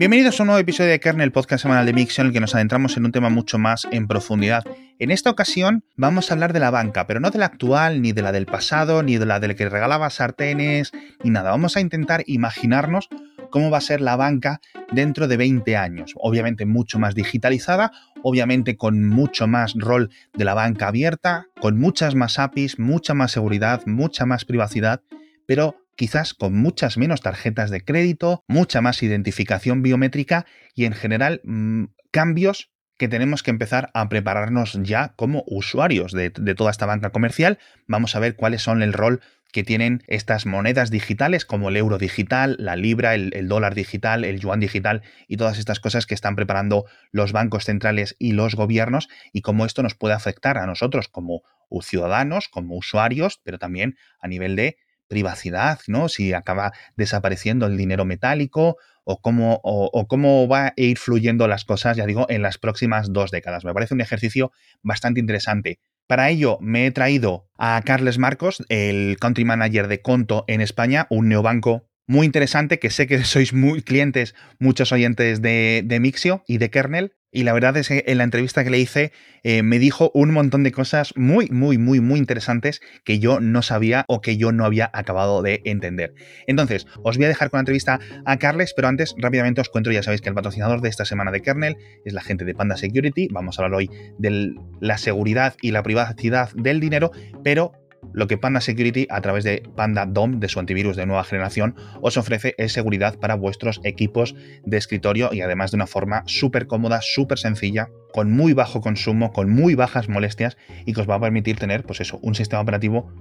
Bienvenidos 0.00 0.40
a 0.40 0.44
un 0.44 0.46
nuevo 0.46 0.60
episodio 0.60 0.88
de 0.88 0.98
Kernel, 0.98 1.30
podcast 1.30 1.60
semanal 1.60 1.84
de 1.84 1.92
Mix, 1.92 2.18
en 2.18 2.28
el 2.28 2.32
que 2.32 2.40
nos 2.40 2.54
adentramos 2.54 2.96
en 2.96 3.04
un 3.04 3.12
tema 3.12 3.28
mucho 3.28 3.58
más 3.58 3.86
en 3.90 4.08
profundidad. 4.08 4.64
En 4.98 5.10
esta 5.10 5.28
ocasión 5.28 5.84
vamos 5.94 6.30
a 6.30 6.34
hablar 6.34 6.54
de 6.54 6.58
la 6.58 6.70
banca, 6.70 7.06
pero 7.06 7.20
no 7.20 7.30
de 7.30 7.38
la 7.38 7.44
actual, 7.44 8.00
ni 8.00 8.12
de 8.12 8.22
la 8.22 8.32
del 8.32 8.46
pasado, 8.46 9.02
ni 9.02 9.18
de 9.18 9.26
la 9.26 9.40
del 9.40 9.56
que 9.56 9.68
regalaba 9.68 10.08
sartenes, 10.08 10.92
ni 11.22 11.28
nada. 11.28 11.50
Vamos 11.50 11.76
a 11.76 11.82
intentar 11.82 12.24
imaginarnos 12.24 13.10
cómo 13.50 13.70
va 13.70 13.76
a 13.76 13.82
ser 13.82 14.00
la 14.00 14.16
banca 14.16 14.62
dentro 14.90 15.28
de 15.28 15.36
20 15.36 15.76
años. 15.76 16.14
Obviamente 16.16 16.64
mucho 16.64 16.98
más 16.98 17.14
digitalizada, 17.14 17.92
obviamente 18.22 18.78
con 18.78 19.06
mucho 19.06 19.48
más 19.48 19.74
rol 19.76 20.08
de 20.32 20.46
la 20.46 20.54
banca 20.54 20.88
abierta, 20.88 21.48
con 21.60 21.78
muchas 21.78 22.14
más 22.14 22.38
APIs, 22.38 22.78
mucha 22.78 23.12
más 23.12 23.32
seguridad, 23.32 23.82
mucha 23.84 24.24
más 24.24 24.46
privacidad, 24.46 25.02
pero 25.46 25.76
quizás 26.00 26.32
con 26.32 26.54
muchas 26.54 26.96
menos 26.96 27.20
tarjetas 27.20 27.68
de 27.68 27.84
crédito, 27.84 28.42
mucha 28.48 28.80
más 28.80 29.02
identificación 29.02 29.82
biométrica 29.82 30.46
y 30.74 30.86
en 30.86 30.94
general 30.94 31.42
mm, 31.44 31.88
cambios 32.10 32.70
que 32.96 33.06
tenemos 33.06 33.42
que 33.42 33.50
empezar 33.50 33.90
a 33.92 34.08
prepararnos 34.08 34.78
ya 34.82 35.12
como 35.16 35.44
usuarios 35.46 36.12
de, 36.12 36.30
toda 36.30 36.70
esta 36.70 36.86
banca 36.86 37.10
comercial. 37.10 37.58
Vamos 37.86 38.16
a 38.16 38.18
ver 38.18 38.34
cuáles 38.34 38.62
son 38.62 38.82
el 38.82 38.94
rol 38.94 39.20
que 39.52 39.62
tienen 39.62 40.02
estas 40.06 40.46
monedas 40.46 40.90
digitales 40.90 41.44
como 41.44 41.68
el 41.68 41.76
euro 41.76 41.98
digital, 41.98 42.56
la 42.58 42.76
libra, 42.76 43.14
el, 43.14 43.34
el, 43.34 43.46
dólar 43.46 43.74
digital, 43.74 44.24
el 44.24 44.40
yuan 44.40 44.60
digital 44.60 45.02
y 45.28 45.36
todas 45.36 45.58
estas 45.58 45.80
cosas 45.80 46.06
que 46.06 46.14
están 46.14 46.34
preparando 46.34 46.86
los 47.12 47.32
bancos 47.32 47.66
centrales 47.66 48.16
y 48.18 48.32
los 48.32 48.54
gobiernos 48.54 49.10
y 49.34 49.42
cómo 49.42 49.66
esto 49.66 49.82
nos 49.82 49.94
puede 49.94 50.14
afectar 50.14 50.56
a 50.56 50.64
nosotros 50.64 51.08
como 51.08 51.42
ciudadanos, 51.82 52.48
como 52.48 52.78
usuarios, 52.78 53.38
pero 53.44 53.58
también 53.58 53.98
a 54.18 54.28
nivel 54.28 54.56
de 54.56 54.78
privacidad, 55.10 55.80
¿no? 55.88 56.08
Si 56.08 56.32
acaba 56.32 56.72
desapareciendo 56.96 57.66
el 57.66 57.76
dinero 57.76 58.04
metálico 58.04 58.78
o 59.04 59.20
cómo, 59.20 59.60
o, 59.64 60.06
cómo 60.06 60.46
va 60.46 60.68
a 60.68 60.72
ir 60.76 60.98
fluyendo 60.98 61.48
las 61.48 61.64
cosas, 61.64 61.96
ya 61.96 62.06
digo, 62.06 62.26
en 62.30 62.42
las 62.42 62.58
próximas 62.58 63.12
dos 63.12 63.32
décadas. 63.32 63.64
Me 63.64 63.74
parece 63.74 63.92
un 63.92 64.00
ejercicio 64.00 64.52
bastante 64.82 65.18
interesante. 65.18 65.80
Para 66.06 66.30
ello 66.30 66.58
me 66.60 66.86
he 66.86 66.90
traído 66.92 67.48
a 67.58 67.82
Carles 67.84 68.18
Marcos, 68.18 68.64
el 68.68 69.16
country 69.20 69.44
manager 69.44 69.88
de 69.88 70.00
Conto 70.00 70.44
en 70.46 70.60
España, 70.60 71.08
un 71.10 71.28
neobanco 71.28 71.88
muy 72.06 72.24
interesante 72.24 72.78
que 72.78 72.90
sé 72.90 73.08
que 73.08 73.24
sois 73.24 73.52
muy 73.52 73.82
clientes, 73.82 74.36
muchos 74.60 74.92
oyentes 74.92 75.42
de, 75.42 75.82
de 75.84 76.00
Mixio 76.00 76.44
y 76.46 76.58
de 76.58 76.70
Kernel, 76.70 77.14
y 77.32 77.44
la 77.44 77.52
verdad 77.52 77.76
es 77.76 77.88
que 77.88 78.04
en 78.06 78.18
la 78.18 78.24
entrevista 78.24 78.64
que 78.64 78.70
le 78.70 78.78
hice 78.78 79.12
eh, 79.42 79.62
me 79.62 79.78
dijo 79.78 80.10
un 80.14 80.32
montón 80.32 80.62
de 80.62 80.72
cosas 80.72 81.12
muy, 81.16 81.48
muy, 81.50 81.78
muy, 81.78 82.00
muy 82.00 82.18
interesantes 82.18 82.80
que 83.04 83.18
yo 83.18 83.40
no 83.40 83.62
sabía 83.62 84.04
o 84.08 84.20
que 84.20 84.36
yo 84.36 84.52
no 84.52 84.64
había 84.64 84.90
acabado 84.92 85.42
de 85.42 85.62
entender. 85.64 86.14
Entonces, 86.46 86.86
os 87.02 87.16
voy 87.16 87.26
a 87.26 87.28
dejar 87.28 87.50
con 87.50 87.58
la 87.58 87.62
entrevista 87.62 88.00
a 88.24 88.36
Carles, 88.38 88.74
pero 88.74 88.88
antes 88.88 89.14
rápidamente 89.16 89.60
os 89.60 89.68
cuento, 89.68 89.90
ya 89.92 90.02
sabéis 90.02 90.20
que 90.20 90.28
el 90.28 90.34
patrocinador 90.34 90.80
de 90.80 90.88
esta 90.88 91.04
semana 91.04 91.30
de 91.30 91.40
Kernel 91.40 91.76
es 92.04 92.12
la 92.12 92.22
gente 92.22 92.44
de 92.44 92.54
Panda 92.54 92.76
Security. 92.76 93.28
Vamos 93.30 93.58
a 93.58 93.64
hablar 93.64 93.78
hoy 93.78 93.90
de 94.18 94.54
la 94.80 94.98
seguridad 94.98 95.54
y 95.62 95.70
la 95.70 95.82
privacidad 95.82 96.50
del 96.54 96.80
dinero, 96.80 97.12
pero 97.44 97.72
lo 98.12 98.26
que 98.26 98.38
Panda 98.38 98.60
Security, 98.60 99.06
a 99.10 99.20
través 99.20 99.44
de 99.44 99.62
Panda 99.76 100.06
DOM, 100.06 100.40
de 100.40 100.48
su 100.48 100.58
antivirus 100.60 100.96
de 100.96 101.06
nueva 101.06 101.24
generación, 101.24 101.74
os 102.00 102.16
ofrece 102.16 102.54
es 102.58 102.72
seguridad 102.72 103.18
para 103.18 103.34
vuestros 103.34 103.80
equipos 103.84 104.34
de 104.64 104.76
escritorio 104.76 105.30
y 105.32 105.40
además 105.40 105.70
de 105.70 105.76
una 105.76 105.86
forma 105.86 106.22
súper 106.26 106.66
cómoda, 106.66 107.00
súper 107.02 107.38
sencilla, 107.38 107.88
con 108.12 108.30
muy 108.32 108.52
bajo 108.52 108.80
consumo, 108.80 109.32
con 109.32 109.50
muy 109.50 109.74
bajas 109.74 110.08
molestias 110.08 110.56
y 110.86 110.92
que 110.92 111.00
os 111.00 111.08
va 111.08 111.16
a 111.16 111.20
permitir 111.20 111.58
tener, 111.58 111.84
pues 111.84 112.00
eso, 112.00 112.18
un 112.22 112.34
sistema 112.34 112.62
operativo 112.62 113.12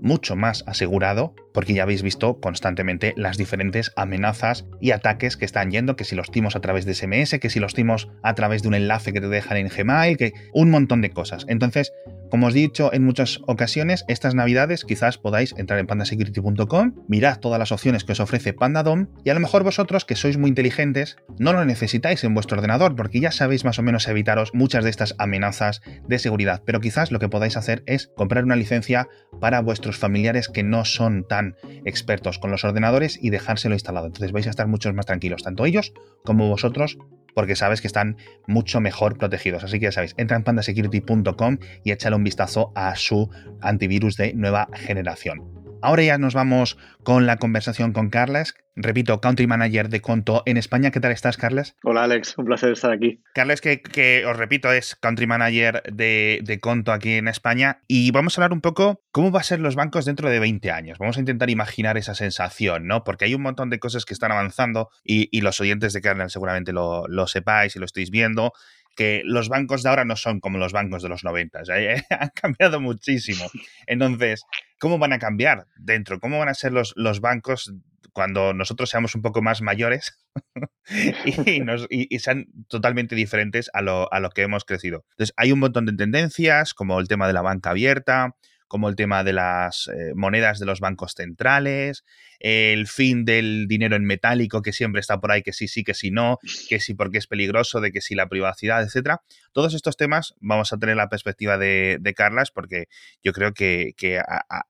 mucho 0.00 0.36
más 0.36 0.64
asegurado, 0.66 1.34
porque 1.52 1.74
ya 1.74 1.82
habéis 1.82 2.02
visto 2.02 2.40
constantemente 2.40 3.14
las 3.16 3.36
diferentes 3.36 3.92
amenazas 3.96 4.66
y 4.80 4.90
ataques 4.90 5.36
que 5.36 5.44
están 5.44 5.70
yendo, 5.70 5.96
que 5.96 6.04
si 6.04 6.14
los 6.14 6.30
timos 6.30 6.56
a 6.56 6.60
través 6.60 6.84
de 6.84 6.94
SMS, 6.94 7.38
que 7.40 7.50
si 7.50 7.60
los 7.60 7.74
timos 7.74 8.08
a 8.22 8.34
través 8.34 8.62
de 8.62 8.68
un 8.68 8.74
enlace 8.74 9.12
que 9.12 9.20
te 9.20 9.28
dejan 9.28 9.56
en 9.56 9.68
Gmail, 9.68 10.16
que 10.16 10.32
un 10.52 10.70
montón 10.70 11.00
de 11.00 11.10
cosas. 11.10 11.44
Entonces, 11.48 11.92
como 12.30 12.46
os 12.46 12.54
he 12.54 12.58
dicho 12.58 12.92
en 12.92 13.04
muchas 13.04 13.40
ocasiones, 13.46 14.04
estas 14.08 14.34
navidades 14.34 14.84
quizás 14.84 15.18
podáis 15.18 15.54
entrar 15.56 15.78
en 15.78 15.86
pandasecurity.com, 15.86 16.94
mirad 17.08 17.38
todas 17.38 17.58
las 17.58 17.72
opciones 17.72 18.04
que 18.04 18.12
os 18.12 18.20
ofrece 18.20 18.52
PandaDom 18.52 19.08
y 19.24 19.30
a 19.30 19.34
lo 19.34 19.40
mejor 19.40 19.64
vosotros 19.64 20.04
que 20.04 20.16
sois 20.16 20.38
muy 20.38 20.48
inteligentes 20.48 21.16
no 21.38 21.52
lo 21.52 21.64
necesitáis 21.64 22.24
en 22.24 22.34
vuestro 22.34 22.56
ordenador 22.56 22.96
porque 22.96 23.20
ya 23.20 23.30
sabéis 23.30 23.64
más 23.64 23.78
o 23.78 23.82
menos 23.82 24.08
evitaros 24.08 24.52
muchas 24.54 24.84
de 24.84 24.90
estas 24.90 25.14
amenazas 25.18 25.82
de 26.06 26.18
seguridad, 26.18 26.62
pero 26.64 26.80
quizás 26.80 27.10
lo 27.10 27.18
que 27.18 27.28
podáis 27.28 27.56
hacer 27.56 27.82
es 27.86 28.10
comprar 28.16 28.44
una 28.44 28.56
licencia 28.56 29.08
para 29.40 29.60
vuestros 29.60 29.98
familiares 29.98 30.48
que 30.48 30.62
no 30.62 30.84
son 30.84 31.26
tan 31.28 31.56
expertos 31.84 32.38
con 32.38 32.50
los 32.50 32.64
ordenadores 32.64 33.18
y 33.20 33.30
dejárselo 33.30 33.74
instalado. 33.74 34.06
Entonces 34.06 34.32
vais 34.32 34.46
a 34.46 34.50
estar 34.50 34.66
mucho 34.66 34.92
más 34.92 35.06
tranquilos, 35.06 35.42
tanto 35.42 35.64
ellos 35.66 35.92
como 36.24 36.48
vosotros 36.48 36.98
porque 37.36 37.54
sabes 37.54 37.82
que 37.82 37.86
están 37.86 38.16
mucho 38.46 38.80
mejor 38.80 39.18
protegidos. 39.18 39.62
Así 39.62 39.78
que 39.78 39.84
ya 39.84 39.92
sabéis, 39.92 40.14
entra 40.16 40.38
en 40.38 40.42
pandasecurity.com 40.42 41.58
y 41.84 41.92
échale 41.92 42.16
un 42.16 42.24
vistazo 42.24 42.72
a 42.74 42.96
su 42.96 43.28
antivirus 43.60 44.16
de 44.16 44.32
nueva 44.32 44.68
generación. 44.72 45.55
Ahora 45.82 46.02
ya 46.02 46.18
nos 46.18 46.34
vamos 46.34 46.78
con 47.02 47.26
la 47.26 47.36
conversación 47.36 47.92
con 47.92 48.10
Carles. 48.10 48.54
Repito, 48.74 49.20
Country 49.20 49.46
Manager 49.46 49.88
de 49.88 50.00
Conto 50.00 50.42
en 50.46 50.56
España. 50.56 50.90
¿Qué 50.90 51.00
tal 51.00 51.12
estás, 51.12 51.36
Carles? 51.36 51.76
Hola, 51.82 52.04
Alex. 52.04 52.36
Un 52.38 52.46
placer 52.46 52.72
estar 52.72 52.92
aquí. 52.92 53.22
Carles, 53.34 53.60
que, 53.60 54.24
os 54.26 54.36
repito, 54.36 54.72
es 54.72 54.96
Country 54.96 55.26
Manager 55.26 55.82
de, 55.92 56.40
de, 56.42 56.60
Conto 56.60 56.92
aquí 56.92 57.12
en 57.12 57.28
España. 57.28 57.82
Y 57.88 58.10
vamos 58.10 58.36
a 58.36 58.40
hablar 58.40 58.52
un 58.52 58.60
poco 58.60 59.02
cómo 59.12 59.30
va 59.30 59.40
a 59.40 59.44
ser 59.44 59.60
los 59.60 59.76
bancos 59.76 60.04
dentro 60.04 60.28
de 60.28 60.40
20 60.40 60.70
años. 60.70 60.98
Vamos 60.98 61.16
a 61.16 61.20
intentar 61.20 61.50
imaginar 61.50 61.96
esa 61.96 62.14
sensación, 62.14 62.86
¿no? 62.86 63.04
Porque 63.04 63.26
hay 63.26 63.34
un 63.34 63.42
montón 63.42 63.70
de 63.70 63.78
cosas 63.78 64.04
que 64.04 64.14
están 64.14 64.32
avanzando 64.32 64.90
y, 65.04 65.40
los 65.40 65.60
oyentes 65.60 65.92
de 65.92 66.00
Kernel 66.00 66.30
seguramente 66.30 66.72
lo, 66.72 67.06
lo 67.06 67.26
sepáis 67.26 67.76
y 67.76 67.78
lo 67.78 67.84
estéis 67.84 68.10
viendo 68.10 68.52
que 68.96 69.20
los 69.24 69.48
bancos 69.48 69.82
de 69.82 69.90
ahora 69.90 70.04
no 70.04 70.16
son 70.16 70.40
como 70.40 70.58
los 70.58 70.72
bancos 70.72 71.02
de 71.02 71.08
los 71.08 71.22
90, 71.22 71.60
han 72.10 72.30
cambiado 72.34 72.80
muchísimo. 72.80 73.44
Entonces, 73.86 74.44
¿cómo 74.78 74.98
van 74.98 75.12
a 75.12 75.18
cambiar 75.18 75.66
dentro? 75.76 76.20
¿Cómo 76.20 76.38
van 76.38 76.48
a 76.48 76.54
ser 76.54 76.72
los, 76.72 76.92
los 76.96 77.20
bancos 77.20 77.72
cuando 78.12 78.54
nosotros 78.54 78.88
seamos 78.88 79.14
un 79.14 79.22
poco 79.22 79.42
más 79.42 79.60
mayores 79.60 80.18
y, 81.90 82.18
sean 82.18 82.46
totalmente 82.68 83.14
diferentes 83.14 83.70
a 83.74 83.82
lo, 83.82 84.12
a 84.12 84.20
lo 84.20 84.30
que 84.30 84.42
hemos 84.42 84.64
crecido? 84.64 85.04
Entonces, 85.12 85.34
hay 85.36 85.52
un 85.52 85.60
montón 85.60 85.86
de 85.86 85.92
tendencias, 85.94 86.74
como 86.74 87.00
el 87.00 87.08
tema 87.08 87.26
de 87.26 87.32
la 87.32 87.42
banca 87.42 87.70
abierta, 87.70 88.36
como 88.68 88.88
el 88.88 88.96
tema 88.96 89.24
de 89.24 89.32
las 89.32 89.88
eh, 89.88 90.12
monedas 90.14 90.58
de 90.58 90.66
los 90.66 90.80
bancos 90.80 91.14
centrales, 91.14 92.04
el 92.40 92.86
fin 92.86 93.24
del 93.24 93.66
dinero 93.68 93.96
en 93.96 94.04
metálico 94.04 94.62
que 94.62 94.72
siempre 94.72 95.00
está 95.00 95.20
por 95.20 95.32
ahí, 95.32 95.42
que 95.42 95.52
sí, 95.52 95.68
sí, 95.68 95.84
que 95.84 95.94
sí, 95.94 96.10
no, 96.10 96.38
que 96.68 96.80
sí 96.80 96.94
porque 96.94 97.18
es 97.18 97.26
peligroso, 97.26 97.80
de 97.80 97.92
que 97.92 98.00
sí 98.00 98.14
la 98.14 98.28
privacidad, 98.28 98.82
etcétera. 98.82 99.22
Todos 99.52 99.74
estos 99.74 99.96
temas 99.96 100.34
vamos 100.40 100.72
a 100.72 100.78
tener 100.78 100.96
la 100.96 101.08
perspectiva 101.08 101.58
de, 101.58 102.14
Carlas 102.16 102.50
porque 102.50 102.86
yo 103.22 103.32
creo 103.32 103.52
que, 103.52 103.94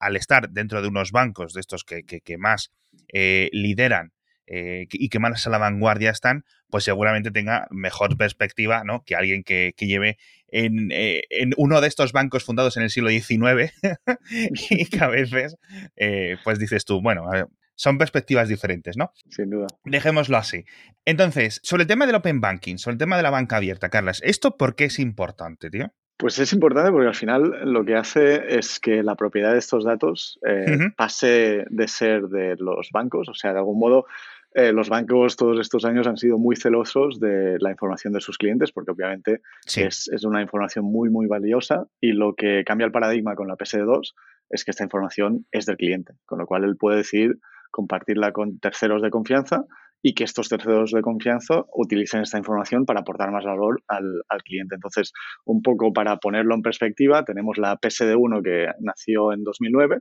al 0.01 0.17
estar 0.17 0.51
dentro 0.51 0.83
de 0.83 0.89
unos 0.89 1.13
bancos 1.13 1.53
de 1.53 1.61
estos 1.61 1.85
que, 1.85 2.39
más 2.39 2.73
eh, 3.13 3.49
lideran 3.53 4.13
eh, 4.47 4.87
y 4.93 5.09
que 5.09 5.19
más 5.19 5.47
a 5.47 5.51
la 5.51 5.59
vanguardia 5.59 6.11
están, 6.11 6.45
pues 6.71 6.85
seguramente 6.85 7.31
tenga 7.31 7.67
mejor 7.71 8.17
perspectiva 8.17 8.85
¿no? 8.85 9.03
que 9.05 9.17
alguien 9.17 9.43
que, 9.43 9.75
lleve 9.79 10.19
eh, 10.49 11.23
en, 11.31 11.53
uno 11.57 11.81
de 11.81 11.89
estos 11.89 12.13
bancos 12.13 12.45
fundados 12.45 12.77
en 12.77 12.85
el 12.85 12.91
siglo 12.91 13.11
XIX 13.11 13.73
y 14.71 14.87
que 14.87 15.05
a 15.05 15.09
veces, 15.09 15.57
eh, 15.97 16.37
pues 16.45 16.59
dices 16.59 16.85
tú, 16.85 17.01
bueno, 17.01 17.25
son 17.75 17.99
perspectivas 17.99 18.49
diferentes, 18.49 18.97
¿no? 18.97 19.13
Sin 19.29 19.51
duda. 19.51 19.67
Dejémoslo 19.85 20.37
así. 20.37 20.65
Entonces, 21.05 21.61
sobre 21.63 21.83
el 21.83 21.89
tema 21.89 22.07
del 22.07 22.15
Open 22.15 22.41
Banking, 22.41 22.79
sobre 22.79 22.95
el 22.95 22.99
tema 22.99 23.17
de 23.17 23.23
la 23.23 23.31
banca 23.31 23.57
abierta, 23.57 23.91
Carlas, 23.91 24.21
¿esto 24.25 24.57
por 24.57 24.77
qué 24.77 24.85
es 24.87 24.99
importante, 24.99 25.71
tío? 25.71 25.93
Pues 26.17 26.39
es 26.39 26.55
importante 26.55 26.91
porque 26.91 27.09
al 27.09 27.15
final 27.15 27.71
lo 27.71 27.85
que 27.85 27.95
hace 27.95 28.57
es 28.59 28.81
que 28.81 29.03
la 29.03 29.17
propiedad 29.17 29.53
de 29.53 29.59
estos 29.59 29.85
datos 29.85 30.41
pase 30.97 31.67
de 31.69 31.89
ser 31.89 32.29
de 32.29 32.57
los 32.59 32.89
bancos, 32.91 33.29
o 33.29 33.35
sea, 33.35 33.53
de 33.53 33.59
algún 33.59 33.79
modo 33.79 34.07
eh, 34.59 34.73
los 34.73 34.89
bancos 34.89 35.37
todos 35.37 35.61
estos 35.61 35.85
años 35.85 36.07
han 36.07 36.17
sido 36.17 36.39
muy 36.39 36.57
celosos 36.57 37.21
de 37.21 37.59
la 37.61 37.71
información 37.71 38.15
de 38.15 38.23
sus 38.23 38.39
clientes 38.39 38.73
porque 38.73 38.91
obviamente 38.91 39.43
es, 39.77 40.09
una 40.25 40.41
información 40.41 40.87
muy, 40.87 41.11
muy 41.11 41.27
valiosa 41.27 41.85
y 42.01 42.13
lo 42.13 42.35
que 42.35 42.65
cambia 42.65 42.87
el 42.87 42.91
paradigma 42.91 43.35
con 43.35 43.49
la 43.49 43.57
PSD2 43.57 44.15
es 44.49 44.65
que 44.65 44.71
esta 44.71 44.83
información 44.83 45.45
es 45.53 45.67
del 45.67 45.77
cliente, 45.77 46.15
con 46.25 46.39
lo 46.39 46.47
cual 46.47 46.65
él 46.65 46.79
puede 46.79 46.97
decidir 46.97 47.39
compartirla 47.71 48.33
con 48.33 48.59
terceros 48.59 49.03
de 49.03 49.11
confianza 49.11 49.67
y 50.07 50.15
que 50.15 50.23
estos 50.23 50.49
terceros 50.49 50.93
de 50.93 51.03
confianza 51.03 51.65
utilicen 51.75 52.23
esta 52.23 52.39
información 52.39 52.87
para 52.87 53.01
aportar 53.01 53.33
más 53.33 53.45
valor 53.45 53.83
al, 53.89 54.23
al, 54.29 54.43
cliente. 54.45 54.77
Entonces, 54.77 55.13
un 55.45 55.63
poco 55.63 55.93
para 55.93 56.19
ponerlo 56.19 56.55
en 56.55 56.63
perspectiva, 56.63 57.25
tenemos 57.25 57.59
la 57.59 57.77
PSD1 57.77 58.41
que 58.41 58.69
nació 58.79 59.33
en 59.33 59.43
2009 59.43 59.99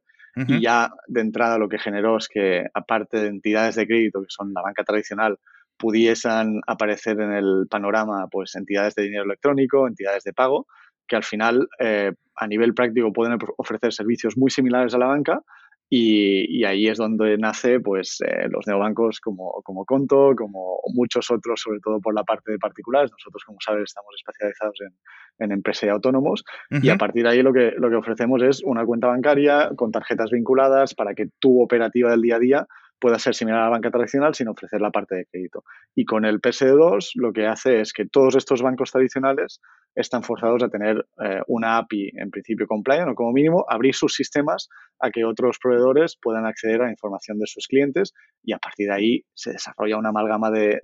y 0.47 0.61
ya 0.61 0.91
de 1.07 1.21
entrada 1.21 1.57
lo 1.57 1.69
que 1.69 1.79
generó 1.79 2.17
es 2.17 2.27
que, 2.27 2.67
aparte 2.75 3.19
de 3.19 3.29
entidades 3.29 3.73
de 3.73 3.87
crédito, 3.87 4.21
que 4.21 4.27
son 4.29 4.53
la 4.53 4.61
banca 4.61 4.83
tradicional, 4.83 5.39
pudiesen 5.75 6.61
aparecer 6.67 7.19
en 7.19 7.31
el 7.31 7.65
panorama 7.67 8.27
pues 8.29 8.53
entidades 8.55 8.93
de 8.93 9.05
dinero 9.05 9.23
electrónico, 9.23 9.87
entidades 9.87 10.23
de 10.23 10.33
pago, 10.33 10.67
que 11.07 11.15
al 11.15 11.23
final 11.23 11.67
eh, 11.79 12.11
a 12.35 12.45
nivel 12.45 12.75
práctico 12.75 13.11
pueden 13.11 13.39
ofrecer 13.57 13.91
servicios 13.91 14.37
muy 14.37 14.51
similares 14.51 14.93
a 14.93 14.99
la 14.99 15.07
banca 15.07 15.41
Y, 15.89 16.63
ahí 16.63 16.87
es 16.87 16.97
donde 16.97 17.37
nace 17.37 17.79
pues 17.79 18.19
eh, 18.21 18.47
los 18.49 18.65
neobancos 18.65 19.19
como, 19.19 19.61
como 19.63 19.85
Conto, 19.85 20.33
como 20.35 20.79
muchos 20.93 21.29
otros, 21.29 21.61
sobre 21.61 21.79
todo 21.79 22.01
por 22.01 22.15
la 22.15 22.23
parte 22.23 22.51
de 22.51 22.57
particulares. 22.57 23.11
Nosotros, 23.11 23.43
como 23.45 23.59
sabes, 23.63 23.83
estamos 23.83 24.13
especializados 24.17 24.81
en, 24.81 24.93
en 25.39 25.51
empresas 25.51 25.83
y 25.83 25.89
autónomos. 25.89 26.43
Y 26.69 26.89
a 26.89 26.97
partir 26.97 27.23
de 27.23 27.29
ahí 27.29 27.41
lo 27.41 27.53
que, 27.53 27.73
lo 27.77 27.89
que 27.89 27.95
ofrecemos 27.95 28.41
es 28.41 28.63
una 28.63 28.85
cuenta 28.85 29.07
bancaria 29.07 29.71
con 29.75 29.91
tarjetas 29.91 30.31
vinculadas 30.31 30.95
para 30.95 31.13
que 31.13 31.29
tu 31.39 31.61
operativa 31.61 32.11
del 32.11 32.21
día 32.21 32.35
a 32.35 32.39
día 32.39 32.67
pueda 32.99 33.19
ser 33.19 33.35
similar 33.35 33.61
a 33.61 33.63
la 33.65 33.69
banca 33.69 33.91
tradicional 33.91 34.33
sin 34.33 34.47
ofrecer 34.47 34.81
la 34.81 34.91
parte 34.91 35.15
de 35.15 35.25
crédito. 35.25 35.63
Y 35.95 36.05
con 36.05 36.25
el 36.25 36.41
PSD2 36.41 37.11
lo 37.15 37.33
que 37.33 37.47
hace 37.47 37.81
es 37.81 37.93
que 37.93 38.05
todos 38.05 38.35
estos 38.35 38.61
bancos 38.61 38.91
tradicionales 38.91 39.61
están 39.95 40.23
forzados 40.23 40.61
a 40.63 40.69
tener 40.69 41.05
eh, 41.23 41.41
una 41.47 41.77
API 41.77 42.11
en 42.15 42.29
principio 42.29 42.67
compliant 42.67 43.09
o 43.09 43.15
como 43.15 43.31
mínimo 43.31 43.65
abrir 43.69 43.95
sus 43.95 44.13
sistemas 44.13 44.67
a 44.99 45.09
que 45.09 45.23
otros 45.23 45.57
proveedores 45.61 46.17
puedan 46.21 46.45
acceder 46.45 46.81
a 46.81 46.85
la 46.85 46.91
información 46.91 47.39
de 47.39 47.47
sus 47.47 47.67
clientes 47.67 48.13
y 48.43 48.53
a 48.53 48.57
partir 48.57 48.87
de 48.87 48.93
ahí 48.93 49.21
se 49.33 49.51
desarrolla 49.51 49.97
una 49.97 50.09
amalgama 50.09 50.51
de, 50.51 50.79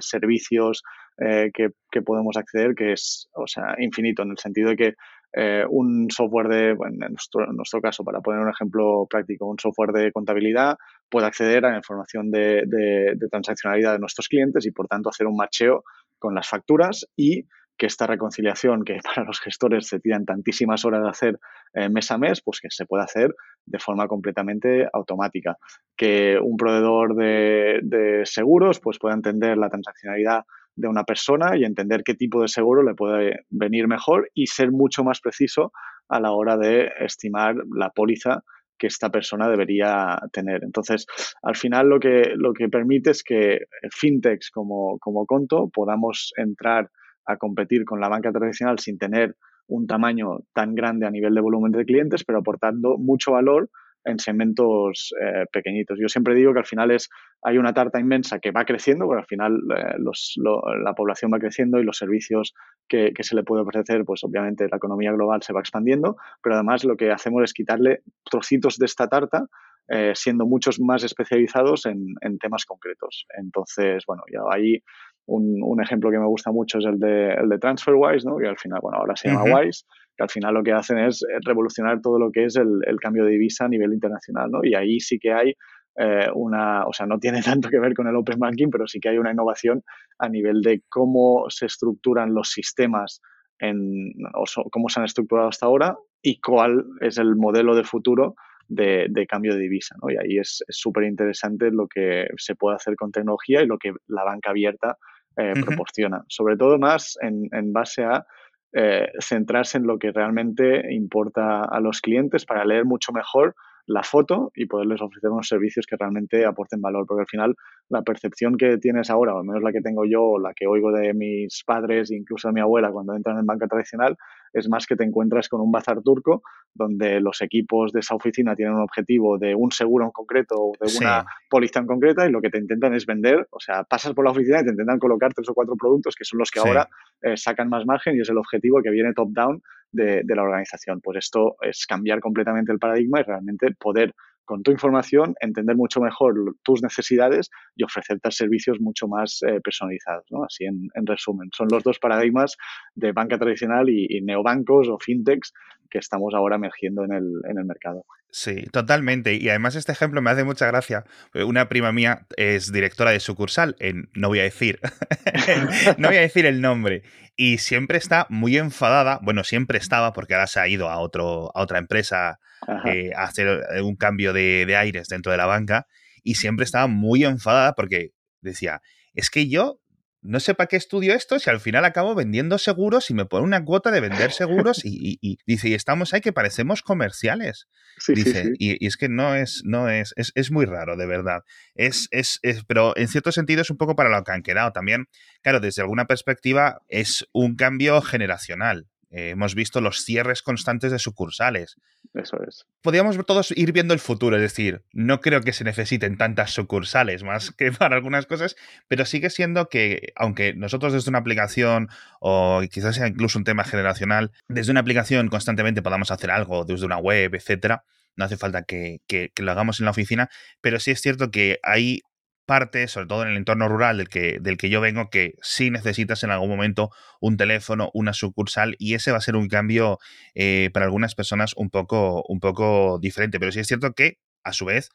servicios 0.00 0.82
eh, 1.18 1.50
que, 1.52 1.68
que, 1.90 2.02
podemos 2.02 2.36
acceder 2.36 2.74
que 2.74 2.92
es 2.92 3.28
o 3.34 3.46
sea, 3.46 3.76
infinito 3.78 4.22
en 4.22 4.30
el 4.30 4.38
sentido 4.38 4.70
de 4.70 4.76
que 4.76 4.94
eh, 5.36 5.64
un 5.68 6.08
software 6.10 6.48
de, 6.48 6.70
en, 6.70 6.98
nuestro, 7.10 7.48
en, 7.48 7.56
nuestro, 7.56 7.80
caso, 7.80 8.04
para 8.04 8.20
poner 8.20 8.40
un 8.40 8.50
ejemplo 8.50 9.06
práctico, 9.10 9.46
un 9.46 9.58
software 9.58 9.92
de 9.92 10.12
contabilidad 10.12 10.76
puede 11.08 11.26
acceder 11.26 11.64
a 11.64 11.70
la 11.70 11.76
información 11.76 12.30
de, 12.30 12.62
de, 12.66 13.14
de 13.16 13.28
transaccionalidad 13.28 13.92
de 13.92 13.98
nuestros 13.98 14.28
clientes 14.28 14.64
y, 14.66 14.70
por 14.70 14.86
tanto, 14.86 15.08
hacer 15.08 15.26
un 15.26 15.36
macheo 15.36 15.82
con 16.18 16.34
las 16.34 16.48
facturas 16.48 17.06
y 17.16 17.46
que 17.76 17.86
esta 17.86 18.06
reconciliación 18.06 18.84
que 18.84 18.98
para 19.02 19.26
los 19.26 19.40
gestores 19.40 19.88
se 19.88 20.00
tiran 20.00 20.24
tantísimas 20.24 20.84
horas 20.84 21.02
de 21.02 21.08
hacer 21.08 21.38
eh, 21.74 21.88
mes 21.88 22.10
a 22.10 22.18
mes, 22.18 22.40
pues 22.42 22.60
que 22.60 22.68
se 22.70 22.86
pueda 22.86 23.04
hacer 23.04 23.34
de 23.66 23.78
forma 23.78 24.06
completamente 24.06 24.86
automática. 24.92 25.56
Que 25.96 26.38
un 26.40 26.56
proveedor 26.56 27.16
de, 27.16 27.80
de 27.82 28.22
seguros 28.24 28.80
pues 28.80 28.98
pueda 28.98 29.14
entender 29.14 29.56
la 29.56 29.68
transaccionalidad 29.68 30.44
de 30.76 30.88
una 30.88 31.04
persona 31.04 31.56
y 31.56 31.64
entender 31.64 32.02
qué 32.04 32.14
tipo 32.14 32.42
de 32.42 32.48
seguro 32.48 32.82
le 32.82 32.94
puede 32.94 33.44
venir 33.50 33.86
mejor 33.88 34.30
y 34.34 34.46
ser 34.46 34.72
mucho 34.72 35.04
más 35.04 35.20
preciso 35.20 35.72
a 36.08 36.20
la 36.20 36.32
hora 36.32 36.56
de 36.56 36.90
estimar 37.00 37.54
la 37.74 37.90
póliza 37.90 38.42
que 38.78 38.88
esta 38.88 39.10
persona 39.10 39.48
debería 39.48 40.18
tener. 40.32 40.64
Entonces, 40.64 41.06
al 41.42 41.56
final 41.56 41.88
lo 41.88 42.00
que, 42.00 42.32
lo 42.34 42.52
que 42.52 42.68
permite 42.68 43.10
es 43.10 43.22
que 43.22 43.60
fintechs 43.90 44.50
como, 44.50 44.98
como 44.98 45.26
Conto 45.26 45.70
podamos 45.72 46.32
entrar 46.36 46.90
a 47.26 47.36
competir 47.36 47.84
con 47.84 48.00
la 48.00 48.08
banca 48.08 48.32
tradicional 48.32 48.78
sin 48.78 48.98
tener 48.98 49.36
un 49.66 49.86
tamaño 49.86 50.40
tan 50.52 50.74
grande 50.74 51.06
a 51.06 51.10
nivel 51.10 51.34
de 51.34 51.40
volumen 51.40 51.72
de 51.72 51.84
clientes, 51.84 52.24
pero 52.24 52.40
aportando 52.40 52.98
mucho 52.98 53.32
valor 53.32 53.70
en 54.04 54.18
segmentos 54.18 55.14
eh, 55.20 55.46
pequeñitos. 55.50 55.98
Yo 56.00 56.08
siempre 56.08 56.34
digo 56.34 56.52
que 56.52 56.60
al 56.60 56.66
final 56.66 56.90
es 56.90 57.08
hay 57.42 57.58
una 57.58 57.72
tarta 57.72 58.00
inmensa 58.00 58.38
que 58.38 58.50
va 58.50 58.64
creciendo, 58.64 59.06
porque 59.06 59.20
al 59.20 59.26
final 59.26 59.60
eh, 59.76 59.94
los, 59.98 60.34
la 60.82 60.94
población 60.94 61.30
va 61.32 61.38
creciendo 61.38 61.78
y 61.78 61.84
los 61.84 61.98
servicios 61.98 62.54
que, 62.88 63.12
que, 63.12 63.22
se 63.22 63.34
le 63.34 63.42
puede 63.42 63.62
ofrecer, 63.62 64.04
pues 64.04 64.24
obviamente 64.24 64.68
la 64.70 64.76
economía 64.76 65.12
global 65.12 65.42
se 65.42 65.52
va 65.52 65.60
expandiendo, 65.60 66.16
pero 66.42 66.54
además 66.56 66.84
lo 66.84 66.96
que 66.96 67.10
hacemos 67.10 67.42
es 67.44 67.52
quitarle 67.52 68.02
trocitos 68.24 68.78
de 68.78 68.86
esta 68.86 69.08
tarta 69.08 69.46
eh, 69.88 70.12
siendo 70.14 70.46
muchos 70.46 70.80
más 70.80 71.04
especializados 71.04 71.84
en, 71.84 72.14
en, 72.22 72.38
temas 72.38 72.64
concretos. 72.64 73.26
Entonces, 73.36 74.04
bueno, 74.06 74.22
ya 74.32 74.40
ahí 74.50 74.82
un, 75.26 75.60
un, 75.62 75.82
ejemplo 75.82 76.10
que 76.10 76.18
me 76.18 76.26
gusta 76.26 76.50
mucho 76.52 76.78
es 76.78 76.86
el 76.86 76.98
de, 76.98 77.34
el 77.34 77.50
de 77.50 77.58
TransferWise, 77.58 78.26
¿no? 78.26 78.38
que 78.38 78.48
al 78.48 78.56
final, 78.56 78.80
bueno, 78.80 78.96
ahora 78.98 79.14
se 79.14 79.28
llama 79.28 79.44
Wise, 79.44 79.84
que 80.16 80.22
al 80.22 80.30
final 80.30 80.54
lo 80.54 80.62
que 80.62 80.72
hacen 80.72 80.98
es 80.98 81.22
eh, 81.22 81.38
revolucionar 81.44 82.00
todo 82.00 82.18
lo 82.18 82.30
que 82.30 82.44
es 82.44 82.56
el, 82.56 82.80
el 82.86 82.96
cambio 82.98 83.24
de 83.24 83.32
divisa 83.32 83.64
a 83.64 83.68
nivel 83.68 83.92
internacional, 83.92 84.50
¿no? 84.50 84.60
Y 84.62 84.74
ahí 84.74 85.00
sí 85.00 85.18
que 85.18 85.32
hay 85.32 85.54
eh, 85.96 86.28
una, 86.34 86.86
o 86.86 86.92
sea, 86.92 87.06
no 87.06 87.18
tiene 87.18 87.42
tanto 87.42 87.68
que 87.68 87.78
ver 87.78 87.94
con 87.94 88.08
el 88.08 88.16
Open 88.16 88.38
Banking, 88.38 88.68
pero 88.70 88.86
sí 88.86 89.00
que 89.00 89.10
hay 89.10 89.18
una 89.18 89.32
innovación 89.32 89.82
a 90.18 90.28
nivel 90.28 90.60
de 90.62 90.82
cómo 90.88 91.46
se 91.48 91.66
estructuran 91.66 92.34
los 92.34 92.50
sistemas 92.50 93.20
en, 93.60 94.12
o 94.34 94.44
cómo 94.70 94.88
se 94.88 95.00
han 95.00 95.06
estructurado 95.06 95.48
hasta 95.48 95.66
ahora 95.66 95.96
y 96.22 96.40
cuál 96.40 96.84
es 97.00 97.18
el 97.18 97.36
modelo 97.36 97.74
de 97.76 97.84
futuro 97.84 98.34
de, 98.68 99.06
de 99.10 99.26
cambio 99.26 99.54
de 99.54 99.60
divisa. 99.60 99.94
¿no? 100.02 100.10
Y 100.10 100.16
ahí 100.16 100.38
es 100.38 100.64
súper 100.68 101.04
interesante 101.04 101.70
lo 101.70 101.86
que 101.86 102.26
se 102.36 102.56
puede 102.56 102.76
hacer 102.76 102.96
con 102.96 103.12
tecnología 103.12 103.62
y 103.62 103.66
lo 103.66 103.78
que 103.78 103.92
la 104.08 104.24
banca 104.24 104.50
abierta 104.50 104.96
eh, 105.36 105.52
proporciona. 105.64 106.24
Sobre 106.28 106.56
todo 106.56 106.78
más 106.78 107.16
en, 107.20 107.48
en 107.52 107.72
base 107.72 108.04
a 108.04 108.26
eh, 108.74 109.08
centrarse 109.20 109.78
en 109.78 109.86
lo 109.86 109.98
que 109.98 110.10
realmente 110.10 110.92
importa 110.92 111.62
a 111.62 111.80
los 111.80 112.00
clientes 112.00 112.44
para 112.44 112.64
leer 112.64 112.84
mucho 112.84 113.12
mejor 113.12 113.54
la 113.86 114.02
foto 114.02 114.50
y 114.54 114.66
poderles 114.66 115.00
ofrecer 115.00 115.30
unos 115.30 115.46
servicios 115.46 115.86
que 115.86 115.96
realmente 115.96 116.44
aporten 116.46 116.80
valor, 116.80 117.06
porque 117.06 117.22
al 117.22 117.28
final 117.28 117.54
la 117.88 118.02
percepción 118.02 118.56
que 118.56 118.78
tienes 118.78 119.10
ahora, 119.10 119.34
o 119.34 119.38
al 119.38 119.44
menos 119.44 119.62
la 119.62 119.72
que 119.72 119.80
tengo 119.80 120.04
yo, 120.04 120.22
o 120.22 120.38
la 120.38 120.54
que 120.54 120.66
oigo 120.66 120.90
de 120.90 121.12
mis 121.14 121.62
padres, 121.64 122.10
incluso 122.10 122.48
de 122.48 122.54
mi 122.54 122.60
abuela 122.60 122.90
cuando 122.90 123.14
entran 123.14 123.38
en 123.38 123.46
banca 123.46 123.66
tradicional, 123.66 124.16
es 124.54 124.68
más 124.68 124.86
que 124.86 124.96
te 124.96 125.04
encuentras 125.04 125.48
con 125.48 125.60
un 125.60 125.70
bazar 125.70 126.00
turco 126.02 126.42
donde 126.72 127.20
los 127.20 127.42
equipos 127.42 127.92
de 127.92 128.00
esa 128.00 128.14
oficina 128.14 128.54
tienen 128.54 128.74
un 128.74 128.82
objetivo 128.82 129.36
de 129.36 129.54
un 129.54 129.70
seguro 129.70 130.06
en 130.06 130.10
concreto 130.12 130.54
o 130.56 130.72
de 130.80 130.96
una 130.98 131.24
póliza 131.50 131.80
en 131.80 131.86
concreta 131.86 132.26
y 132.26 132.30
lo 132.30 132.40
que 132.40 132.50
te 132.50 132.58
intentan 132.58 132.94
es 132.94 133.04
vender, 133.04 133.46
o 133.50 133.60
sea, 133.60 133.84
pasas 133.84 134.12
por 134.14 134.24
la 134.24 134.30
oficina 134.30 134.60
y 134.60 134.64
te 134.64 134.70
intentan 134.70 134.98
colocar 134.98 135.34
tres 135.34 135.48
o 135.48 135.54
cuatro 135.54 135.74
productos 135.76 136.14
que 136.14 136.24
son 136.24 136.38
los 136.38 136.50
que 136.50 136.60
ahora 136.60 136.88
eh, 137.20 137.36
sacan 137.36 137.68
más 137.68 137.84
margen 137.84 138.16
y 138.16 138.20
es 138.20 138.28
el 138.30 138.38
objetivo 138.38 138.80
que 138.82 138.90
viene 138.90 139.12
top-down 139.12 139.60
de, 139.92 140.22
de 140.24 140.34
la 140.36 140.42
organización. 140.42 141.00
Pues 141.00 141.18
esto 141.18 141.56
es 141.60 141.86
cambiar 141.86 142.20
completamente 142.20 142.72
el 142.72 142.78
paradigma 142.78 143.20
y 143.20 143.24
realmente 143.24 143.68
poder 143.78 144.14
con 144.44 144.62
tu 144.62 144.70
información, 144.70 145.34
entender 145.40 145.76
mucho 145.76 146.00
mejor 146.00 146.34
tus 146.62 146.82
necesidades 146.82 147.50
y 147.76 147.84
ofrecerte 147.84 148.30
servicios 148.30 148.80
mucho 148.80 149.08
más 149.08 149.40
eh, 149.42 149.60
personalizados. 149.60 150.24
¿no? 150.30 150.44
Así 150.44 150.64
en, 150.64 150.90
resumen, 151.06 151.50
son 151.52 151.68
los 151.70 151.82
dos 151.82 151.98
paradigmas 151.98 152.56
de 152.94 153.12
banca 153.12 153.38
tradicional 153.38 153.88
y, 153.88 154.20
neobancos 154.22 154.88
o 154.88 154.98
fintechs 154.98 155.52
que 155.90 155.98
estamos 155.98 156.34
ahora 156.34 156.56
emergiendo 156.56 157.04
en 157.04 157.12
el, 157.12 157.42
en 157.48 157.58
el 157.58 157.64
mercado. 157.64 158.04
Sí, 158.30 158.64
totalmente. 158.72 159.34
Y 159.34 159.48
además 159.48 159.76
este 159.76 159.92
ejemplo 159.92 160.20
me 160.20 160.30
hace 160.30 160.42
mucha 160.44 160.66
gracia. 160.66 161.04
Una 161.34 161.68
prima 161.68 161.92
mía 161.92 162.26
es 162.36 162.72
directora 162.72 163.12
de 163.12 163.20
sucursal 163.20 163.76
en, 163.78 164.10
no 164.14 164.28
voy 164.28 164.40
a 164.40 164.42
decir, 164.42 164.80
no 165.98 166.08
voy 166.08 166.16
a 166.16 166.22
decir 166.22 166.44
el 166.46 166.60
nombre. 166.60 167.02
Y 167.36 167.58
siempre 167.58 167.98
está 167.98 168.26
muy 168.30 168.56
enfadada. 168.56 169.20
Bueno, 169.22 169.44
siempre 169.44 169.78
estaba 169.78 170.12
porque 170.12 170.34
ahora 170.34 170.48
se 170.48 170.58
ha 170.58 170.66
ido 170.66 170.88
a, 170.88 170.98
otro, 170.98 171.52
a 171.54 171.62
otra 171.62 171.78
empresa 171.78 172.40
eh, 172.86 173.12
a 173.14 173.24
hacer 173.24 173.62
eh, 173.72 173.82
un 173.82 173.96
cambio 173.96 174.32
de, 174.32 174.66
de 174.66 174.76
aires 174.76 175.08
dentro 175.08 175.30
de 175.30 175.38
la 175.38 175.46
banca. 175.46 175.86
Y 176.24 176.34
siempre 176.34 176.64
estaba 176.64 176.86
muy 176.86 177.24
enfadada 177.24 177.74
porque 177.74 178.10
decía, 178.40 178.82
es 179.14 179.30
que 179.30 179.48
yo 179.48 179.78
no 180.24 180.40
sé 180.40 180.54
para 180.54 180.68
qué 180.68 180.76
estudio 180.76 181.14
esto 181.14 181.38
si 181.38 181.50
al 181.50 181.60
final 181.60 181.84
acabo 181.84 182.14
vendiendo 182.14 182.56
seguros 182.56 183.10
y 183.10 183.14
me 183.14 183.26
pone 183.26 183.44
una 183.44 183.62
cuota 183.62 183.90
de 183.90 184.00
vender 184.00 184.32
seguros 184.32 184.80
y, 184.82 185.38
dice, 185.46 185.68
y 185.68 185.74
estamos 185.74 186.14
ahí 186.14 186.22
que 186.22 186.32
parecemos 186.32 186.82
comerciales. 186.82 187.68
dice, 188.08 188.52
Y, 188.58 188.84
es 188.86 188.96
que 188.96 189.10
no 189.10 189.34
es, 189.34 189.62
no 189.64 189.90
es, 189.90 190.14
es, 190.16 190.50
muy 190.50 190.64
raro, 190.64 190.96
de 190.96 191.06
verdad. 191.06 191.42
Es, 191.74 192.08
es, 192.10 192.38
es, 192.42 192.64
pero 192.64 192.96
en 192.96 193.08
cierto 193.08 193.32
sentido 193.32 193.60
es 193.60 193.70
un 193.70 193.76
poco 193.76 193.94
para 193.94 194.08
lo 194.08 194.24
que 194.24 194.32
han 194.32 194.42
quedado 194.42 194.72
también. 194.72 195.06
Claro, 195.42 195.60
desde 195.60 195.82
alguna 195.82 196.06
perspectiva 196.06 196.80
es 196.88 197.26
un 197.32 197.54
cambio 197.54 198.00
generacional. 198.00 198.88
Eh, 199.16 199.30
hemos 199.30 199.54
visto 199.54 199.80
los 199.80 200.04
cierres 200.04 200.42
constantes 200.42 200.90
de 200.90 200.98
sucursales. 200.98 201.76
Eso 202.14 202.36
es. 202.48 202.66
Podríamos 202.82 203.16
todos 203.26 203.52
ir 203.56 203.70
viendo 203.70 203.94
el 203.94 204.00
futuro, 204.00 204.34
es 204.34 204.42
decir, 204.42 204.82
no 204.92 205.20
creo 205.20 205.40
que 205.42 205.52
se 205.52 205.62
necesiten 205.62 206.18
tantas 206.18 206.50
sucursales 206.50 207.22
más 207.22 207.52
que 207.52 207.70
para 207.78 207.94
algunas 207.94 208.26
cosas, 208.26 208.56
pero 208.88 209.04
sigue 209.04 209.30
siendo 209.30 209.68
que, 209.68 210.12
aunque 210.16 210.54
nosotros 210.54 210.92
desde 210.92 211.10
una 211.10 211.20
aplicación, 211.20 211.90
o 212.18 212.60
quizás 212.68 212.96
sea 212.96 213.06
incluso 213.06 213.38
un 213.38 213.44
tema 213.44 213.62
generacional, 213.62 214.32
desde 214.48 214.72
una 214.72 214.80
aplicación 214.80 215.28
constantemente 215.28 215.80
podamos 215.80 216.10
hacer 216.10 216.32
algo, 216.32 216.64
desde 216.64 216.84
una 216.84 216.98
web, 216.98 217.36
etcétera, 217.36 217.84
no 218.16 218.24
hace 218.24 218.36
falta 218.36 218.64
que, 218.64 219.00
que, 219.06 219.30
lo 219.36 219.52
hagamos 219.52 219.78
en 219.78 219.84
la 219.84 219.92
oficina, 219.92 220.28
pero 220.60 220.80
sí 220.80 220.90
es 220.90 221.00
cierto 221.00 221.30
que 221.30 221.60
hay 221.62 222.02
parte, 222.44 222.88
sobre 222.88 223.06
todo 223.06 223.22
en 223.22 223.30
el 223.30 223.36
entorno 223.36 223.68
rural 223.68 223.98
del 223.98 224.08
que, 224.08 224.38
del 224.40 224.56
que 224.56 224.70
yo 224.70 224.80
vengo, 224.80 225.10
que 225.10 225.34
sí 225.42 225.70
necesitas 225.70 226.22
en 226.22 226.30
algún 226.30 226.48
momento 226.48 226.90
un 227.20 227.36
teléfono, 227.36 227.90
una 227.94 228.12
sucursal, 228.12 228.76
y 228.78 228.94
ese 228.94 229.12
va 229.12 229.18
a 229.18 229.22
ser 229.22 229.36
un 229.36 229.48
cambio 229.48 229.98
eh, 230.34 230.70
para 230.72 230.86
algunas 230.86 231.14
personas 231.14 231.54
un 231.56 231.70
poco, 231.70 232.24
un 232.28 232.40
poco 232.40 232.98
diferente. 233.00 233.38
Pero 233.40 233.52
sí 233.52 233.60
es 233.60 233.66
cierto 233.66 233.92
que, 233.92 234.18
a 234.42 234.52
su 234.52 234.66
vez, 234.66 234.90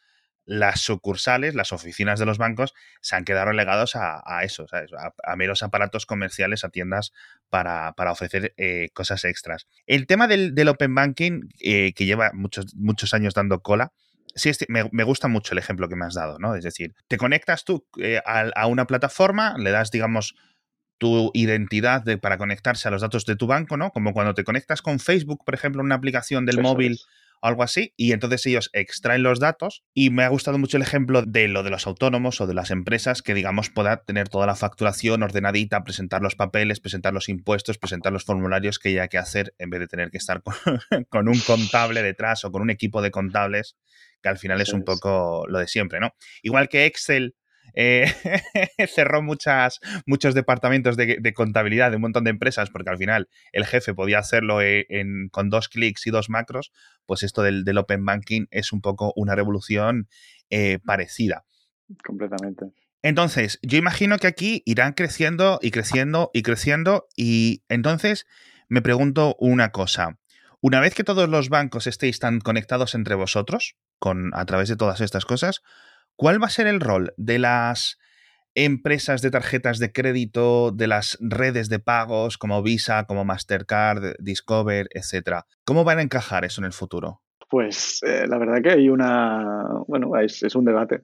las 0.49 0.81
sucursales, 0.81 1.53
las 1.53 1.71
oficinas 1.71 2.19
de 2.19 2.25
los 2.25 2.39
bancos, 2.39 2.73
se 3.01 3.15
han 3.15 3.23
quedado 3.23 3.47
relegados 3.47 3.95
a, 3.95 4.43
eso, 4.43 4.65
A, 5.23 5.35
meros 5.35 5.61
aparatos 5.61 6.07
comerciales, 6.07 6.63
a 6.63 6.69
tiendas 6.69 7.11
para, 7.49 7.93
para 7.93 8.11
ofrecer 8.11 8.53
eh, 8.57 8.89
cosas 8.93 9.25
extras. 9.25 9.67
El 9.85 10.07
tema 10.07 10.27
del, 10.27 10.67
Open 10.67 10.95
Banking, 10.95 11.49
eh, 11.59 11.93
que 11.93 12.05
lleva 12.05 12.31
muchos, 12.33 12.75
muchos 12.75 13.13
años 13.13 13.35
dando 13.35 13.61
cola, 13.61 13.91
sí, 14.35 14.51
me, 14.67 15.03
gusta 15.03 15.27
mucho 15.27 15.53
el 15.53 15.59
ejemplo 15.59 15.89
que 15.89 15.95
me 15.95 16.05
has 16.05 16.13
dado, 16.13 16.39
¿no? 16.39 16.55
Es 16.55 16.63
decir, 16.63 16.93
te 17.07 17.17
conectas 17.17 17.63
tú 17.63 17.85
eh, 18.01 18.21
a, 18.25 18.67
una 18.67 18.85
plataforma, 18.85 19.55
le 19.57 19.71
das, 19.71 19.91
digamos, 19.91 20.35
tu 20.97 21.31
identidad 21.33 22.03
para 22.19 22.37
conectarse 22.37 22.87
a 22.87 22.91
los 22.91 23.01
datos 23.01 23.25
de 23.25 23.35
tu 23.35 23.47
banco, 23.47 23.77
¿no? 23.77 23.91
Como 23.91 24.13
cuando 24.13 24.33
te 24.33 24.43
conectas 24.43 24.81
con 24.81 24.99
Facebook, 24.99 25.43
por 25.45 25.53
ejemplo, 25.53 25.81
una 25.81 25.95
aplicación 25.95 26.45
del 26.45 26.61
móvil 26.61 26.99
algo 27.41 27.63
así, 27.63 27.93
y 27.97 28.11
entonces 28.11 28.45
ellos 28.45 28.69
extraen 28.73 29.23
los 29.23 29.39
datos 29.39 29.83
y 29.93 30.09
me 30.09 30.23
ha 30.23 30.29
gustado 30.29 30.57
mucho 30.57 30.77
el 30.77 30.83
ejemplo 30.83 31.21
de 31.21 31.47
lo 31.47 31.63
de 31.63 31.69
los 31.69 31.87
autónomos 31.87 32.41
o 32.41 32.47
de 32.47 32.53
las 32.53 32.71
empresas 32.71 33.21
que 33.21 33.33
digamos 33.33 33.69
pueda 33.69 34.03
tener 34.03 34.29
toda 34.29 34.45
la 34.45 34.55
facturación 34.55 35.23
ordenadita, 35.23 35.83
presentar 35.83 36.21
los 36.21 36.35
papeles, 36.35 36.79
presentar 36.79 37.13
los 37.13 37.29
impuestos, 37.29 37.77
presentar 37.77 38.13
los 38.13 38.25
formularios 38.25 38.79
que 38.79 38.89
haya 38.89 39.07
que 39.07 39.17
hacer 39.17 39.53
en 39.57 39.69
vez 39.69 39.79
de 39.79 39.87
tener 39.87 40.11
que 40.11 40.17
estar 40.17 40.41
con, 40.41 40.55
con 41.09 41.27
un 41.27 41.39
contable 41.39 42.03
detrás 42.03 42.45
o 42.45 42.51
con 42.51 42.61
un 42.61 42.69
equipo 42.69 43.01
de 43.01 43.11
contables 43.11 43.77
que 44.21 44.29
al 44.29 44.37
final 44.37 44.59
es 44.61 44.73
un 44.73 44.83
poco 44.83 45.45
lo 45.47 45.59
de 45.59 45.67
siempre, 45.67 45.99
¿no? 45.99 46.13
Igual 46.43 46.67
que 46.67 46.85
Excel 46.85 47.35
eh, 47.81 48.03
cerró 48.93 49.21
muchas, 49.21 49.79
muchos 50.05 50.35
departamentos 50.35 50.97
de, 50.97 51.33
contabilidad 51.33 51.91
de 51.91 51.95
un 51.95 52.01
montón 52.01 52.25
de 52.25 52.29
empresas 52.29 52.69
porque 52.69 52.89
al 52.89 52.97
final 52.97 53.29
el 53.53 53.65
jefe 53.65 53.93
podía 53.93 54.19
hacerlo 54.19 54.61
eh, 54.61 54.85
con 55.31 55.49
dos 55.49 55.69
clics 55.69 56.05
y 56.05 56.09
dos 56.09 56.29
macros, 56.29 56.73
pues 57.05 57.23
esto 57.23 57.41
del, 57.41 57.77
Open 57.77 58.03
Banking 58.03 58.47
es 58.51 58.73
un 58.73 58.81
poco 58.81 59.13
una 59.15 59.33
revolución 59.33 60.09
eh, 60.49 60.79
parecida. 60.85 61.45
Completamente. 62.03 62.65
Entonces, 63.01 63.59
yo 63.61 63.77
imagino 63.77 64.17
que 64.17 64.27
aquí 64.27 64.61
irán 64.65 64.91
creciendo 64.91 65.57
y 65.61 65.71
creciendo 65.71 66.31
y 66.33 66.41
creciendo 66.41 67.07
y 67.15 67.63
entonces 67.69 68.27
me 68.67 68.81
pregunto 68.81 69.37
una 69.39 69.71
cosa. 69.71 70.19
Una 70.59 70.81
vez 70.81 70.95
que 70.95 71.05
todos 71.05 71.29
los 71.29 71.47
bancos 71.47 71.87
estéis 71.87 72.19
tan 72.19 72.41
conectados 72.41 72.93
entre 72.93 73.15
vosotros, 73.15 73.77
con, 73.99 74.31
a 74.33 74.43
través 74.45 74.67
de 74.67 74.75
todas 74.75 74.99
estas 74.99 75.23
cosas, 75.23 75.61
¿Cuál 76.19 76.43
va 76.43 76.47
a 76.47 76.49
ser 76.49 76.67
el 76.67 76.81
rol 76.81 77.13
de 77.15 77.39
las 77.39 77.97
empresas 78.53 79.21
de 79.21 79.31
tarjetas 79.31 79.79
de 79.79 79.93
crédito, 79.93 80.73
de 80.73 80.87
las 80.87 81.17
redes 81.21 81.69
de 81.69 81.79
pagos 81.79 82.37
como 82.37 82.61
Visa, 82.61 83.05
como 83.05 83.23
Mastercard, 83.23 84.15
Discover, 84.19 84.89
etcétera? 84.93 85.45
¿Cómo 85.63 85.85
van 85.85 85.99
a 85.99 86.01
encajar 86.01 86.43
eso 86.43 86.59
en 86.59 86.65
el 86.65 86.73
futuro? 86.73 87.21
Pues 87.49 88.01
eh, 88.05 88.27
la 88.27 88.37
verdad 88.37 88.61
que 88.61 88.71
hay 88.71 88.89
una, 88.89 89.63
bueno, 89.87 90.11
es, 90.19 90.43
un 90.55 90.65
debate 90.65 91.03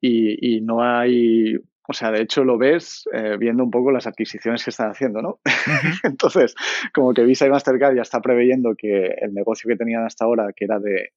y, 0.00 0.62
no 0.62 0.82
hay, 0.82 1.56
o 1.86 1.92
sea, 1.92 2.10
de 2.10 2.22
hecho 2.22 2.42
lo 2.42 2.56
ves 2.56 3.06
eh, 3.12 3.36
viendo 3.38 3.62
un 3.62 3.70
poco 3.70 3.92
las 3.92 4.06
adquisiciones 4.06 4.64
que 4.64 4.70
están 4.70 4.90
haciendo, 4.90 5.20
¿no? 5.20 5.40
Entonces, 6.04 6.54
como 6.94 7.12
que 7.12 7.24
Visa 7.24 7.44
y 7.44 7.50
Mastercard 7.50 7.96
ya 7.96 8.00
está 8.02 8.22
preveyendo 8.22 8.74
que 8.78 9.08
el 9.20 9.34
negocio 9.34 9.68
que 9.68 9.76
tenían 9.76 10.06
hasta 10.06 10.24
ahora, 10.24 10.54
que 10.56 10.64
era 10.64 10.78
de 10.78 11.12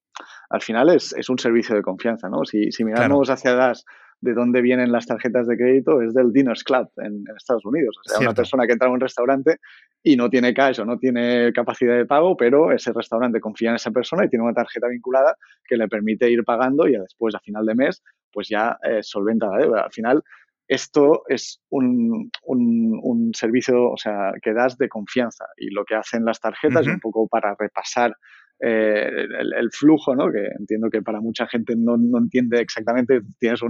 al 0.52 0.62
final 0.62 0.90
es, 0.90 1.14
un 1.30 1.40
servicio 1.40 1.76
de 1.76 1.82
confianza, 1.82 2.30
¿no? 2.30 2.46
Si, 2.46 2.72
si 2.72 2.84
miramos 2.84 3.30
hacia 3.30 3.52
atrás 3.52 3.86
de 4.22 4.34
dónde 4.34 4.62
vienen 4.62 4.92
las 4.92 5.08
tarjetas 5.08 5.48
de 5.48 5.58
crédito, 5.58 6.02
es 6.02 6.14
del 6.14 6.32
Diners 6.32 6.64
Club 6.64 6.90
en, 6.98 7.24
Estados 7.36 7.66
Unidos. 7.66 7.98
O 7.98 8.10
sea, 8.10 8.20
una 8.20 8.34
persona 8.34 8.68
que 8.68 8.74
entra 8.74 8.88
a 8.88 8.92
un 8.92 9.00
restaurante 9.00 9.58
y 10.04 10.16
no 10.16 10.30
tiene 10.30 10.54
cash 10.54 10.80
o 10.80 10.86
no 10.86 11.00
tiene 11.00 11.52
capacidad 11.54 11.96
de 11.96 12.06
pago, 12.06 12.38
pero 12.38 12.72
ese 12.72 12.94
restaurante 12.94 13.40
confía 13.40 13.70
en 13.70 13.76
esa 13.76 13.92
persona 13.92 14.26
y 14.26 14.30
tiene 14.30 14.44
una 14.44 14.54
tarjeta 14.54 14.88
vinculada 14.88 15.36
que 15.66 15.76
le 15.76 15.88
permite 15.88 16.30
ir 16.30 16.44
pagando 16.44 16.88
y 16.88 16.98
después, 16.98 17.34
a 17.34 17.40
final 17.40 17.66
de 17.66 17.76
mes, 17.76 18.04
pues 18.32 18.48
ya 18.48 18.78
eh, 18.84 19.00
solventa 19.02 19.48
la 19.48 19.58
deuda. 19.58 19.82
Al 19.86 19.92
final, 19.92 20.24
esto 20.68 21.24
es 21.28 21.60
un, 21.70 22.30
un, 22.44 23.32
servicio 23.34 23.92
o 23.92 23.98
sea, 23.98 24.34
que 24.42 24.54
das 24.54 24.78
de 24.78 24.88
confianza 24.88 25.46
y 25.58 25.72
lo 25.72 25.84
que 25.84 25.96
hacen 25.96 26.26
las 26.26 26.40
tarjetas, 26.40 26.86
un 26.88 27.00
poco 27.00 27.28
para 27.28 27.56
repasar 27.58 28.16
eh, 28.64 29.28
el, 29.40 29.72
flujo, 29.72 30.16
¿no? 30.16 30.32
que 30.32 30.46
entiendo 30.60 30.90
que 30.92 31.02
para 31.02 31.20
mucha 31.20 31.48
gente 31.48 31.74
no, 31.76 31.96
entiende 32.18 32.62
exactamente, 32.62 33.22
tienes 33.40 33.62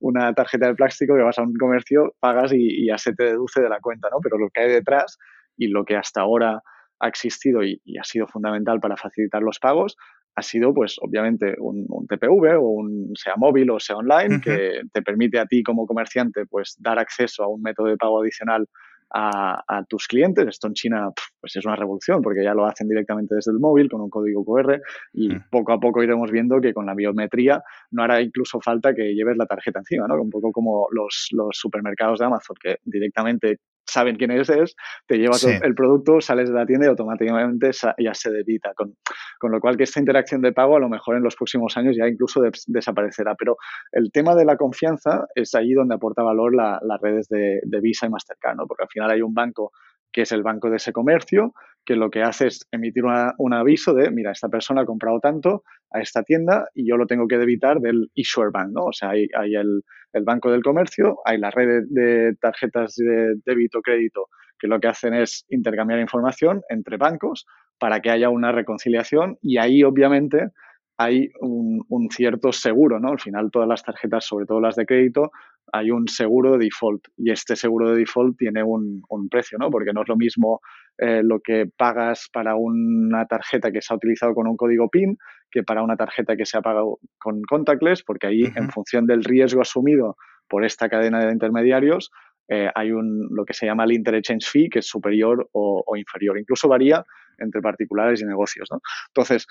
una 0.00 0.32
tarjeta 0.34 0.66
de 0.66 0.74
plástico 0.74 1.14
que 1.14 1.22
vas 1.22 1.38
a 1.38 1.42
un 1.42 1.54
comercio, 1.54 2.16
pagas 2.18 2.52
y, 2.52 2.86
ya 2.86 2.98
se 2.98 3.14
te 3.14 3.24
deduce 3.24 3.60
de 3.60 3.68
la 3.68 3.78
cuenta, 3.80 4.08
¿no? 4.10 4.18
pero 4.20 4.38
lo 4.38 4.48
que 4.50 4.62
hay 4.62 4.72
detrás 4.72 5.18
y 5.56 5.68
lo 5.68 5.84
que 5.84 5.96
hasta 5.96 6.22
ahora 6.22 6.60
ha 6.98 7.08
existido 7.08 7.62
y, 7.62 7.80
ha 7.98 8.04
sido 8.04 8.26
fundamental 8.26 8.80
para 8.80 8.96
facilitar 8.96 9.42
los 9.42 9.60
pagos 9.60 9.96
ha 10.36 10.42
sido, 10.42 10.72
pues, 10.72 10.96
obviamente, 11.00 11.56
un, 11.58 11.86
TPV 12.08 12.56
o 12.56 12.68
un, 12.68 13.12
sea 13.14 13.34
móvil 13.36 13.70
o 13.70 13.80
sea 13.80 13.96
online, 13.96 14.40
que 14.40 14.80
te 14.92 15.02
permite 15.02 15.38
a 15.38 15.46
ti 15.46 15.62
como 15.62 15.86
comerciante, 15.86 16.46
pues, 16.46 16.76
dar 16.78 16.98
acceso 16.98 17.42
a 17.42 17.48
un 17.48 17.60
método 17.62 17.88
de 17.88 17.96
pago 17.96 18.20
adicional 18.20 18.66
a, 19.12 19.84
tus 19.88 20.06
clientes. 20.06 20.46
Esto 20.46 20.68
en 20.68 20.74
China 20.74 21.10
pues 21.40 21.56
es 21.56 21.64
una 21.64 21.76
revolución 21.76 22.22
porque 22.22 22.44
ya 22.44 22.54
lo 22.54 22.66
hacen 22.66 22.88
directamente 22.88 23.34
desde 23.34 23.52
el 23.52 23.58
móvil 23.58 23.88
con 23.88 24.00
un 24.00 24.10
código 24.10 24.44
QR 24.44 24.80
y 25.12 25.28
mm. 25.28 25.44
poco 25.50 25.72
a 25.72 25.80
poco 25.80 26.02
iremos 26.02 26.30
viendo 26.30 26.60
que 26.60 26.72
con 26.72 26.86
la 26.86 26.94
biometría 26.94 27.62
no 27.90 28.02
hará 28.02 28.20
incluso 28.20 28.60
falta 28.60 28.94
que 28.94 29.14
lleves 29.14 29.36
la 29.36 29.46
tarjeta 29.46 29.80
encima, 29.80 30.06
¿no? 30.06 30.14
Un 30.20 30.30
poco 30.30 30.52
como 30.52 30.86
los, 30.92 31.28
los 31.32 31.56
supermercados 31.56 32.18
de 32.18 32.26
Amazon 32.26 32.56
que 32.60 32.78
directamente 32.84 33.58
saben 33.90 34.16
quién 34.16 34.30
eres, 34.30 34.74
te 35.06 35.18
llevas 35.18 35.44
el 35.44 35.74
producto, 35.74 36.20
sales 36.20 36.48
de 36.48 36.54
la 36.54 36.66
tienda 36.66 36.86
y 36.86 36.88
automáticamente 36.88 37.70
ya 37.98 38.14
se 38.14 38.30
debita. 38.30 38.72
Con, 38.74 38.94
con, 39.38 39.52
lo 39.52 39.60
cual 39.60 39.76
que 39.76 39.84
esta 39.84 40.00
interacción 40.00 40.40
de 40.40 40.52
pago 40.52 40.76
a 40.76 40.80
lo 40.80 40.88
mejor 40.88 41.16
en 41.16 41.22
los 41.22 41.36
próximos 41.36 41.76
años 41.76 41.96
ya 41.96 42.08
incluso 42.08 42.40
desaparecerá. 42.66 43.34
Pero 43.34 43.56
el 43.92 44.10
tema 44.12 44.34
de 44.34 44.44
la 44.44 44.56
confianza 44.56 45.26
es 45.34 45.54
allí 45.54 45.74
donde 45.74 45.94
aporta 45.94 46.22
valor 46.22 46.54
las 46.54 47.00
redes 47.00 47.28
de, 47.28 47.60
Visa 47.80 48.06
y 48.06 48.10
Mastercard, 48.10 48.56
¿no? 48.56 48.66
porque 48.66 48.84
al 48.84 48.88
final 48.88 49.10
hay 49.10 49.22
un 49.22 49.34
banco 49.34 49.72
que 50.12 50.22
es 50.22 50.32
el 50.32 50.42
banco 50.42 50.70
de 50.70 50.76
ese 50.76 50.92
comercio, 50.92 51.54
que 51.84 51.96
lo 51.96 52.10
que 52.10 52.22
hace 52.22 52.48
es 52.48 52.66
emitir 52.72 53.04
un 53.04 53.54
aviso 53.54 53.94
de, 53.94 54.10
mira, 54.10 54.32
esta 54.32 54.48
persona 54.48 54.82
ha 54.82 54.86
comprado 54.86 55.20
tanto 55.20 55.62
a 55.92 56.00
esta 56.00 56.22
tienda 56.22 56.68
y 56.74 56.88
yo 56.88 56.96
lo 56.96 57.06
tengo 57.06 57.26
que 57.26 57.38
debitar 57.38 57.80
del 57.80 58.10
issuer 58.14 58.50
bank, 58.52 58.70
¿no? 58.72 58.86
O 58.86 58.92
sea, 58.92 59.10
hay, 59.10 59.28
hay 59.36 59.54
el, 59.54 59.82
el, 60.12 60.24
banco 60.24 60.50
del 60.50 60.62
comercio, 60.62 61.18
hay 61.24 61.38
la 61.38 61.50
red 61.50 61.84
de, 61.88 62.34
tarjetas 62.40 62.96
de 62.96 63.34
débito, 63.44 63.80
crédito, 63.82 64.26
que 64.58 64.66
lo 64.66 64.80
que 64.80 64.88
hacen 64.88 65.14
es 65.14 65.46
intercambiar 65.48 66.00
información 66.00 66.62
entre 66.68 66.96
bancos 66.96 67.46
para 67.78 68.00
que 68.00 68.10
haya 68.10 68.28
una 68.28 68.52
reconciliación 68.52 69.38
y 69.42 69.58
ahí, 69.58 69.82
obviamente, 69.82 70.50
hay 70.98 71.30
un, 71.40 71.82
un, 71.88 72.10
cierto 72.10 72.52
seguro, 72.52 73.00
¿no? 73.00 73.08
Al 73.08 73.20
final 73.20 73.50
todas 73.50 73.68
las 73.68 73.82
tarjetas, 73.82 74.26
sobre 74.26 74.44
todo 74.44 74.60
las 74.60 74.76
de 74.76 74.84
crédito, 74.84 75.32
hay 75.72 75.90
un 75.90 76.08
seguro 76.08 76.52
de 76.52 76.64
default 76.64 77.08
y 77.16 77.30
este 77.30 77.56
seguro 77.56 77.90
de 77.90 77.98
default 77.98 78.36
tiene 78.36 78.62
un, 78.62 79.02
un 79.08 79.28
precio, 79.28 79.58
¿no? 79.58 79.70
Porque 79.70 79.92
no 79.92 80.02
es 80.02 80.08
lo 80.08 80.16
mismo 80.16 80.60
eh, 80.98 81.22
lo 81.22 81.40
que 81.40 81.66
pagas 81.76 82.28
para 82.32 82.56
una 82.56 83.26
tarjeta 83.26 83.70
que 83.70 83.80
se 83.80 83.92
ha 83.92 83.96
utilizado 83.96 84.34
con 84.34 84.46
un 84.46 84.56
código 84.56 84.88
PIN 84.88 85.16
que 85.50 85.62
para 85.62 85.82
una 85.82 85.96
tarjeta 85.96 86.36
que 86.36 86.46
se 86.46 86.58
ha 86.58 86.62
pagado 86.62 86.98
con 87.18 87.42
contactless, 87.42 88.02
porque 88.02 88.26
ahí, 88.26 88.42
en 88.54 88.70
función 88.70 89.06
del 89.06 89.24
riesgo 89.24 89.60
asumido 89.60 90.16
por 90.48 90.64
esta 90.64 90.88
cadena 90.88 91.24
de 91.24 91.32
intermediarios, 91.32 92.10
eh, 92.48 92.70
hay 92.74 92.92
un, 92.92 93.28
lo 93.30 93.44
que 93.44 93.54
se 93.54 93.66
llama 93.66 93.84
el 93.84 93.92
interchange 93.92 94.46
fee, 94.46 94.68
que 94.68 94.80
es 94.80 94.86
superior 94.86 95.48
o, 95.52 95.82
o 95.86 95.96
inferior. 95.96 96.38
Incluso 96.38 96.68
varía 96.68 97.04
entre 97.38 97.60
particulares 97.60 98.20
y 98.20 98.26
negocios. 98.26 98.68
¿no? 98.70 98.80
Entonces, 99.08 99.46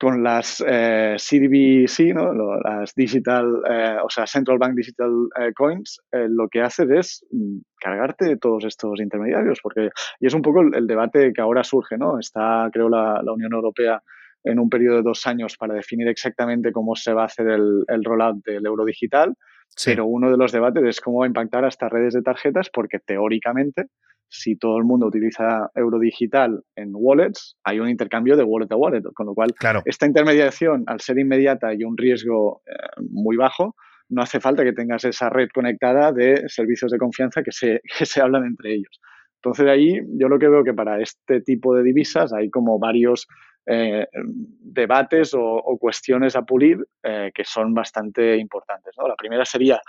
con 0.00 0.22
las 0.22 0.64
eh, 0.66 1.16
CDBC, 1.18 2.14
¿no? 2.14 2.32
las 2.32 2.94
digital, 2.94 3.62
eh, 3.68 3.98
o 4.02 4.08
sea, 4.08 4.26
Central 4.26 4.56
Bank 4.56 4.74
Digital 4.74 5.10
eh, 5.38 5.52
Coins, 5.54 6.00
eh, 6.10 6.26
lo 6.26 6.48
que 6.48 6.62
hace 6.62 6.86
es 6.98 7.22
mm, 7.30 7.58
cargarte 7.78 8.24
de 8.24 8.38
todos 8.38 8.64
estos 8.64 8.98
intermediarios, 8.98 9.60
porque, 9.62 9.90
y 10.18 10.26
es 10.26 10.32
un 10.32 10.40
poco 10.40 10.62
el, 10.62 10.86
debate 10.86 11.34
que 11.34 11.42
ahora 11.42 11.62
surge, 11.62 11.98
¿no? 11.98 12.18
Está, 12.18 12.70
creo, 12.72 12.88
la, 12.88 13.20
la, 13.22 13.32
Unión 13.32 13.52
Europea 13.52 14.02
en 14.42 14.58
un 14.58 14.70
periodo 14.70 14.96
de 14.96 15.02
dos 15.02 15.26
años 15.26 15.58
para 15.58 15.74
definir 15.74 16.08
exactamente 16.08 16.72
cómo 16.72 16.96
se 16.96 17.12
va 17.12 17.22
a 17.22 17.26
hacer 17.26 17.48
el, 17.48 17.84
el 17.86 18.02
rollout 18.02 18.42
del 18.42 18.64
euro 18.64 18.86
digital, 18.86 19.34
pero 19.84 20.06
uno 20.06 20.30
de 20.30 20.38
los 20.38 20.50
debates 20.50 20.82
es 20.82 21.00
cómo 21.02 21.18
va 21.18 21.26
a 21.26 21.28
impactar 21.28 21.66
a 21.66 21.68
estas 21.68 21.92
redes 21.92 22.14
de 22.14 22.22
tarjetas, 22.22 22.70
porque 22.72 23.00
teóricamente 23.00 23.88
si 24.30 24.56
todo 24.56 24.78
el 24.78 24.84
mundo 24.84 25.06
utiliza 25.06 25.70
euro 25.74 25.98
digital 25.98 26.62
en 26.76 26.92
wallets, 26.94 27.56
hay 27.64 27.80
un 27.80 27.88
intercambio 27.88 28.36
de 28.36 28.44
wallet 28.44 28.70
a 28.70 28.76
wallet, 28.76 29.02
con 29.14 29.26
lo 29.26 29.34
cual 29.34 29.54
esta 29.84 30.06
intermediación, 30.06 30.84
al 30.86 31.00
ser 31.00 31.18
inmediata 31.18 31.74
y 31.74 31.84
un 31.84 31.96
riesgo 31.96 32.62
eh, 32.66 32.72
muy 33.10 33.36
bajo, 33.36 33.74
no 34.08 34.22
hace 34.22 34.40
falta 34.40 34.64
que 34.64 34.72
tengas 34.72 35.04
esa 35.04 35.30
red 35.30 35.48
conectada 35.52 36.12
de 36.12 36.48
servicios 36.48 36.90
de 36.90 36.98
confianza 36.98 37.42
que 37.42 37.52
se, 37.52 37.80
que 37.98 38.06
se 38.06 38.20
hablan 38.20 38.44
entre 38.44 38.74
ellos. 38.74 39.00
Entonces, 39.42 39.66
ahí 39.68 40.00
yo 40.18 40.28
lo 40.28 40.38
que 40.38 40.48
veo 40.48 40.64
que 40.64 40.74
para 40.74 41.00
este 41.00 41.40
tipo 41.40 41.74
de 41.74 41.82
divisas 41.82 42.32
hay 42.32 42.50
como 42.50 42.78
varios 42.78 43.26
eh, 43.66 44.06
debates 44.12 45.32
o, 45.34 45.78
cuestiones 45.78 46.36
a 46.36 46.42
pulir 46.42 46.78
eh, 47.02 47.30
que 47.34 47.44
son 47.44 47.72
bastante 47.72 48.36
importantes. 48.36 48.94
La 48.96 49.14
primera 49.16 49.44
sería 49.44 49.80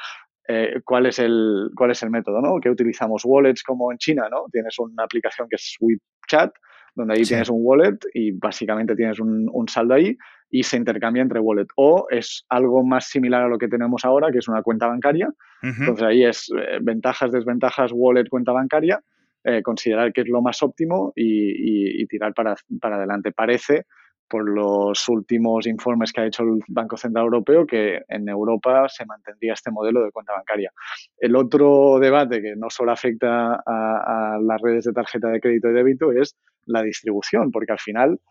eh, 0.48 0.82
cuál, 0.84 1.06
es 1.06 1.20
el, 1.20 1.70
cuál 1.76 1.92
es 1.92 2.02
el 2.04 2.10
método, 2.10 2.42
¿no? 2.42 2.60
Que 2.60 2.70
utilizamos 2.70 3.24
wallets 3.26 3.64
como 3.64 3.92
en 3.92 3.98
China, 3.98 4.28
¿no? 4.30 4.46
Tienes 4.52 4.78
una 4.80 5.04
aplicación 5.04 5.48
que 5.50 5.56
es 5.56 5.76
WeChat, 5.80 6.52
donde 6.96 7.14
ahí 7.14 7.24
tienes 7.24 7.50
un 7.50 7.60
wallet 7.62 7.98
y 8.14 8.32
básicamente 8.32 8.96
tienes 8.96 9.20
un, 9.20 9.50
saldo 9.68 9.94
ahí 9.94 10.18
y 10.50 10.64
se 10.64 10.78
intercambia 10.78 11.22
entre 11.22 11.40
wallet. 11.40 11.68
O 11.76 12.08
es 12.10 12.46
algo 12.50 12.84
más 12.84 13.06
similar 13.06 13.44
a 13.44 13.48
lo 13.48 13.58
que 13.58 13.68
tenemos 13.68 14.04
ahora, 14.04 14.32
que 14.32 14.40
es 14.40 14.48
una 14.48 14.62
cuenta 14.62 14.88
bancaria. 14.88 15.30
Entonces 15.62 16.04
ahí 16.04 16.26
es 16.26 16.52
eh, 16.58 16.80
ventajas, 16.82 17.32
desventajas, 17.32 17.92
wallet, 17.94 18.28
cuenta 18.30 18.52
bancaria, 18.52 19.00
eh, 19.44 19.62
considerar 19.62 20.12
que 20.12 20.22
es 20.22 20.28
lo 20.28 20.42
más 20.42 20.62
óptimo 20.64 21.14
y, 21.16 22.02
y 22.02 22.06
tirar 22.08 22.34
para, 22.34 22.56
para 22.82 22.98
adelante. 22.98 23.32
Parece 23.32 23.86
por 24.32 24.50
los 24.50 25.10
últimos 25.10 25.68
informes 25.68 26.14
que 26.14 26.22
ha 26.22 26.26
hecho 26.26 26.44
el 26.44 26.62
Banco 26.70 26.96
Central 26.96 27.26
Europeo 27.26 27.68
que 27.68 28.02
en 28.08 28.30
Europa 28.30 28.88
se 28.88 29.06
mantendría 29.06 29.54
este 29.54 29.72
modelo 29.72 30.02
de 30.02 30.12
cuenta 30.12 30.32
bancaria. 30.32 30.72
El 31.18 31.36
otro 31.36 32.00
debate 32.00 32.42
que 32.42 32.56
no 32.56 32.70
solo 32.70 32.94
afecta 32.94 33.62
a, 33.66 34.40
las 34.42 34.62
redes 34.62 34.86
de 34.86 34.94
tarjeta 34.94 35.28
de 35.28 35.42
crédito 35.42 35.70
y 35.70 35.74
débito 35.74 36.12
es 36.14 36.38
la 36.66 36.82
distribución, 36.82 37.52
porque 37.52 37.74
al 37.74 37.80
final 37.80 38.22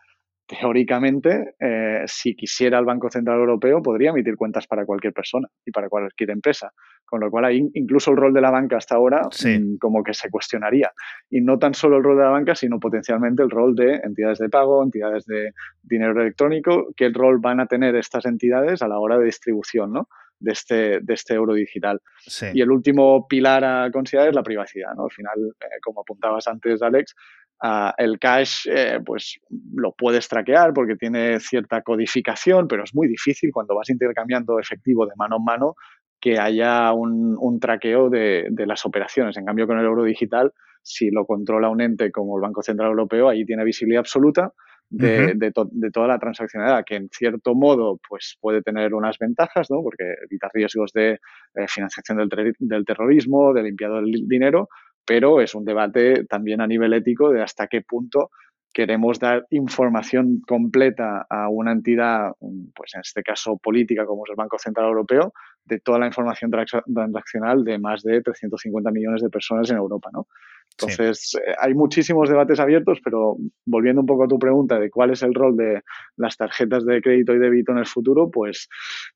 teóricamente, 0.59 1.55
eh, 1.59 2.03
si 2.07 2.35
quisiera 2.35 2.77
el 2.77 2.85
Banco 2.85 3.09
Central 3.09 3.39
Europeo, 3.39 3.81
podría 3.81 4.09
emitir 4.09 4.35
cuentas 4.35 4.67
para 4.67 4.85
cualquier 4.85 5.13
persona 5.13 5.47
y 5.65 5.71
para 5.71 5.87
cualquier 5.87 6.31
empresa. 6.31 6.73
Con 7.05 7.21
lo 7.21 7.31
cual, 7.31 7.45
ahí 7.45 7.69
incluso 7.73 8.11
el 8.11 8.17
rol 8.17 8.33
de 8.33 8.41
la 8.41 8.51
banca 8.51 8.77
hasta 8.77 8.95
ahora 8.95 9.21
mm, 9.21 9.77
como 9.77 10.03
que 10.03 10.13
se 10.13 10.29
cuestionaría. 10.29 10.91
Y 11.29 11.39
no 11.39 11.57
tan 11.57 11.73
solo 11.73 11.97
el 11.97 12.03
rol 12.03 12.17
de 12.17 12.23
la 12.23 12.29
banca, 12.29 12.55
sino 12.55 12.79
potencialmente 12.79 13.43
el 13.43 13.49
rol 13.49 13.75
de 13.75 13.95
entidades 14.03 14.39
de 14.39 14.49
pago, 14.49 14.83
entidades 14.83 15.25
de 15.25 15.51
dinero 15.81 16.21
electrónico, 16.21 16.93
qué 16.97 17.09
rol 17.09 17.39
van 17.39 17.61
a 17.61 17.67
tener 17.67 17.95
estas 17.95 18.25
entidades 18.25 18.81
a 18.81 18.89
la 18.89 18.99
hora 18.99 19.17
de 19.17 19.25
distribución, 19.25 19.93
¿no? 19.93 20.09
de 20.41 20.51
este, 20.51 20.99
de 21.01 21.13
este 21.13 21.35
euro 21.35 21.53
digital. 21.53 22.01
Y 22.53 22.61
el 22.61 22.71
último 22.71 23.27
pilar 23.27 23.63
a 23.63 23.89
considerar 23.91 24.29
es 24.29 24.35
la 24.35 24.43
privacidad. 24.43 24.93
¿no? 24.95 25.05
Al 25.05 25.11
final, 25.11 25.33
eh, 25.61 25.79
como 25.81 26.01
apuntabas 26.01 26.47
antes, 26.47 26.81
Alex, 26.81 27.15
ah, 27.61 27.93
el 27.97 28.19
cash 28.19 28.67
eh, 28.69 28.99
pues 29.05 29.39
lo 29.73 29.93
puedes 29.93 30.27
traquear 30.27 30.73
porque 30.73 30.95
tiene 30.95 31.39
cierta 31.39 31.81
codificación, 31.81 32.67
pero 32.67 32.83
es 32.83 32.93
muy 32.93 33.07
difícil 33.07 33.51
cuando 33.53 33.75
vas 33.75 33.89
intercambiando 33.89 34.59
efectivo 34.59 35.05
de 35.05 35.13
mano 35.15 35.37
en 35.37 35.43
mano 35.43 35.75
que 36.19 36.37
haya 36.37 36.93
un, 36.93 37.35
un 37.39 37.59
traqueo 37.59 38.09
de, 38.09 38.45
de, 38.51 38.67
las 38.67 38.85
operaciones. 38.85 39.35
En 39.37 39.45
cambio, 39.45 39.65
con 39.65 39.79
el 39.79 39.85
euro 39.85 40.03
digital, 40.03 40.53
si 40.83 41.09
lo 41.09 41.25
controla 41.25 41.69
un 41.69 41.81
ente 41.81 42.11
como 42.11 42.37
el 42.37 42.43
Banco 42.43 42.61
Central 42.61 42.91
Europeo, 42.91 43.27
ahí 43.27 43.43
tiene 43.43 43.63
visibilidad 43.63 44.01
absoluta 44.01 44.53
de, 44.91 45.33
de, 45.35 45.91
toda 45.91 46.07
la 46.07 46.19
transaccionalidad, 46.19 46.83
que 46.85 46.95
en 46.95 47.09
cierto 47.11 47.55
modo 47.55 47.99
pues 48.07 48.37
puede 48.41 48.61
tener 48.61 48.93
unas 48.93 49.17
ventajas, 49.17 49.71
¿no? 49.71 49.81
porque 49.81 50.03
evita 50.25 50.49
riesgos 50.53 50.91
de 50.93 51.11
eh, 51.11 51.67
financiación 51.67 52.17
del, 52.17 52.53
del, 52.59 52.85
terrorismo, 52.85 53.53
de 53.53 53.63
limpiado 53.63 53.95
del 53.95 54.27
dinero, 54.27 54.67
pero 55.05 55.41
es 55.41 55.55
un 55.55 55.65
debate 55.65 56.25
también 56.25 56.61
a 56.61 56.67
nivel 56.67 56.93
ético 56.93 57.29
de 57.29 57.41
hasta 57.41 57.67
qué 57.67 57.81
punto 57.81 58.31
queremos 58.73 59.19
dar 59.19 59.45
información 59.49 60.41
completa 60.47 61.25
a 61.29 61.49
una 61.49 61.71
entidad, 61.71 62.31
pues 62.73 62.95
en 62.95 63.01
este 63.01 63.21
caso 63.21 63.57
política 63.57 64.05
como 64.05 64.25
es 64.25 64.29
el 64.29 64.37
Banco 64.37 64.57
Central 64.57 64.87
Europeo, 64.87 65.33
de 65.65 65.79
toda 65.79 65.99
la 65.99 66.07
información 66.07 66.51
transaccional 66.51 67.63
de 67.63 67.77
más 67.79 68.01
de 68.03 68.21
350 68.21 68.91
millones 68.91 69.21
de 69.21 69.29
personas 69.29 69.69
en 69.69 69.77
Europa, 69.77 70.09
¿no? 70.13 70.27
Entonces, 70.71 71.35
eh, 71.35 71.53
hay 71.59 71.73
muchísimos 71.73 72.29
debates 72.29 72.59
abiertos, 72.59 72.99
pero 73.03 73.37
volviendo 73.65 74.01
un 74.01 74.07
poco 74.07 74.23
a 74.23 74.27
tu 74.27 74.39
pregunta 74.39 74.79
de 74.79 74.89
cuál 74.89 75.11
es 75.11 75.21
el 75.23 75.33
rol 75.33 75.55
de 75.55 75.81
las 76.17 76.37
tarjetas 76.37 76.85
de 76.85 77.01
crédito 77.01 77.33
y 77.33 77.39
débito 77.39 77.71
en 77.71 77.79
el 77.79 77.85
futuro, 77.85 78.29
pues 78.31 78.67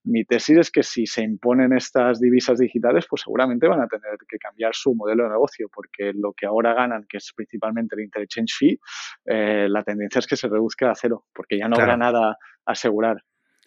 mi 0.04 0.26
tesis 0.26 0.58
es 0.58 0.72
que 0.72 0.84
si 0.84 1.06
se 1.06 1.24
imponen 1.24 1.74
estas 1.74 2.20
divisas 2.20 2.60
digitales, 2.60 3.06
pues 3.10 3.24
seguramente 3.24 3.68
van 3.68 3.82
a 3.82 3.88
tener 3.88 4.18
que 4.28 4.38
cambiar 4.38 4.76
su 4.76 4.94
modelo 4.94 5.24
de 5.24 5.30
negocio, 5.30 5.70
porque 5.74 6.12
lo 6.14 6.34
que 6.34 6.46
ahora 6.46 6.74
ganan, 6.74 7.06
que 7.10 7.18
es 7.18 7.32
principalmente 7.36 7.96
el 7.96 8.04
interchange 8.04 8.54
fee, 8.58 8.80
eh, 9.26 9.68
la 9.70 9.84
tendencia 9.84 10.20
es 10.20 10.28
que 10.28 10.36
se 10.36 10.48
reduzca 10.48 10.92
a 10.92 10.96
cero, 10.96 11.26
porque 11.34 11.58
ya 11.58 11.68
no 11.68 11.78
habrá 11.78 11.98
nada 11.98 12.38
a 12.66 12.72
asegurar. 12.72 13.24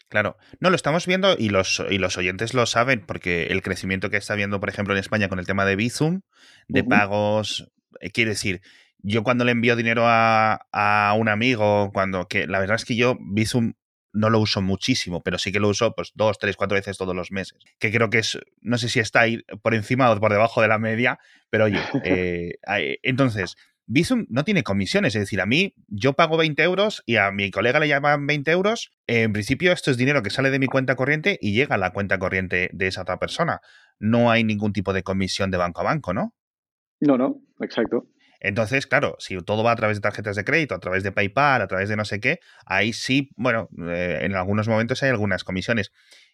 Claro, 0.08 0.38
no, 0.60 0.70
lo 0.70 0.76
estamos 0.76 1.06
viendo 1.06 1.34
y 1.38 1.50
los, 1.50 1.84
y 1.90 1.98
los 1.98 2.16
oyentes 2.16 2.54
lo 2.54 2.64
saben 2.64 3.04
porque 3.06 3.48
el 3.48 3.62
crecimiento 3.62 4.08
que 4.08 4.16
está 4.16 4.34
viendo, 4.34 4.58
por 4.58 4.70
ejemplo, 4.70 4.94
en 4.94 5.00
España 5.00 5.28
con 5.28 5.38
el 5.38 5.46
tema 5.46 5.66
de 5.66 5.76
Bizum, 5.76 6.22
de 6.66 6.82
pagos, 6.82 7.70
quiere 8.12 8.30
decir, 8.30 8.60
yo 9.00 9.22
cuando 9.22 9.44
le 9.44 9.52
envío 9.52 9.76
dinero 9.76 10.04
a, 10.06 10.66
a, 10.72 11.14
un 11.16 11.28
amigo, 11.28 11.90
cuando, 11.92 12.26
que 12.26 12.46
la 12.46 12.58
verdad 12.58 12.76
es 12.76 12.84
que 12.84 12.96
yo 12.96 13.16
Bizum 13.20 13.74
no 14.12 14.30
lo 14.30 14.40
uso 14.40 14.62
muchísimo, 14.62 15.22
pero 15.22 15.38
sí 15.38 15.52
que 15.52 15.60
lo 15.60 15.68
uso 15.68 15.94
pues 15.94 16.12
dos, 16.14 16.38
tres, 16.38 16.56
cuatro 16.56 16.76
veces 16.76 16.98
todos 16.98 17.14
los 17.14 17.30
meses. 17.30 17.58
Que 17.78 17.92
creo 17.92 18.10
que 18.10 18.18
es, 18.18 18.38
no 18.60 18.78
sé 18.78 18.88
si 18.88 19.00
está 19.00 19.20
ahí 19.20 19.42
por 19.62 19.74
encima 19.74 20.10
o 20.10 20.20
por 20.20 20.32
debajo 20.32 20.62
de 20.62 20.68
la 20.68 20.78
media, 20.78 21.18
pero 21.50 21.66
oye, 21.66 21.80
eh, 22.04 22.98
entonces, 23.02 23.56
Bizum 23.86 24.26
no 24.28 24.44
tiene 24.44 24.64
comisiones, 24.64 25.14
es 25.14 25.22
decir, 25.22 25.40
a 25.40 25.46
mí 25.46 25.74
yo 25.86 26.12
pago 26.12 26.36
20 26.36 26.62
euros 26.62 27.02
y 27.06 27.16
a 27.16 27.30
mi 27.30 27.50
colega 27.50 27.80
le 27.80 27.88
llaman 27.88 28.26
20 28.26 28.50
euros. 28.50 28.92
En 29.06 29.32
principio, 29.32 29.72
esto 29.72 29.90
es 29.90 29.96
dinero 29.96 30.22
que 30.22 30.28
sale 30.28 30.50
de 30.50 30.58
mi 30.58 30.66
cuenta 30.66 30.94
corriente 30.94 31.38
y 31.40 31.52
llega 31.52 31.76
a 31.76 31.78
la 31.78 31.92
cuenta 31.92 32.18
corriente 32.18 32.68
de 32.74 32.86
esa 32.86 33.02
otra 33.02 33.18
persona. 33.18 33.60
No 33.98 34.30
hay 34.30 34.44
ningún 34.44 34.74
tipo 34.74 34.92
de 34.92 35.02
comisión 35.02 35.50
de 35.50 35.56
banco 35.56 35.80
a 35.80 35.84
banco, 35.84 36.12
¿no? 36.12 36.34
No, 37.00 37.16
no, 37.16 37.40
exacto. 37.60 38.08
Entonces, 38.40 38.86
claro, 38.86 39.16
si 39.18 39.36
todo 39.38 39.64
va 39.64 39.72
a 39.72 39.76
través 39.76 39.96
de 39.96 40.00
tarjetas 40.00 40.36
de 40.36 40.44
crédito, 40.44 40.74
a 40.74 40.78
través 40.78 41.02
de 41.02 41.12
PayPal, 41.12 41.60
a 41.60 41.66
través 41.66 41.88
de 41.88 41.96
no 41.96 42.04
sé 42.04 42.20
qué, 42.20 42.38
ahí 42.66 42.92
sí, 42.92 43.30
bueno, 43.36 43.68
eh, 43.88 44.20
en 44.22 44.36
algunos 44.36 44.68
momentos 44.68 45.02
hay 45.02 45.10
algunas 45.10 45.42
comisiones. 45.42 45.90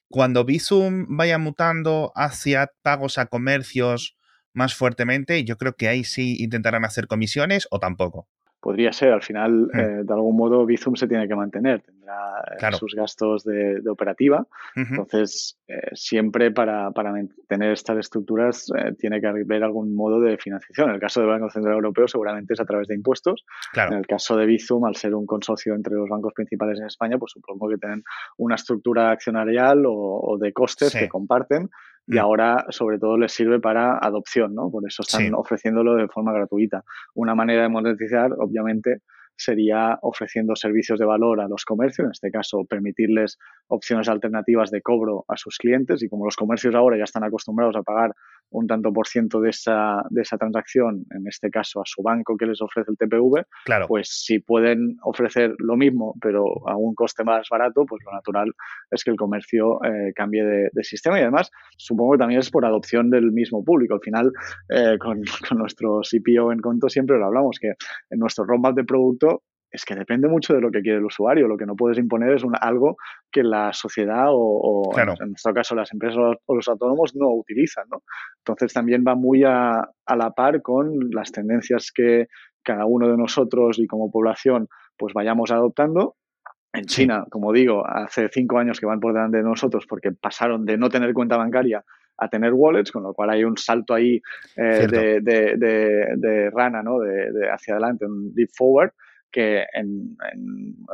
Cuando 0.09 0.45
Bizum 0.45 1.07
vaya 1.17 1.39
mutando 1.39 2.13
hacia 2.15 2.71
pagos 2.83 3.17
a 3.19 3.27
comercios 3.27 4.17
más 4.53 4.75
fuertemente, 4.75 5.45
yo 5.45 5.57
creo 5.57 5.77
que 5.77 5.89
ahí 5.89 6.05
sí 6.05 6.37
intentarán 6.39 6.85
hacer 6.85 7.07
comisiones 7.07 7.67
o 7.71 7.81
tampoco 7.81 8.29
podría 8.65 8.95
ser. 8.95 9.13
Al 9.13 9.23
final, 9.23 9.69
hmm. 9.71 9.79
eh, 9.79 10.01
de 10.05 10.15
algún 10.15 10.37
modo, 10.37 10.65
Bizum 10.65 10.97
se 10.97 11.07
tiene 11.07 11.29
que 11.29 11.37
mantener, 11.37 11.83
tendrá 11.83 12.17
eh, 12.59 12.73
sus 12.73 12.95
gastos 12.95 13.45
de, 13.45 13.83
operativa. 13.91 14.47
Entonces, 14.75 15.59
eh, 15.69 15.91
siempre 15.93 16.51
para, 16.51 16.91
para, 16.93 17.13
mantener 17.13 17.73
estas 17.73 17.99
estructuras 17.99 18.73
tiene 18.99 19.21
que 19.21 19.27
haber 19.27 19.63
algún 19.63 19.95
modo 19.95 20.19
de 20.19 20.39
financiación. 20.39 20.89
En 20.89 20.95
el 20.95 21.01
caso 21.01 21.21
del 21.21 21.29
Banco 21.29 21.51
Central 21.51 21.75
Europeo, 21.75 22.09
seguramente 22.09 22.55
es 22.55 22.61
a 22.61 22.65
través 22.65 22.89
de 22.89 22.95
impuestos. 22.95 23.45
En 23.75 23.93
el 23.93 24.07
caso 24.07 24.35
de 24.37 24.47
Bizum, 24.47 24.87
al 24.87 24.97
ser 24.97 25.15
un 25.15 25.27
consorcio 25.27 25.75
entre 25.75 25.95
los 25.95 26.09
bancos 26.09 26.33
principales 26.33 26.81
en 26.81 26.87
España, 26.87 27.19
pues 27.19 27.33
supongo 27.33 27.69
que 27.69 27.77
tienen 27.77 28.03
una 28.39 28.55
estructura 28.55 29.11
accionarial 29.11 29.85
o, 29.87 30.39
de 30.41 30.53
costes 30.55 30.95
que 30.95 31.09
comparten 31.09 31.69
y 32.07 32.17
mm. 32.17 32.19
ahora 32.19 32.65
sobre 32.71 32.99
todo 32.99 33.17
les 33.17 33.33
sirve 33.33 33.61
para 33.61 33.99
adopción, 33.99 34.55
¿no? 34.55 34.71
Por 34.71 34.87
eso 34.87 35.03
están 35.03 35.35
ofreciéndolo 35.35 35.95
de 35.95 36.09
forma 36.09 36.33
gratuita. 36.33 36.83
Una 37.15 37.35
manera 37.35 37.63
de 37.63 37.69
monetizar, 37.69 38.33
obviamente, 38.39 38.99
sería 39.37 39.99
ofreciendo 40.03 40.55
servicios 40.55 40.99
de 40.99 41.07
valor 41.07 41.41
a 41.41 41.49
los 41.49 41.65
comercios, 41.65 42.07
en 42.07 42.13
este 42.13 42.31
caso 42.31 42.65
permitirles 42.69 43.39
opciones 43.69 44.09
alternativas 44.09 44.71
de 44.71 44.81
cobro 44.81 45.25
a 45.29 45.37
sus 45.37 45.59
clientes 45.59 46.03
y 46.03 46.09
como 46.09 46.25
los 46.25 46.37
comercios 46.37 46.75
ahora 46.75 46.97
ya 46.97 47.05
están 47.05 47.25
acostumbrados 47.25 47.75
a 47.77 47.83
pagar 47.83 48.13
un 48.51 48.67
tanto 48.67 48.93
por 48.93 49.09
ciento 49.09 49.41
de 49.41 49.51
esa, 49.51 50.03
de 50.11 50.23
esa 50.23 50.39
transacción, 50.39 51.05
en 51.11 51.27
este 51.27 51.51
caso 51.51 51.81
a 51.81 51.85
su 51.85 52.03
banco 52.03 52.37
que 52.37 52.47
les 52.47 52.61
ofrece 52.61 52.91
el 52.91 52.97
TPV, 52.97 53.45
claro. 53.65 53.87
pues 53.89 54.09
si 54.09 54.39
pueden 54.39 54.97
ofrecer 55.03 55.55
lo 55.59 55.77
mismo 55.77 56.15
pero 56.21 56.45
a 56.69 56.77
un 56.77 56.95
coste 56.95 57.25
más 57.25 57.49
barato, 57.51 57.85
pues 57.87 58.03
lo 58.05 58.13
natural 58.13 58.53
es 58.91 59.03
que 59.05 59.11
el 59.11 59.17
comercio 59.17 59.83
eh, 59.85 60.13
cambie 60.15 60.45
de, 60.45 60.71
sistema 60.85 61.19
y 61.19 61.23
además 61.23 61.51
supongo 61.79 62.13
que 62.13 62.19
también 62.19 62.41
es 62.41 62.51
por 62.51 62.65
adopción 62.67 63.09
del 63.09 63.33
mismo 63.33 63.65
público. 63.65 63.95
Al 63.95 64.01
final, 64.01 64.31
eh, 64.69 64.99
con, 64.99 65.23
con 65.49 65.59
nuestro 65.59 66.01
CPO 66.03 66.53
en 66.53 66.61
conto 66.61 66.89
siempre 66.89 67.19
lo 67.19 67.27
hablamos, 67.27 67.59
que 67.59 67.69
en 68.11 68.19
nuestro 68.19 68.45
roadmap 68.45 68.75
de 68.75 68.85
producto 68.85 69.43
es 69.75 69.85
que 69.85 69.97
depende 69.97 70.29
mucho 70.29 70.55
de 70.55 70.61
lo 70.61 70.71
que 70.71 70.83
quiere 70.83 70.99
el 70.99 71.05
usuario. 71.05 71.49
Lo 71.49 71.57
que 71.57 71.67
no 71.67 71.75
puedes 71.75 71.99
imponer 71.99 72.33
es 72.33 72.45
algo 72.61 72.97
que 73.31 73.43
la 73.43 73.73
sociedad 73.73 74.27
o, 74.29 74.93
en 74.97 75.31
nuestro 75.31 75.53
caso 75.53 75.75
las 75.75 75.93
empresas 75.93 76.17
o 76.47 76.55
los 76.55 76.69
autónomos 76.69 77.17
no 77.17 77.29
utilizan. 77.31 77.85
¿no? 77.91 78.05
Entonces 78.39 78.73
también 78.73 79.05
va 79.07 79.17
muy 79.17 79.43
a, 79.43 79.83
la 80.17 80.31
par 80.31 80.63
con 80.63 81.11
las 81.11 81.33
tendencias 81.33 81.91
que 81.93 82.29
cada 82.63 82.87
uno 82.87 83.09
de 83.09 83.17
nosotros 83.17 83.81
y 83.81 83.89
como 83.89 84.13
población 84.13 84.69
pues 84.97 85.13
vayamos 85.13 85.51
adoptando. 85.51 86.15
En 86.73 86.85
China, 86.85 87.25
como 87.29 87.53
digo, 87.53 87.85
hace 87.85 88.29
cinco 88.33 88.59
años 88.59 88.79
que 88.79 88.87
van 88.87 89.01
por 89.01 89.13
delante 89.13 89.39
de 89.39 89.43
nosotros 89.43 89.87
porque 89.89 90.13
pasaron 90.13 90.65
de 90.65 90.79
no 90.79 90.89
tener 90.89 91.13
cuenta 91.15 91.37
bancaria 91.37 91.85
a 92.17 92.29
tener 92.29 92.53
wallets, 92.53 92.93
con 92.93 93.03
lo 93.03 93.13
cual 93.13 93.31
hay 93.31 93.43
un 93.43 93.57
salto 93.57 93.93
ahí 93.93 94.23
eh, 94.57 95.19
de, 95.21 96.51
rana, 96.53 96.81
¿no? 96.81 97.01
De, 97.01 97.51
hacia 97.53 97.75
adelante, 97.75 98.07
un 98.07 98.33
leap 98.37 98.51
forward, 98.57 98.93
que 99.35 99.67
en, 99.73 100.17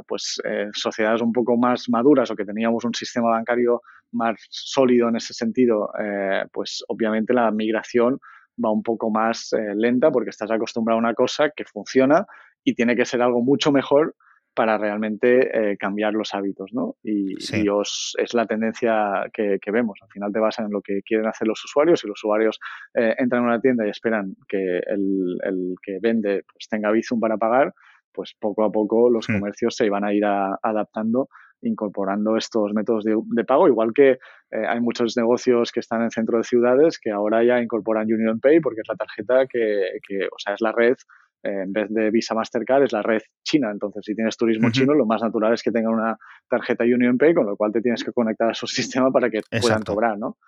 pues, 0.08 0.40
eh, 0.44 0.68
sociedades 0.72 1.20
un 1.20 1.30
poco 1.30 1.58
más 1.58 1.90
maduras 1.90 2.30
o 2.30 2.34
que 2.34 2.46
teníamos 2.46 2.86
un 2.86 2.94
sistema 2.94 3.28
bancario 3.28 3.82
más 4.12 4.36
sólido 4.48 5.10
en 5.10 5.16
ese 5.16 5.34
sentido, 5.34 5.90
eh, 6.00 6.44
pues 6.50 6.82
obviamente 6.88 7.34
la 7.34 7.50
migración 7.50 8.18
va 8.64 8.72
un 8.72 8.82
poco 8.82 9.10
más 9.10 9.52
eh, 9.52 9.74
lenta 9.74 10.10
porque 10.10 10.30
estás 10.30 10.50
acostumbrado 10.50 10.96
a 10.96 11.02
una 11.02 11.12
cosa 11.12 11.50
que 11.54 11.66
funciona 11.66 12.24
y 12.64 12.74
tiene 12.74 12.96
que 12.96 13.04
ser 13.04 13.20
algo 13.20 13.42
mucho 13.42 13.72
mejor 13.72 14.14
para 14.54 14.78
realmente 14.78 15.76
cambiar 15.78 16.12
los 16.12 16.34
hábitos, 16.34 16.72
¿no? 16.72 16.96
Y, 17.04 17.34
es 17.38 18.34
la 18.34 18.46
tendencia 18.46 19.30
que, 19.32 19.70
vemos. 19.70 19.98
Al 20.02 20.08
final 20.08 20.32
te 20.32 20.40
basan 20.40 20.66
en 20.66 20.72
lo 20.72 20.82
que 20.82 21.02
quieren 21.02 21.28
hacer 21.28 21.46
los 21.46 21.64
usuarios 21.64 22.02
y 22.02 22.08
los 22.08 22.18
usuarios 22.18 22.58
entran 22.92 23.44
a 23.44 23.46
una 23.46 23.60
tienda 23.60 23.86
y 23.86 23.90
esperan 23.90 24.34
que 24.48 24.78
el, 24.78 25.38
el 25.44 25.74
que 25.80 25.98
vende 26.02 26.42
pues, 26.52 26.68
tenga 26.68 26.90
Bizum 26.90 27.20
para 27.20 27.38
pagar, 27.38 27.72
pues 28.12 28.34
poco 28.38 28.64
a 28.64 28.70
poco 28.70 29.10
los 29.10 29.28
hmm. 29.28 29.34
comercios 29.34 29.76
se 29.76 29.86
iban 29.86 30.04
a 30.04 30.12
ir 30.12 30.24
adaptando 30.24 31.28
incorporando 31.62 32.36
estos 32.36 32.72
métodos 32.72 33.04
de, 33.04 33.44
pago, 33.44 33.68
igual 33.68 33.92
que 33.92 34.12
eh, 34.12 34.66
hay 34.68 34.80
muchos 34.80 35.16
negocios 35.16 35.72
que 35.72 35.80
están 35.80 36.02
en 36.02 36.10
centro 36.10 36.38
de 36.38 36.44
ciudades 36.44 36.98
que 36.98 37.10
ahora 37.10 37.44
ya 37.44 37.60
incorporan 37.60 38.10
Union 38.10 38.40
Pay 38.40 38.60
porque 38.60 38.80
es 38.80 38.88
la 38.88 38.96
tarjeta 38.96 39.46
que, 39.46 40.26
o 40.26 40.38
sea, 40.38 40.54
es 40.54 40.60
la 40.60 40.72
red, 40.72 40.96
eh, 41.42 41.62
en 41.64 41.72
vez 41.72 41.88
de 41.90 42.10
Visa 42.10 42.34
Mastercard, 42.34 42.84
es 42.84 42.92
la 42.92 43.02
red 43.02 43.20
china. 43.44 43.70
Entonces, 43.70 44.04
si 44.04 44.14
tienes 44.14 44.36
turismo 44.36 44.70
chino, 44.70 44.94
lo 44.94 45.06
más 45.06 45.22
natural 45.22 45.52
es 45.54 45.62
que 45.62 45.70
tengan 45.70 45.94
una 45.94 46.16
tarjeta 46.48 46.84
Union 46.84 47.18
Pay, 47.18 47.34
con 47.34 47.46
lo 47.46 47.56
cual 47.56 47.72
te 47.72 47.80
tienes 47.80 48.04
que 48.04 48.12
conectar 48.12 48.50
a 48.50 48.54
su 48.54 48.66
sistema 48.66 49.10
para 49.10 49.30
que 49.30 49.40
puedan 49.60 49.82
cobrar, 49.82 50.18
¿no? 50.18 50.38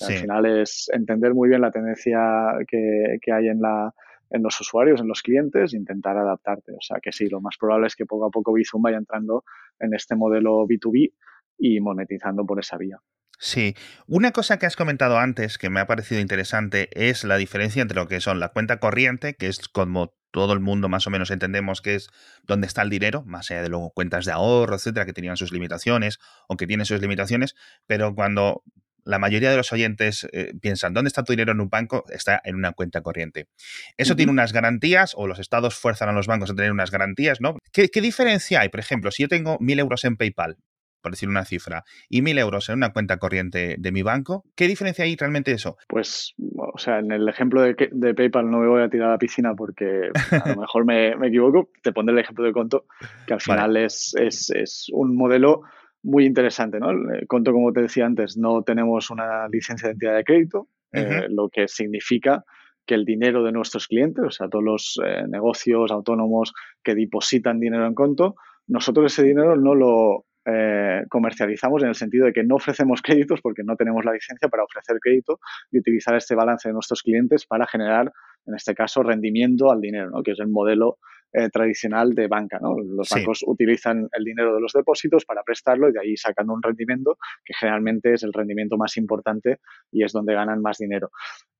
Al 0.00 0.14
final 0.14 0.46
es 0.46 0.90
entender 0.92 1.32
muy 1.32 1.48
bien 1.48 1.60
la 1.60 1.70
tendencia 1.70 2.18
que, 2.66 3.18
que 3.22 3.32
hay 3.32 3.46
en 3.46 3.60
la, 3.60 3.94
en 4.30 4.42
los 4.42 4.60
usuarios, 4.60 5.00
en 5.00 5.08
los 5.08 5.22
clientes, 5.22 5.74
intentar 5.74 6.16
adaptarte. 6.16 6.72
O 6.72 6.80
sea 6.80 6.98
que 7.02 7.12
sí, 7.12 7.28
lo 7.28 7.40
más 7.40 7.56
probable 7.58 7.86
es 7.86 7.96
que 7.96 8.06
poco 8.06 8.26
a 8.26 8.30
poco 8.30 8.52
Bizum 8.52 8.82
vaya 8.82 8.98
entrando 8.98 9.44
en 9.78 9.94
este 9.94 10.16
modelo 10.16 10.66
B2B 10.66 11.12
y 11.58 11.80
monetizando 11.80 12.44
por 12.44 12.58
esa 12.58 12.76
vía. 12.76 12.98
Sí, 13.38 13.74
una 14.06 14.32
cosa 14.32 14.58
que 14.58 14.64
has 14.64 14.76
comentado 14.76 15.18
antes 15.18 15.58
que 15.58 15.68
me 15.68 15.80
ha 15.80 15.86
parecido 15.86 16.20
interesante 16.22 16.88
es 16.92 17.22
la 17.22 17.36
diferencia 17.36 17.82
entre 17.82 17.96
lo 17.96 18.08
que 18.08 18.20
son 18.20 18.40
la 18.40 18.48
cuenta 18.48 18.80
corriente, 18.80 19.34
que 19.34 19.48
es 19.48 19.68
como 19.68 20.14
todo 20.30 20.54
el 20.54 20.60
mundo 20.60 20.88
más 20.88 21.06
o 21.06 21.10
menos 21.10 21.30
entendemos 21.30 21.82
que 21.82 21.94
es 21.94 22.08
donde 22.44 22.66
está 22.66 22.82
el 22.82 22.90
dinero, 22.90 23.24
más 23.26 23.50
allá 23.50 23.62
de 23.62 23.68
luego 23.68 23.90
cuentas 23.90 24.24
de 24.24 24.32
ahorro, 24.32 24.74
etcétera, 24.76 25.04
que 25.04 25.12
tenían 25.12 25.36
sus 25.36 25.52
limitaciones 25.52 26.18
o 26.48 26.56
que 26.56 26.66
tienen 26.66 26.86
sus 26.86 27.00
limitaciones, 27.00 27.54
pero 27.86 28.14
cuando 28.14 28.62
la 29.06 29.18
mayoría 29.18 29.50
de 29.50 29.56
los 29.56 29.72
oyentes 29.72 30.28
eh, 30.32 30.52
piensan, 30.60 30.92
¿dónde 30.92 31.08
está 31.08 31.22
tu 31.22 31.32
dinero 31.32 31.52
en 31.52 31.60
un 31.60 31.68
banco? 31.68 32.04
Está 32.10 32.40
en 32.44 32.56
una 32.56 32.72
cuenta 32.72 33.00
corriente. 33.00 33.46
Eso 33.96 34.16
tiene 34.16 34.32
unas 34.32 34.52
garantías, 34.52 35.14
o 35.16 35.26
los 35.26 35.38
estados 35.38 35.76
fuerzan 35.76 36.08
a 36.08 36.12
los 36.12 36.26
bancos 36.26 36.50
a 36.50 36.54
tener 36.54 36.72
unas 36.72 36.90
garantías, 36.90 37.40
¿no? 37.40 37.56
¿Qué, 37.72 37.88
¿Qué, 37.88 38.00
diferencia 38.00 38.60
hay? 38.60 38.68
Por 38.68 38.80
ejemplo, 38.80 39.10
si 39.10 39.22
yo 39.22 39.28
tengo 39.28 39.56
mil 39.60 39.78
euros 39.78 40.04
en 40.04 40.16
PayPal, 40.16 40.56
por 41.00 41.12
decir 41.12 41.28
una 41.28 41.44
cifra, 41.44 41.84
y 42.08 42.20
mil 42.20 42.36
euros 42.36 42.68
en 42.68 42.78
una 42.78 42.92
cuenta 42.92 43.18
corriente 43.18 43.76
de 43.78 43.92
mi 43.92 44.02
banco, 44.02 44.42
¿qué 44.56 44.66
diferencia 44.66 45.04
hay 45.04 45.14
realmente 45.14 45.52
eso? 45.52 45.76
Pues, 45.86 46.34
o 46.56 46.78
sea, 46.78 46.98
en 46.98 47.12
el 47.12 47.28
ejemplo 47.28 47.62
de, 47.62 47.76
de 47.92 48.12
PayPal 48.12 48.50
no 48.50 48.58
me 48.58 48.66
voy 48.66 48.82
a 48.82 48.88
tirar 48.88 49.10
a 49.10 49.12
la 49.12 49.18
piscina 49.18 49.54
porque 49.56 50.10
a 50.32 50.48
lo 50.48 50.60
mejor 50.62 50.84
me, 50.84 51.12
equivoco. 51.28 51.70
Te 51.80 51.92
pondré 51.92 52.12
el 52.12 52.22
ejemplo 52.22 52.44
de 52.44 52.52
Conto, 52.52 52.86
que 53.24 53.34
al 53.34 53.40
final 53.40 53.76
es, 53.76 54.16
es, 54.18 54.50
es 54.50 54.88
un 54.92 55.16
modelo 55.16 55.62
muy 56.06 56.24
interesante, 56.24 56.78
¿no? 56.78 56.90
El 56.90 57.26
Conto, 57.26 57.52
como 57.52 57.72
te 57.72 57.82
decía 57.82 58.06
antes, 58.06 58.36
no 58.36 58.62
tenemos 58.62 59.10
una 59.10 59.48
licencia 59.48 59.88
de 59.88 59.94
entidad 59.94 60.14
de 60.14 60.24
crédito, 60.24 60.68
eh, 60.92 61.26
lo 61.28 61.48
que 61.48 61.66
significa 61.66 62.44
que 62.86 62.94
el 62.94 63.04
dinero 63.04 63.42
de 63.42 63.50
nuestros 63.50 63.88
clientes, 63.88 64.24
o 64.24 64.30
sea, 64.30 64.48
todos 64.48 64.64
los 64.64 65.00
eh, 65.04 65.24
negocios 65.28 65.90
autónomos 65.90 66.52
que 66.84 66.94
depositan 66.94 67.58
dinero 67.58 67.86
en 67.86 67.94
Conto, 67.94 68.36
nosotros 68.68 69.12
ese 69.12 69.24
dinero 69.24 69.56
no 69.56 69.74
lo 69.74 70.26
eh, 70.44 71.02
comercializamos 71.08 71.82
en 71.82 71.88
el 71.88 71.96
sentido 71.96 72.26
de 72.26 72.32
que 72.32 72.44
no 72.44 72.54
ofrecemos 72.54 73.02
créditos 73.02 73.40
porque 73.40 73.64
no 73.64 73.74
tenemos 73.74 74.04
la 74.04 74.12
licencia 74.12 74.48
para 74.48 74.62
ofrecer 74.62 74.98
crédito 75.00 75.40
y 75.72 75.80
utilizar 75.80 76.14
este 76.14 76.36
balance 76.36 76.68
de 76.68 76.72
nuestros 76.72 77.02
clientes 77.02 77.46
para 77.46 77.66
generar, 77.66 78.12
en 78.46 78.54
este 78.54 78.76
caso, 78.76 79.02
rendimiento 79.02 79.72
al 79.72 79.80
dinero, 79.80 80.10
¿no? 80.10 80.22
que 80.22 80.30
es 80.30 80.38
el 80.38 80.48
modelo 80.48 80.98
eh, 81.32 81.48
tradicional 81.50 82.14
de 82.14 82.28
banca. 82.28 82.58
¿no? 82.60 82.76
Los 82.78 83.08
bancos 83.10 83.44
utilizan 83.46 84.08
el 84.12 84.24
dinero 84.24 84.54
de 84.54 84.60
los 84.60 84.72
depósitos 84.72 85.24
para 85.24 85.42
prestarlo 85.42 85.88
y 85.88 85.92
de 85.92 86.00
ahí 86.00 86.16
sacando 86.16 86.54
un 86.54 86.62
rendimiento 86.62 87.18
que 87.44 87.54
generalmente 87.54 88.14
es 88.14 88.22
el 88.22 88.32
rendimiento 88.32 88.76
más 88.76 88.96
importante 88.96 89.58
y 89.90 90.04
es 90.04 90.12
donde 90.12 90.34
ganan 90.34 90.62
más 90.62 90.78
dinero. 90.78 91.10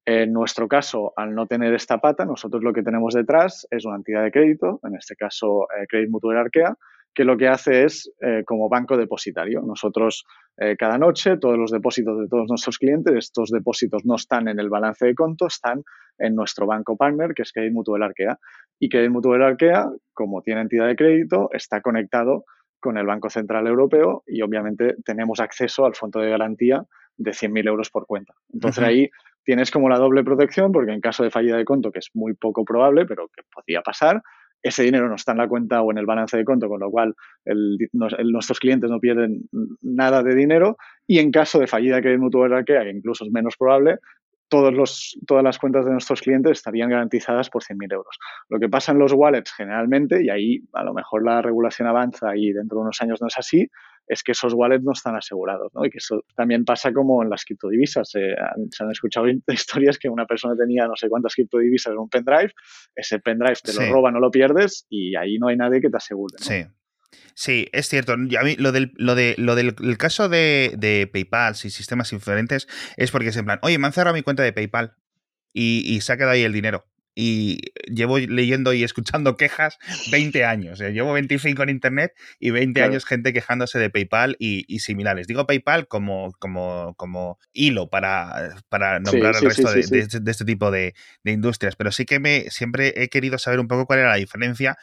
En 0.05 0.33
nuestro 0.33 0.69
caso, 0.69 1.13
al 1.17 1.35
no 1.35 1.47
tener 1.47 1.75
esta 1.75 1.99
pata, 1.99 2.25
nosotros 2.25 2.63
lo 2.63 2.73
que 2.73 2.85
tenemos 2.85 3.15
detrás 3.15 3.67
es 3.71 3.85
una 3.85 3.97
entidad 3.97 4.23
de 4.23 4.31
crédito, 4.31 4.79
en 4.85 4.95
este 4.95 5.17
caso 5.17 5.67
eh, 5.77 5.87
Credit 5.89 6.11
Mutual 6.11 6.39
Arkea, 6.39 6.77
que 7.17 7.25
lo 7.25 7.37
que 7.37 7.49
hace 7.49 7.85
es 7.85 8.13
eh, 8.21 8.45
como 8.47 8.69
banco 8.69 8.97
depositario. 8.97 9.63
Nosotros 9.63 10.27
eh, 10.59 10.77
cada 10.79 10.99
noche, 10.99 11.39
todos 11.39 11.59
los 11.59 11.71
depósitos 11.71 12.21
de 12.21 12.29
todos 12.29 12.47
nuestros 12.49 12.79
clientes, 12.79 13.15
estos 13.17 13.51
depósitos 13.51 14.05
no 14.05 14.17
están 14.17 14.49
en 14.49 14.61
el 14.61 14.69
balance 14.69 15.07
de 15.07 15.15
conto, 15.15 15.47
están 15.47 15.83
en 16.19 16.35
nuestro 16.35 16.67
banco 16.67 16.97
partner, 16.97 17.33
que 17.35 17.43
es 17.43 17.53
Credit 17.53 17.73
Mutual 17.73 18.03
Arkea. 18.03 18.39
Y 18.79 18.89
Credit 18.89 19.11
Mutual 19.11 19.43
Arkea, 19.43 19.91
como 20.13 20.43
tiene 20.43 20.63
entidad 20.63 20.87
de 20.87 20.97
crédito, 20.97 21.49
está 21.53 21.81
conectado 21.81 22.45
con 22.81 22.99
el 22.99 23.07
Banco 23.07 23.31
Central 23.31 23.67
Europeo 23.67 24.23
y 24.27 24.43
obviamente 24.43 24.97
tenemos 25.05 25.41
acceso 25.41 25.87
al 25.87 25.95
fondo 25.95 26.21
de 26.21 26.31
garantía 26.31 26.85
de 27.17 27.31
100.000 27.31 27.67
euros 27.69 27.91
por 27.91 28.07
cuenta. 28.07 28.35
Entonces 28.53 28.85
ahí 28.85 29.11
tienes 29.45 29.71
como 29.71 29.89
la 29.89 29.99
doble 29.99 30.23
protección 30.25 30.73
porque 30.73 30.93
en 30.93 31.01
caso 31.01 31.25
de 31.25 31.31
fallida 31.31 31.57
de 31.57 31.65
conto, 31.65 31.91
que 31.91 32.01
es 32.01 32.11
muy 32.15 32.35
poco 32.35 32.65
probable, 32.65 33.07
pero 33.07 33.29
que 33.29 33.43
podría 33.53 33.81
pasar, 33.81 34.23
ese 34.63 34.83
dinero 34.83 35.09
no 35.09 35.15
está 35.15 35.33
en 35.33 35.39
la 35.39 35.49
cuenta 35.49 35.83
o 35.83 35.91
en 35.91 35.99
el 35.99 36.07
balance 36.07 36.37
de 36.37 36.45
conto, 36.45 36.69
con 36.69 36.81
lo 36.81 36.91
cual 36.91 37.15
nuestros 37.93 38.59
clientes 38.59 38.91
no 38.91 39.01
pierden 39.01 39.49
nada 39.81 40.23
de 40.23 40.35
dinero 40.35 40.77
y 41.07 41.19
en 41.19 41.31
caso 41.31 41.59
de 41.59 41.67
fallida 41.67 42.03
que 42.03 42.17
mutual 42.19 42.65
que 42.65 42.91
incluso 42.91 43.25
es 43.25 43.31
menos 43.31 43.57
probable, 43.57 43.99
todos 44.49 44.73
los, 44.73 45.19
todas 45.27 45.43
las 45.43 45.59
cuentas 45.59 45.85
de 45.85 45.93
nuestros 45.93 46.21
clientes 46.21 46.53
estarían 46.53 46.91
garantizadas 46.91 47.51
por 47.51 47.63
100.000 47.63 47.93
euros. 47.93 48.17
Lo 48.49 48.59
que 48.59 48.69
pasa 48.69 48.93
en 48.93 48.99
los 48.99 49.13
wallets 49.13 49.53
generalmente, 49.53 50.23
y 50.23 50.31
ahí 50.31 50.61
a 50.73 50.85
lo 50.85 50.95
mejor 50.95 51.25
la 51.25 51.43
regulación 51.43 51.89
avanza 51.89 52.37
y 52.37 52.53
dentro 52.53 52.79
de 52.79 52.83
unos 52.83 53.01
años 53.01 53.21
no 53.21 53.27
es 53.27 53.37
así, 53.37 53.69
es 54.07 54.23
que 54.23 54.33
esos 54.33 54.55
wallets 54.55 54.85
no 54.85 54.93
están 54.93 55.17
asegurados, 55.17 55.73
¿no? 55.75 55.85
Y 55.85 55.91
que 55.91 55.99
eso 55.99 56.25
también 56.37 56.65
pasa 56.65 56.93
como 56.93 57.23
en 57.23 57.31
las 57.31 57.45
criptodivisas. 57.45 58.09
se 58.09 58.35
han 58.81 58.91
escuchado 58.91 59.27
historias 59.49 59.99
que 59.99 60.09
una 60.09 60.27
persona 60.27 60.55
tenía 60.57 60.87
no 60.87 60.95
sé 60.97 61.09
cuántas 61.09 61.35
criptodivisas 61.35 61.93
en 61.93 61.99
un 61.99 62.09
pendrive, 62.09 62.53
ese 62.95 63.19
pendrive 63.19 63.57
te 63.63 63.75
lo 63.75 63.93
roba, 63.93 64.13
no 64.13 64.21
lo 64.21 64.31
pierdes 64.31 64.87
y 64.89 65.17
ahí 65.17 65.39
no 65.39 65.49
hay 65.49 65.57
nadie 65.57 65.81
que 65.81 65.91
te 65.91 65.97
asegure. 65.97 66.37
Sí. 66.39 66.65
Sí, 67.35 67.69
es 67.73 67.89
cierto. 67.89 68.13
A 68.13 68.17
mí 68.17 68.57
lo 68.57 68.73
del, 68.73 68.93
lo 68.97 69.15
de, 69.15 69.35
lo 69.39 69.55
del 69.55 69.99
caso 69.99 70.29
de, 70.29 70.75
de, 70.77 71.09
PayPal 71.13 71.55
y 71.55 71.71
sistemas 71.71 72.11
diferentes 72.11 72.67
es 72.97 73.11
porque 73.11 73.29
es 73.29 73.37
en 73.37 73.45
plan, 73.45 73.59
oye, 73.63 73.79
me 73.79 73.87
han 73.87 73.93
cerrado 73.93 74.15
mi 74.15 74.23
cuenta 74.23 74.43
de 74.43 74.53
PayPal 74.53 74.95
y, 75.53 75.83
y 75.85 76.01
se 76.01 76.13
ha 76.13 76.17
quedado 76.17 76.33
ahí 76.33 76.43
el 76.43 76.53
dinero 76.53 76.87
y 77.19 77.73
llevo 77.87 78.19
leyendo 78.19 78.75
y 78.75 78.85
escuchando 78.85 79.37
quejas 79.37 79.79
20 80.13 80.45
años. 80.45 80.81
¿eh? 80.83 80.93
Llevo 80.93 81.15
25 81.15 81.63
en 81.63 81.71
Internet 81.71 82.13
y 82.39 82.51
20 82.51 82.83
años 82.83 83.07
gente 83.07 83.33
quejándose 83.33 83.79
de 83.79 83.89
PayPal 83.89 84.37
y, 84.39 84.79
similares. 84.81 85.27
Digo 85.27 85.47
PayPal 85.47 85.89
como, 85.89 86.33
como, 86.39 86.95
como 86.97 87.39
hilo 87.55 87.89
para, 87.89 88.55
para 88.69 89.01
nombrar 89.01 89.35
el 89.35 89.43
resto 89.43 89.73
de, 89.73 90.07
de, 90.21 90.31
este 90.31 90.45
tipo 90.45 90.71
de, 90.71 90.95
industrias, 91.25 91.75
pero 91.75 91.91
sí 91.91 92.05
que 92.05 92.21
me 92.21 92.51
siempre 92.51 92.93
he 93.03 93.09
querido 93.09 93.39
saber 93.39 93.61
un 93.61 93.67
poco 93.67 93.87
cuál 93.87 94.01
era 94.01 94.11
la 94.11 94.17
diferencia 94.17 94.77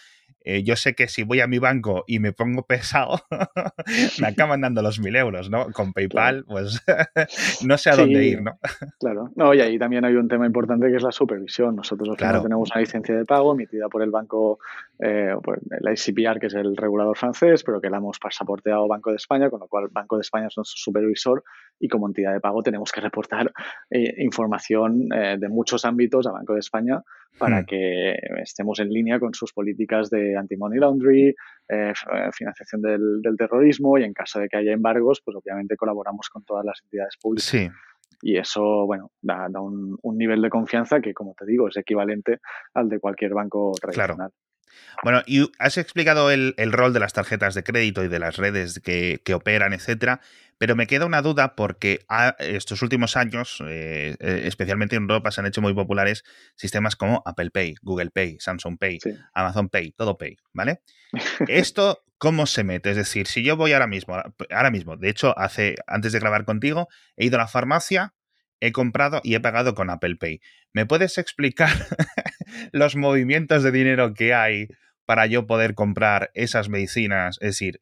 eh, 0.45 0.63
yo 0.63 0.75
sé 0.75 0.93
que 0.93 1.07
si 1.07 1.23
voy 1.23 1.39
a 1.39 1.47
mi 1.47 1.57
banco 1.57 2.03
y 2.05 2.19
me 2.19 2.33
pongo 2.33 2.63
pesado, 2.67 3.19
me 4.19 4.27
acaban 4.27 4.61
dando 4.61 4.81
los 4.81 4.99
mil 4.99 5.15
euros, 5.15 5.49
¿no? 5.49 5.71
Con 5.71 5.93
PayPal, 5.93 6.43
pues 6.45 6.83
no 7.65 7.77
sé 7.77 7.89
a 7.89 7.95
dónde 7.95 8.25
ir, 8.25 8.41
¿no? 8.41 8.57
claro. 8.99 9.29
No, 9.35 9.53
y 9.53 9.61
ahí 9.61 9.79
también 9.79 10.03
hay 10.05 10.15
un 10.15 10.27
tema 10.27 10.45
importante 10.45 10.89
que 10.89 10.97
es 10.97 11.03
la 11.03 11.11
supervisión. 11.11 11.75
Nosotros 11.75 12.15
claro. 12.17 12.41
tenemos 12.41 12.69
una 12.71 12.81
licencia 12.81 13.15
de 13.15 13.25
pago 13.25 13.53
emitida 13.53 13.87
por 13.87 14.03
el 14.03 14.11
banco, 14.11 14.59
eh, 14.99 15.33
por 15.41 15.59
la 15.79 15.91
ICPR, 15.93 16.39
que 16.39 16.47
es 16.47 16.53
el 16.53 16.75
regulador 16.75 17.17
francés, 17.17 17.63
pero 17.63 17.79
que 17.79 17.89
la 17.89 17.97
hemos 17.97 18.19
pasaporteado 18.19 18.87
Banco 18.87 19.11
de 19.11 19.17
España, 19.17 19.49
con 19.49 19.61
lo 19.61 19.67
cual 19.67 19.87
Banco 19.91 20.17
de 20.17 20.21
España 20.21 20.47
es 20.47 20.57
nuestro 20.57 20.77
supervisor 20.77 21.43
y 21.79 21.87
como 21.87 22.07
entidad 22.07 22.33
de 22.33 22.39
pago 22.39 22.63
tenemos 22.63 22.91
que 22.91 23.01
reportar 23.01 23.51
eh, 23.89 24.13
información 24.17 25.09
de 25.09 25.49
muchos 25.49 25.85
ámbitos 25.85 26.27
a 26.27 26.31
Banco 26.31 26.53
de 26.53 26.59
España 26.59 27.01
para 27.37 27.61
hmm. 27.61 27.65
que 27.65 28.15
estemos 28.41 28.79
en 28.79 28.89
línea 28.89 29.19
con 29.19 29.33
sus 29.33 29.53
políticas 29.53 30.09
de 30.09 30.37
anti-money 30.37 30.79
laundry, 30.79 31.29
eh, 31.69 31.93
eh, 31.93 32.29
financiación 32.31 32.81
del, 32.81 33.21
terrorismo 33.37 33.97
y 33.97 34.03
en 34.03 34.13
caso 34.13 34.39
de 34.39 34.47
que 34.47 34.57
haya 34.57 34.73
embargos, 34.73 35.21
pues 35.23 35.37
obviamente 35.37 35.75
colaboramos 35.75 36.29
con 36.29 36.43
todas 36.43 36.65
las 36.65 36.81
entidades 36.83 37.15
públicas. 37.19 37.45
Sí. 37.45 37.69
Y 38.21 38.37
eso, 38.37 38.85
bueno, 38.85 39.11
da, 39.21 39.47
un, 39.59 39.97
nivel 40.17 40.41
de 40.41 40.49
confianza 40.49 41.01
que, 41.01 41.13
como 41.13 41.35
te 41.37 41.45
digo, 41.45 41.67
es 41.67 41.75
equivalente 41.75 42.39
al 42.73 42.87
de 42.87 42.99
cualquier 42.99 43.33
banco 43.33 43.73
tradicional. 43.81 44.31
Bueno, 45.03 45.21
y 45.27 45.51
has 45.59 45.77
explicado 45.77 46.31
el, 46.31 46.55
rol 46.71 46.93
de 46.93 46.99
las 46.99 47.13
tarjetas 47.13 47.53
de 47.53 47.63
crédito 47.63 48.03
y 48.03 48.07
de 48.07 48.19
las 48.19 48.37
redes 48.37 48.79
que, 48.79 49.21
que 49.25 49.33
operan, 49.33 49.73
etcétera. 49.73 50.21
Pero 50.57 50.75
me 50.75 50.87
queda 50.87 51.05
una 51.05 51.21
duda 51.21 51.55
porque 51.55 52.05
estos 52.39 52.81
últimos 52.81 53.17
años, 53.17 53.61
eh, 53.67 54.15
eh, 54.19 54.41
especialmente 54.45 54.95
en 54.95 55.03
Europa, 55.03 55.31
se 55.31 55.41
han 55.41 55.47
hecho 55.47 55.61
muy 55.61 55.73
populares 55.73 56.23
sistemas 56.55 56.95
como 56.95 57.21
Apple 57.25 57.51
Pay, 57.51 57.75
Google 57.81 58.11
Pay, 58.11 58.37
Samsung 58.39 58.77
Pay, 58.77 58.99
Amazon 59.33 59.69
Pay, 59.69 59.91
todo 59.91 60.17
Pay, 60.17 60.37
¿vale? 60.53 60.81
Esto, 61.47 62.03
¿cómo 62.17 62.45
se 62.45 62.63
mete? 62.63 62.91
Es 62.91 62.97
decir, 62.97 63.27
si 63.27 63.43
yo 63.43 63.57
voy 63.57 63.73
ahora 63.73 63.87
mismo, 63.87 64.15
ahora 64.49 64.71
mismo, 64.71 64.97
de 64.97 65.09
hecho, 65.09 65.37
hace, 65.37 65.75
antes 65.87 66.11
de 66.11 66.19
grabar 66.19 66.45
contigo, 66.45 66.87
he 67.17 67.25
ido 67.25 67.35
a 67.37 67.41
la 67.41 67.47
farmacia, 67.47 68.13
he 68.59 68.71
comprado 68.71 69.19
y 69.23 69.35
he 69.35 69.39
pagado 69.39 69.75
con 69.75 69.89
Apple 69.89 70.15
Pay. 70.15 70.39
¿Me 70.71 70.85
puedes 70.85 71.17
explicar 71.17 71.69
los 72.71 72.95
movimientos 72.95 73.63
de 73.63 73.71
dinero 73.71 74.13
que 74.13 74.33
hay 74.33 74.67
para 75.05 75.25
yo 75.25 75.45
poder 75.47 75.75
comprar 75.75 76.31
esas 76.33 76.69
medicinas? 76.69 77.37
Es 77.41 77.49
decir, 77.49 77.81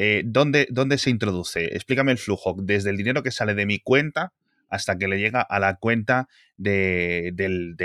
eh, 0.00 0.22
¿dónde, 0.24 0.98
se 0.98 1.10
introduce? 1.10 1.64
Explícame 1.74 2.12
el 2.12 2.18
flujo, 2.18 2.54
desde 2.56 2.90
el 2.90 2.96
dinero 2.96 3.24
que 3.24 3.32
sale 3.32 3.56
de 3.56 3.66
mi 3.66 3.80
cuenta 3.80 4.32
hasta 4.68 4.96
que 4.96 5.08
le 5.08 5.18
llega 5.18 5.40
a 5.40 5.58
la 5.58 5.74
cuenta 5.74 6.28
de, 6.56 7.34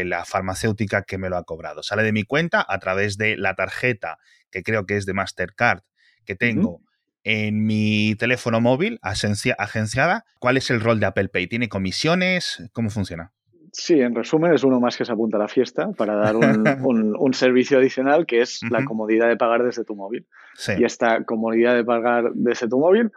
la 0.05 0.23
farmacéutica 0.23 1.01
que 1.01 1.17
me 1.17 1.29
lo 1.29 1.37
ha 1.37 1.43
cobrado. 1.43 1.81
Sale 1.81 2.03
de 2.03 2.11
mi 2.11 2.23
cuenta 2.23 2.63
a 2.67 2.77
través 2.77 3.17
de 3.17 3.35
la 3.35 3.55
tarjeta, 3.55 4.19
que 4.51 4.61
creo 4.61 4.85
que 4.85 4.97
es 4.97 5.07
de 5.07 5.13
Mastercard, 5.13 5.81
que 6.23 6.35
tengo 6.35 6.81
en 7.23 7.65
mi 7.65 8.15
teléfono 8.19 8.61
móvil 8.61 8.99
agenciada. 9.01 10.25
¿Cuál 10.37 10.57
es 10.57 10.69
el 10.69 10.81
rol 10.81 10.99
de 10.99 11.07
Apple 11.07 11.29
Pay? 11.29 11.47
¿Tiene 11.47 11.67
comisiones? 11.67 12.61
¿Cómo 12.73 12.91
funciona? 12.91 13.31
Sí, 13.73 13.99
en 13.99 14.13
resumen, 14.13 14.53
es 14.53 14.63
uno 14.63 14.79
más 14.79 14.95
que 14.95 15.03
se 15.03 15.11
apunta 15.11 15.37
a 15.37 15.39
la 15.39 15.47
fiesta 15.47 15.89
para 15.97 16.15
dar 16.15 16.35
un, 16.35 16.43
servicio 17.33 17.79
adicional 17.79 18.27
que 18.27 18.41
es 18.41 18.61
la 18.69 18.85
comodidad 18.85 19.27
de 19.27 19.35
pagar 19.35 19.63
desde 19.63 19.83
tu 19.83 19.95
móvil. 19.95 20.27
Y 20.77 20.85
esta 20.85 21.23
comodidad 21.23 21.75
de 21.75 21.83
pagar 21.83 22.31
desde 22.35 22.69
tu 22.69 22.79
móvil 22.79 23.11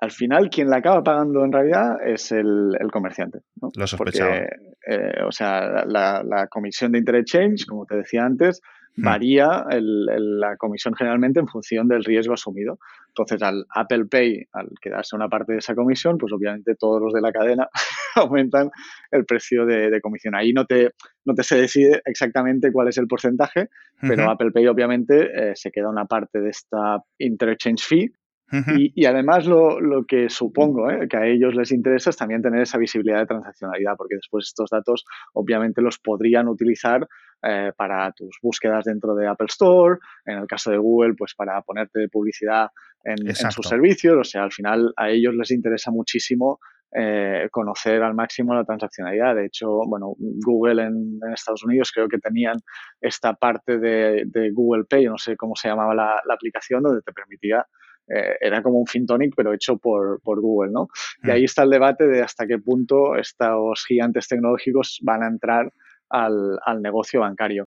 al 0.00 0.10
final 0.12 0.48
quien 0.48 0.70
la 0.70 0.76
acaba 0.76 1.02
pagando 1.02 1.44
en 1.44 1.52
realidad 1.52 1.96
es 2.06 2.30
el, 2.30 2.76
comerciante. 2.92 3.40
¿no? 3.60 3.70
Lo 3.74 3.86
sospechaba. 3.86 4.36
Eh, 4.36 5.22
o 5.26 5.32
sea, 5.32 5.84
la, 5.86 6.22
la, 6.22 6.46
comisión 6.46 6.92
de 6.92 6.98
interchange, 6.98 7.66
como 7.66 7.84
te 7.84 7.96
decía 7.96 8.24
antes, 8.24 8.60
Hmm. 8.98 9.04
varía 9.04 9.64
la 9.70 10.56
comisión 10.56 10.92
generalmente 10.94 11.38
en 11.38 11.46
función 11.46 11.86
del 11.86 12.04
riesgo 12.04 12.34
asumido. 12.34 12.80
Entonces, 13.08 13.40
al 13.42 13.64
Apple 13.72 14.06
Pay, 14.06 14.48
al 14.52 14.70
quedarse 14.80 15.14
una 15.14 15.28
parte 15.28 15.52
de 15.52 15.58
esa 15.58 15.76
comisión, 15.76 16.18
pues 16.18 16.32
obviamente 16.32 16.74
todos 16.74 17.00
los 17.00 17.12
de 17.12 17.20
la 17.20 17.30
cadena 17.30 17.68
aumentan 18.16 18.70
el 19.12 19.24
precio 19.24 19.66
de, 19.66 20.00
comisión. 20.00 20.34
Ahí 20.34 20.52
no 20.52 20.66
te, 20.66 20.92
no 21.24 21.34
te 21.34 21.44
se 21.44 21.60
decide 21.60 22.02
exactamente 22.04 22.72
cuál 22.72 22.88
es 22.88 22.98
el 22.98 23.06
porcentaje, 23.06 23.68
pero 24.00 24.30
Apple 24.30 24.50
Pay 24.50 24.66
obviamente 24.66 25.50
eh, 25.50 25.52
se 25.54 25.70
queda 25.70 25.88
una 25.88 26.06
parte 26.06 26.40
de 26.40 26.50
esta 26.50 27.02
interchange 27.18 27.84
fee 27.84 28.12
y, 28.50 29.04
además 29.04 29.46
lo, 29.46 29.80
lo 29.80 30.04
que 30.06 30.30
supongo 30.30 30.90
¿eh? 30.90 31.06
que 31.08 31.16
a 31.16 31.26
ellos 31.26 31.54
les 31.54 31.70
interesa 31.70 32.10
es 32.10 32.16
también 32.16 32.40
tener 32.40 32.62
esa 32.62 32.78
visibilidad 32.78 33.20
de 33.20 33.26
transaccionalidad, 33.26 33.94
porque 33.96 34.16
después 34.16 34.46
estos 34.46 34.70
datos 34.70 35.04
obviamente 35.34 35.82
los 35.82 35.98
podrían 35.98 36.48
utilizar 36.48 37.06
eh, 37.42 37.72
para 37.76 38.10
tus 38.12 38.38
búsquedas 38.42 38.84
dentro 38.84 39.14
de 39.14 39.28
Apple 39.28 39.46
Store, 39.50 39.98
en 40.24 40.38
el 40.38 40.46
caso 40.46 40.70
de 40.70 40.78
Google, 40.78 41.14
pues 41.14 41.34
para 41.34 41.60
ponerte 41.62 42.08
publicidad 42.08 42.68
en, 43.04 43.34
sus 43.34 43.66
servicios. 43.66 44.16
O 44.18 44.24
sea, 44.24 44.42
al 44.44 44.52
final 44.52 44.92
a 44.96 45.10
ellos 45.10 45.34
les 45.34 45.50
interesa 45.50 45.90
muchísimo 45.90 46.58
eh, 46.90 47.48
conocer 47.50 48.02
al 48.02 48.14
máximo 48.14 48.54
la 48.54 48.64
transaccionalidad. 48.64 49.36
De 49.36 49.44
hecho, 49.44 49.68
bueno, 49.86 50.14
Google 50.18 50.84
en, 50.84 51.20
Estados 51.34 51.62
Unidos 51.64 51.92
creo 51.94 52.08
que 52.08 52.18
tenían 52.18 52.56
esta 53.00 53.34
parte 53.34 53.78
de, 53.78 54.50
Google 54.52 54.84
Pay, 54.88 55.04
no 55.04 55.18
sé 55.18 55.36
cómo 55.36 55.54
se 55.54 55.68
llamaba 55.68 55.94
la, 55.94 56.22
la 56.26 56.34
aplicación, 56.34 56.82
donde 56.82 57.02
te 57.02 57.12
permitía 57.12 57.64
eh, 58.08 58.36
era 58.40 58.62
como 58.62 58.78
un 58.78 58.86
FinTonic, 58.86 59.34
pero 59.36 59.52
hecho 59.52 59.76
por, 59.76 60.20
Google, 60.24 60.72
¿no? 60.72 60.88
Y 61.22 61.30
ahí 61.30 61.42
mm. 61.42 61.44
está 61.44 61.62
el 61.62 61.70
debate 61.70 62.06
de 62.06 62.22
hasta 62.22 62.46
qué 62.46 62.58
punto 62.58 63.16
estos 63.16 63.84
gigantes 63.86 64.28
tecnológicos 64.28 64.98
van 65.02 65.22
a 65.22 65.28
entrar 65.28 65.72
al, 66.08 66.58
negocio 66.80 67.20
bancario. 67.20 67.64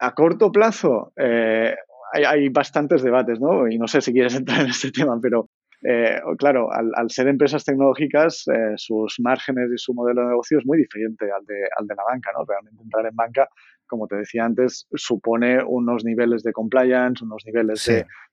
A 0.00 0.14
corto 0.14 0.50
plazo, 0.50 1.12
eh, 1.16 1.74
hay, 2.12 2.48
bastantes 2.48 3.02
debates, 3.02 3.40
¿no? 3.40 3.68
Y 3.68 3.78
no 3.78 3.86
sé 3.86 4.00
si 4.00 4.12
quieres 4.12 4.34
entrar 4.34 4.60
en 4.62 4.68
este 4.68 4.90
tema, 4.90 5.18
pero 5.20 5.48
eh, 5.82 6.20
claro, 6.38 6.70
al, 6.72 7.10
ser 7.10 7.28
empresas 7.28 7.64
tecnológicas, 7.64 8.44
sus 8.76 9.20
márgenes 9.20 9.70
y 9.72 9.78
su 9.78 9.94
modelo 9.94 10.22
de 10.22 10.28
negocio 10.28 10.58
es 10.58 10.66
muy 10.66 10.78
diferente 10.78 11.30
al 11.30 11.44
de, 11.44 11.68
al 11.76 11.86
de 11.86 11.94
la 11.94 12.04
banca, 12.04 12.30
¿no? 12.36 12.44
Realmente 12.44 12.82
entrar 12.82 13.06
en 13.06 13.14
banca 13.14 13.48
como 13.88 14.06
te 14.06 14.16
decía 14.16 14.44
antes, 14.44 14.86
supone 14.94 15.64
unos 15.64 16.04
niveles 16.04 16.44
de 16.44 16.52
compliance, 16.52 17.24
unos 17.24 17.42
niveles 17.44 17.84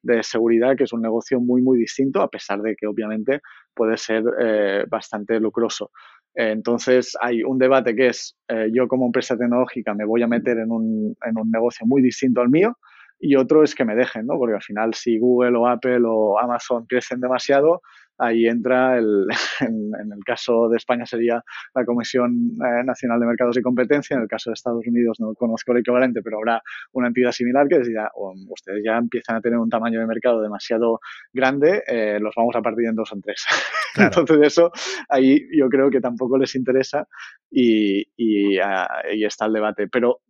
de, 0.04 0.22
seguridad, 0.22 0.76
que 0.76 0.84
es 0.84 0.94
un 0.94 1.02
negocio 1.02 1.40
muy, 1.40 1.64
muy 1.64 1.80
distinto, 1.80 2.22
a 2.22 2.30
pesar 2.30 2.62
de 2.62 2.76
que 2.76 2.86
obviamente 2.86 3.42
puede 3.74 3.98
ser 3.98 4.24
eh, 4.40 4.86
bastante 4.88 5.40
lucroso. 5.40 5.90
entonces, 6.36 7.18
hay 7.22 7.44
un 7.44 7.58
debate 7.58 7.96
que 7.96 8.08
es, 8.08 8.38
eh, 8.50 8.70
yo 8.72 8.88
como 8.88 9.06
empresa 9.06 9.38
tecnológica 9.38 9.94
me 9.96 10.06
voy 10.06 10.22
a 10.22 10.28
meter 10.28 10.58
en 10.60 10.70
un, 10.70 11.16
en 11.26 11.38
un 11.38 11.50
negocio 11.50 11.88
muy 11.88 12.02
distinto 12.02 12.42
al 12.42 12.50
mío, 12.50 12.78
y 13.20 13.36
otro 13.36 13.64
es 13.64 13.76
que 13.76 13.86
me 13.86 13.96
dejen, 13.96 14.26
¿no? 14.26 14.38
Porque 14.38 14.56
al 14.56 14.62
final 14.62 14.94
si 14.94 15.18
Google 15.18 15.58
o 15.58 15.68
Apple 15.68 16.02
o 16.06 16.40
Amazon 16.40 16.86
crecen 16.86 17.20
demasiado, 17.20 17.82
ahí 18.18 18.46
entra, 18.46 18.98
el, 18.98 19.28
en, 19.62 20.12
el 20.12 20.24
caso 20.26 20.70
de 20.70 20.78
España 20.78 21.06
sería 21.06 21.44
la 21.74 21.86
Comisión 21.86 22.52
eh, 22.56 22.84
Nacional 22.84 23.20
de 23.20 23.26
Mercados 23.26 23.58
y 23.58 23.62
Competencia, 23.62 24.16
en 24.16 24.24
el 24.24 24.28
caso 24.28 24.50
de 24.50 24.54
Estados 24.54 24.86
Unidos 24.88 25.20
no 25.20 25.34
conozco 25.34 25.72
el 25.72 25.80
equivalente, 25.80 26.22
pero 26.22 26.38
habrá 26.38 26.62
una 26.94 27.08
entidad 27.08 27.32
similar 27.32 27.68
que 27.68 27.80
decida, 27.80 28.12
ustedes 28.50 28.82
ya 28.84 28.98
empiezan 28.98 29.38
a 29.38 29.42
tener 29.42 29.60
un 29.60 29.70
tamaño 29.70 30.00
de 30.00 30.08
mercado 30.08 30.42
demasiado 30.42 31.00
grande, 31.34 31.84
eh, 31.88 32.20
los 32.20 32.34
vamos 32.36 32.56
a 32.56 32.62
partir 32.62 32.88
en 32.88 32.96
dos 32.96 33.12
o 33.12 33.16
en 33.16 33.22
tres. 33.22 33.46
Entonces 33.98 34.38
eso, 34.42 34.72
ahí 35.10 35.42
yo 35.58 35.70
creo 35.70 35.90
que 35.90 36.02
tampoco 36.02 36.38
les 36.38 36.56
interesa 36.56 37.08
y, 37.52 38.06
y, 38.16 38.58
ah, 38.60 38.88
y 39.14 39.26
está 39.26 39.46
el 39.46 39.54
debate. 39.54 39.88
Pero 39.88 40.22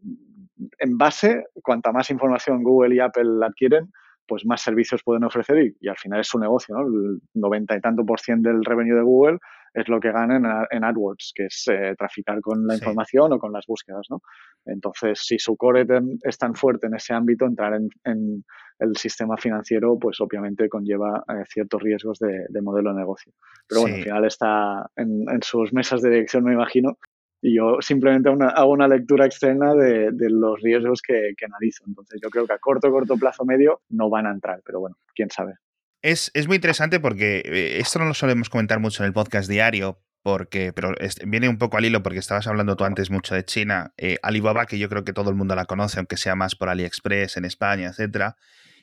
en 0.79 0.97
base, 0.97 1.45
cuanta 1.61 1.91
más 1.91 2.09
información 2.09 2.63
Google 2.63 2.95
y 2.95 2.99
Apple 2.99 3.45
adquieren, 3.45 3.91
pues 4.27 4.45
más 4.45 4.61
servicios 4.61 5.03
pueden 5.03 5.23
ofrecer 5.23 5.75
y, 5.79 5.87
al 5.87 5.97
final 5.97 6.19
es 6.21 6.27
su 6.27 6.39
negocio, 6.39 6.75
¿no? 6.75 6.87
El 6.87 7.21
90 7.33 7.77
y 7.77 7.81
tanto 7.81 8.05
por 8.05 8.19
ciento 8.19 8.49
del 8.49 8.65
revenue 8.65 8.95
de 8.95 9.03
Google 9.03 9.37
es 9.73 9.89
lo 9.89 9.99
que 9.99 10.11
ganan 10.11 10.45
en, 10.71 10.83
AdWords, 10.85 11.33
que 11.35 11.47
es 11.47 11.65
eh, 11.69 11.93
traficar 11.97 12.39
con 12.39 12.65
la 12.65 12.75
información 12.75 13.33
o 13.33 13.39
con 13.39 13.51
las 13.51 13.65
búsquedas, 13.67 14.07
¿no? 14.09 14.21
Entonces, 14.65 15.19
si 15.21 15.37
su 15.37 15.57
core 15.57 15.85
es 16.23 16.37
tan 16.37 16.55
fuerte 16.55 16.87
en 16.87 16.95
ese 16.95 17.13
ámbito, 17.13 17.45
entrar 17.45 17.73
en, 18.05 18.43
el 18.77 18.97
sistema 18.97 19.37
financiero, 19.37 19.97
pues 19.99 20.19
obviamente 20.19 20.67
conlleva 20.67 21.23
eh, 21.29 21.43
ciertos 21.47 21.81
riesgos 21.81 22.19
de, 22.19 22.61
modelo 22.61 22.91
de 22.93 22.99
negocio. 22.99 23.31
Pero 23.67 23.81
bueno, 23.81 23.95
al 23.97 24.03
final 24.03 24.25
está 24.25 24.89
en, 24.97 25.25
en 25.29 25.41
sus 25.43 25.71
mesas 25.71 26.01
de 26.01 26.09
dirección, 26.09 26.43
me 26.43 26.53
imagino, 26.53 26.97
y 27.45 27.55
yo 27.55 27.77
simplemente 27.79 28.27
hago 28.27 28.71
una 28.71 28.87
lectura 28.87 29.27
externa 29.27 29.75
de, 29.75 30.11
los 30.31 30.59
riesgos 30.63 31.03
que, 31.03 31.35
analizo. 31.45 31.83
Entonces 31.85 32.19
yo 32.19 32.31
creo 32.31 32.47
que 32.47 32.53
a 32.53 32.57
corto, 32.57 32.89
corto 32.89 33.17
plazo 33.17 33.45
medio 33.45 33.83
no 33.87 34.09
van 34.09 34.25
a 34.25 34.31
entrar, 34.31 34.63
pero 34.65 34.79
bueno, 34.79 34.97
quién 35.13 35.29
sabe. 35.29 35.53
Es, 36.01 36.31
muy 36.47 36.55
interesante 36.55 36.99
porque 36.99 37.43
eh, 37.45 37.77
esto 37.79 37.99
no 37.99 38.05
lo 38.05 38.15
solemos 38.15 38.49
comentar 38.49 38.79
mucho 38.79 39.03
en 39.03 39.07
el 39.07 39.13
podcast 39.13 39.47
diario, 39.47 40.01
porque, 40.23 40.73
pero 40.73 40.93
viene 41.27 41.47
un 41.47 41.59
poco 41.59 41.77
al 41.77 41.85
hilo 41.85 42.01
porque 42.01 42.17
estabas 42.17 42.47
hablando 42.47 42.75
tú 42.75 42.83
antes 42.83 43.11
mucho 43.11 43.35
de 43.35 43.45
China. 43.45 43.93
Eh, 43.97 44.17
Alibaba, 44.23 44.65
que 44.65 44.79
yo 44.79 44.89
creo 44.89 45.03
que 45.03 45.13
todo 45.13 45.29
el 45.29 45.35
mundo 45.35 45.53
la 45.53 45.65
conoce, 45.65 45.99
aunque 45.99 46.17
sea 46.17 46.33
más 46.33 46.55
por 46.55 46.69
AliExpress 46.69 47.37
en 47.37 47.45
España, 47.45 47.89
etcétera, 47.89 48.37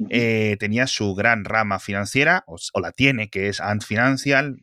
eh, 0.08 0.56
tenía 0.60 0.86
su 0.86 1.16
gran 1.16 1.44
rama 1.44 1.80
financiera, 1.80 2.44
o, 2.46 2.58
la 2.80 2.92
tiene, 2.92 3.28
que 3.28 3.48
es 3.48 3.60
Ant 3.60 3.82
Financial, 3.82 4.56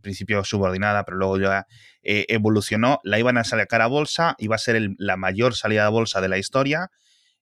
principio 0.00 0.44
subordinada, 0.44 1.04
pero 1.04 1.16
luego 1.16 1.38
ya 1.38 1.66
eh, 2.02 2.26
evolucionó, 2.28 3.00
la 3.04 3.18
iban 3.18 3.38
a 3.38 3.44
sacar 3.44 3.82
a 3.82 3.86
bolsa, 3.86 4.34
iba 4.38 4.56
a 4.56 4.58
ser 4.58 4.90
la 4.98 5.16
mayor 5.16 5.54
salida 5.54 5.84
de 5.84 5.90
bolsa 5.90 6.20
de 6.20 6.28
la 6.28 6.38
historia. 6.38 6.90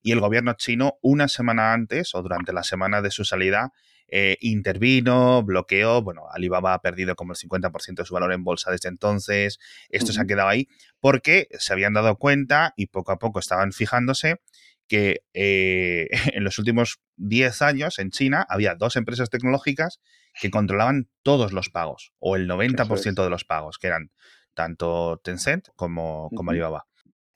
Y 0.03 0.12
el 0.12 0.21
gobierno 0.21 0.53
chino 0.55 0.99
una 1.03 1.27
semana 1.27 1.73
antes 1.73 2.14
o 2.14 2.23
durante 2.23 2.53
la 2.53 2.62
semana 2.62 3.03
de 3.03 3.11
su 3.11 3.25
salida 3.25 3.73
eh, 4.09 4.37
intervino, 4.40 5.42
bloqueó, 5.42 6.01
bueno, 6.01 6.27
Alibaba 6.31 6.75
ha 6.75 6.81
perdido 6.81 7.16
como 7.16 7.33
el 7.33 7.38
50% 7.38 7.97
de 7.97 8.05
su 8.05 8.14
valor 8.14 8.33
en 8.33 8.45
bolsa 8.45 8.71
desde 8.71 8.88
entonces, 8.88 9.59
esto 9.88 10.12
se 10.12 10.21
ha 10.21 10.27
quedado 10.27 10.49
ahí 10.49 10.69
porque 11.01 11.49
se 11.59 11.73
habían 11.73 11.92
dado 11.92 12.16
cuenta 12.16 12.73
y 12.77 12.87
poco 12.87 13.11
a 13.11 13.19
poco 13.19 13.40
estaban 13.40 13.73
fijándose 13.73 14.37
que 14.88 15.22
eh, 15.35 16.09
en 16.35 16.44
los 16.44 16.59
últimos 16.59 17.01
10 17.16 17.62
años 17.62 17.99
en 17.99 18.11
China 18.11 18.46
había 18.49 18.75
dos 18.75 18.96
empresas 18.96 19.31
tecnológicas 19.31 20.01
que 20.40 20.51
controlaban 20.51 21.09
todos 21.22 21.53
los 21.53 21.70
pagos, 21.70 22.12
o 22.18 22.37
el 22.37 22.49
90% 22.49 23.22
de 23.25 23.31
los 23.31 23.44
pagos, 23.44 23.79
que 23.79 23.87
eran 23.87 24.11
tanto 24.55 25.20
Tencent 25.22 25.68
como, 25.77 26.31
como 26.35 26.51
Alibaba. 26.51 26.87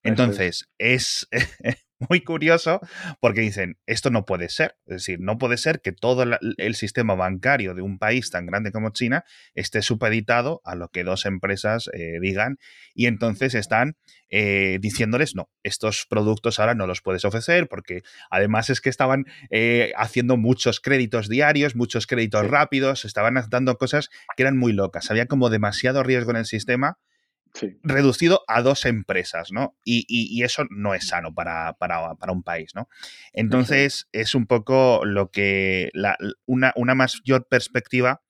Entonces, 0.02 0.68
es, 0.78 1.28
muy 2.08 2.22
curioso 2.22 2.80
porque 3.20 3.40
dicen, 3.40 3.78
esto 3.86 4.10
no 4.10 4.24
puede 4.24 4.48
ser. 4.48 4.76
Es 4.86 4.96
decir, 4.96 5.20
no 5.20 5.38
puede 5.38 5.56
ser 5.56 5.80
que 5.80 5.92
todo 5.92 6.24
el 6.56 6.74
sistema 6.74 7.14
bancario 7.14 7.74
de 7.74 7.82
un 7.82 7.98
país 7.98 8.30
tan 8.30 8.46
grande 8.46 8.72
como 8.72 8.90
China 8.90 9.24
esté 9.54 9.82
supeditado 9.82 10.60
a 10.64 10.74
lo 10.74 10.88
que 10.88 11.04
dos 11.04 11.26
empresas 11.26 11.90
eh, 11.92 12.18
digan 12.20 12.58
y 12.94 13.06
entonces 13.06 13.54
están 13.54 13.96
eh, 14.30 14.78
diciéndoles, 14.80 15.34
no, 15.34 15.50
estos 15.62 16.06
productos 16.08 16.58
ahora 16.58 16.74
no 16.74 16.86
los 16.86 17.02
puedes 17.02 17.24
ofrecer 17.24 17.68
porque 17.68 18.02
además 18.30 18.70
es 18.70 18.80
que 18.80 18.88
estaban 18.88 19.26
eh, 19.50 19.92
haciendo 19.96 20.36
muchos 20.36 20.80
créditos 20.80 21.28
diarios, 21.28 21.76
muchos 21.76 22.06
créditos 22.06 22.46
rápidos, 22.46 23.04
estaban 23.04 23.34
dando 23.50 23.76
cosas 23.76 24.08
que 24.36 24.42
eran 24.42 24.56
muy 24.56 24.72
locas. 24.72 25.10
Había 25.10 25.26
como 25.26 25.50
demasiado 25.50 26.02
riesgo 26.02 26.30
en 26.30 26.38
el 26.38 26.46
sistema 26.46 26.98
reducido 27.82 28.42
a 28.46 28.62
dos 28.62 28.84
empresas, 28.84 29.52
¿no? 29.52 29.76
Y, 29.84 30.42
eso 30.42 30.64
no 30.70 30.94
es 30.94 31.08
sano 31.08 31.34
para, 31.34 31.76
un 32.28 32.42
país, 32.42 32.74
¿no? 32.74 32.88
Entonces, 33.32 34.08
es 34.12 34.34
un 34.34 34.46
poco 34.46 35.04
lo 35.04 35.30
que 35.30 35.90
una, 36.46 36.72
una 36.76 36.94
mayor 36.94 37.46
perspectiva 37.48 38.22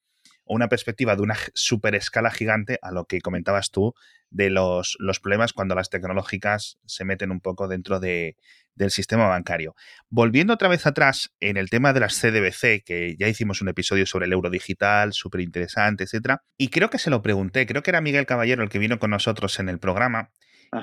o 0.51 0.55
una 0.55 0.69
perspectiva 0.69 1.15
de 1.15 1.23
una 1.23 1.37
super 1.55 1.95
escala 1.95 2.33
gigante 2.33 2.81
a 2.83 2.91
lo 2.91 3.05
que 3.05 3.21
comentabas 3.21 3.71
tú 3.71 3.95
de 4.31 4.51
los, 4.51 4.97
los 4.99 5.21
problemas 5.21 5.53
cuando 5.53 5.77
las 5.77 5.91
tecnológicas 5.91 6.79
se 6.87 7.05
meten 7.05 7.31
un 7.31 7.41
poco 7.41 7.69
dentro 7.69 8.01
de, 8.01 8.37
del 8.75 8.91
sistema 8.91 9.29
bancario. 9.29 9.77
Volviendo 10.09 10.53
otra 10.53 10.69
vez 10.69 10.87
atrás 10.87 11.33
en 11.39 11.57
el 11.57 11.71
tema 11.71 11.93
de 11.93 12.01
las 12.01 12.21
CDBC, 12.21 12.83
que 12.85 13.15
ya 13.17 13.29
hicimos 13.29 13.63
un 13.63 13.69
episodio 13.69 14.07
sobre 14.07 14.27
el 14.27 14.33
euro 14.33 14.51
digital, 14.51 15.13
súper 15.13 15.41
interesante, 15.41 16.03
etcétera, 16.03 16.43
y 16.59 16.69
creo 16.69 16.91
que 16.91 16.99
se 16.99 17.11
lo 17.11 17.23
pregunté, 17.23 17.65
creo 17.67 17.85
que 17.85 17.91
era 17.91 18.01
Miguel 18.01 18.27
Caballero 18.27 18.65
el 18.65 18.71
que 18.71 18.81
vino 18.81 18.99
con 18.99 19.11
nosotros 19.11 19.61
en 19.61 19.69
el 19.69 19.79
programa, 19.79 20.31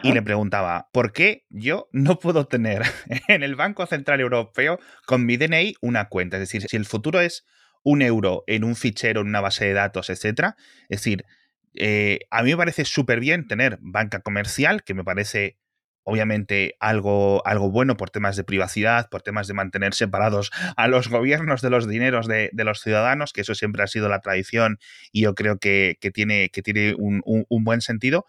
y 0.03 0.12
le 0.12 0.21
preguntaba, 0.21 0.89
¿por 0.91 1.13
qué 1.13 1.45
yo 1.49 1.88
no 1.93 2.19
puedo 2.19 2.45
tener 2.47 2.84
en 3.30 3.43
el 3.43 3.56
Banco 3.56 3.86
Central 3.86 4.19
Europeo 4.19 4.80
con 5.06 5.25
mi 5.25 5.38
DNI 5.38 5.75
una 5.82 6.10
cuenta? 6.10 6.38
Es 6.38 6.41
decir, 6.41 6.63
si 6.67 6.75
el 6.75 6.86
futuro 6.86 7.21
es 7.21 7.45
un 7.88 8.02
euro 8.02 8.43
en 8.47 8.65
un 8.65 8.76
fichero, 8.76 9.21
en 9.21 9.28
una 9.28 9.39
base 9.39 9.63
de 9.63 9.71
datos, 9.71 10.10
etcétera, 10.10 10.58
es 10.89 11.00
decir, 11.00 11.23
eh, 11.73 12.19
a 12.32 12.43
mí 12.43 12.50
me 12.50 12.58
parece 12.58 12.84
súper 12.84 13.21
bien 13.21 13.47
tener 13.47 13.78
banca 13.80 14.19
comercial, 14.19 14.84
que 14.84 14.93
me 14.93 15.06
parece 15.06 15.58
obviamente 16.04 16.76
algo, 16.82 17.41
algo 17.47 17.71
bueno 17.71 17.95
por 17.95 18.10
temas 18.10 18.36
de 18.36 18.43
privacidad, 18.43 19.08
por 19.10 19.21
temas 19.21 19.47
de 19.47 19.54
mantener 19.54 19.93
separados 19.93 20.52
a 20.76 20.89
los 20.89 21.08
gobiernos 21.08 21.62
de 21.62 21.69
los 21.69 21.88
dineros 21.88 22.28
de, 22.28 22.52
los 22.54 22.82
ciudadanos, 22.82 23.32
que 23.32 23.39
eso 23.39 23.56
siempre 23.56 23.84
ha 23.84 23.88
sido 23.88 24.10
la 24.10 24.19
tradición 24.19 24.80
y 25.13 25.21
yo 25.21 25.34
creo 25.34 25.58
que, 25.58 25.97
tiene, 26.13 26.50
que 26.50 26.62
tiene 26.62 26.93
un, 26.97 27.21
un 27.26 27.63
buen 27.63 27.80
sentido, 27.80 28.26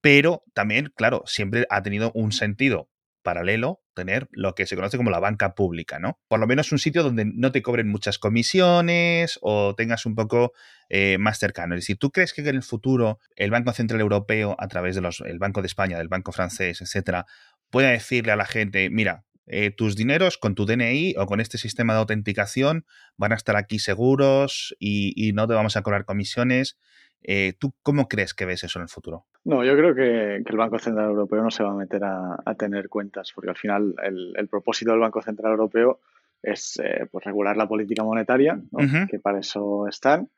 pero 0.00 0.42
también, 0.54 0.92
claro, 0.96 1.22
siempre 1.26 1.66
ha 1.70 1.82
tenido 1.82 2.10
un 2.14 2.32
sentido 2.32 2.88
paralelo 3.28 3.82
tener 3.92 4.26
lo 4.32 4.54
que 4.54 4.64
se 4.64 4.74
conoce 4.74 4.96
como 4.96 5.10
la 5.10 5.20
banca 5.20 5.54
pública, 5.54 5.98
¿no? 5.98 6.18
Por 6.28 6.40
lo 6.40 6.46
menos 6.46 6.72
un 6.72 6.78
sitio 6.78 7.02
donde 7.02 7.26
no 7.26 7.52
te 7.52 7.60
cobren 7.60 7.86
muchas 7.86 8.18
comisiones 8.18 9.38
o 9.42 9.74
tengas 9.74 10.06
un 10.06 10.14
poco 10.14 10.54
eh, 10.88 11.18
más 11.18 11.38
cercano. 11.38 11.74
Es 11.74 11.82
decir, 11.82 11.98
¿tú 11.98 12.10
crees 12.10 12.32
que 12.32 12.40
en 12.40 12.56
el 12.56 12.62
futuro 12.62 13.18
el 13.36 13.50
Banco 13.50 13.70
Central 13.74 14.00
Europeo, 14.00 14.56
a 14.58 14.66
través 14.68 14.94
del 14.94 15.06
el 15.26 15.38
Banco 15.38 15.60
de 15.60 15.66
España, 15.66 15.98
del 15.98 16.08
Banco 16.08 16.32
francés, 16.32 16.80
etcétera, 16.80 17.26
pueda 17.68 17.90
decirle 17.90 18.32
a 18.32 18.36
la 18.36 18.46
gente, 18.46 18.88
mira, 18.88 19.26
eh, 19.46 19.70
tus 19.70 19.94
dineros 19.94 20.38
con 20.38 20.54
tu 20.54 20.64
DNI 20.64 21.16
o 21.18 21.26
con 21.26 21.40
este 21.40 21.58
sistema 21.58 21.92
de 21.92 21.98
autenticación 21.98 22.86
van 23.18 23.32
a 23.32 23.34
estar 23.34 23.56
aquí 23.56 23.78
seguros 23.78 24.74
y 24.78 25.32
no 25.34 25.46
te 25.46 25.52
vamos 25.52 25.76
a 25.76 25.82
cobrar 25.82 26.06
comisiones? 26.06 26.78
Eh, 27.22 27.54
¿Tú 27.58 27.72
cómo 27.82 28.08
crees 28.08 28.34
que 28.34 28.46
ves 28.46 28.64
eso 28.64 28.78
en 28.78 28.84
el 28.84 28.88
futuro? 28.88 29.26
No, 29.44 29.64
yo 29.64 29.76
creo 29.76 29.94
que, 29.94 30.36
el 30.36 30.56
Banco 30.56 30.78
Central 30.78 31.10
Europeo 31.10 31.42
no 31.42 31.50
se 31.50 31.62
va 31.62 31.70
a 31.70 31.74
meter 31.74 32.02
a, 32.04 32.54
tener 32.58 32.88
cuentas, 32.88 33.32
porque 33.34 33.50
al 33.50 33.56
final 33.56 33.94
el, 34.02 34.48
propósito 34.48 34.92
del 34.92 35.00
Banco 35.00 35.22
Central 35.22 35.52
Europeo 35.52 36.00
es 36.42 36.80
eh, 36.82 37.06
pues 37.10 37.24
regular 37.24 37.56
la 37.56 37.68
política 37.68 38.04
monetaria, 38.04 38.60
que 39.10 39.18
para 39.18 39.40
eso 39.40 39.86
están. 39.88 40.28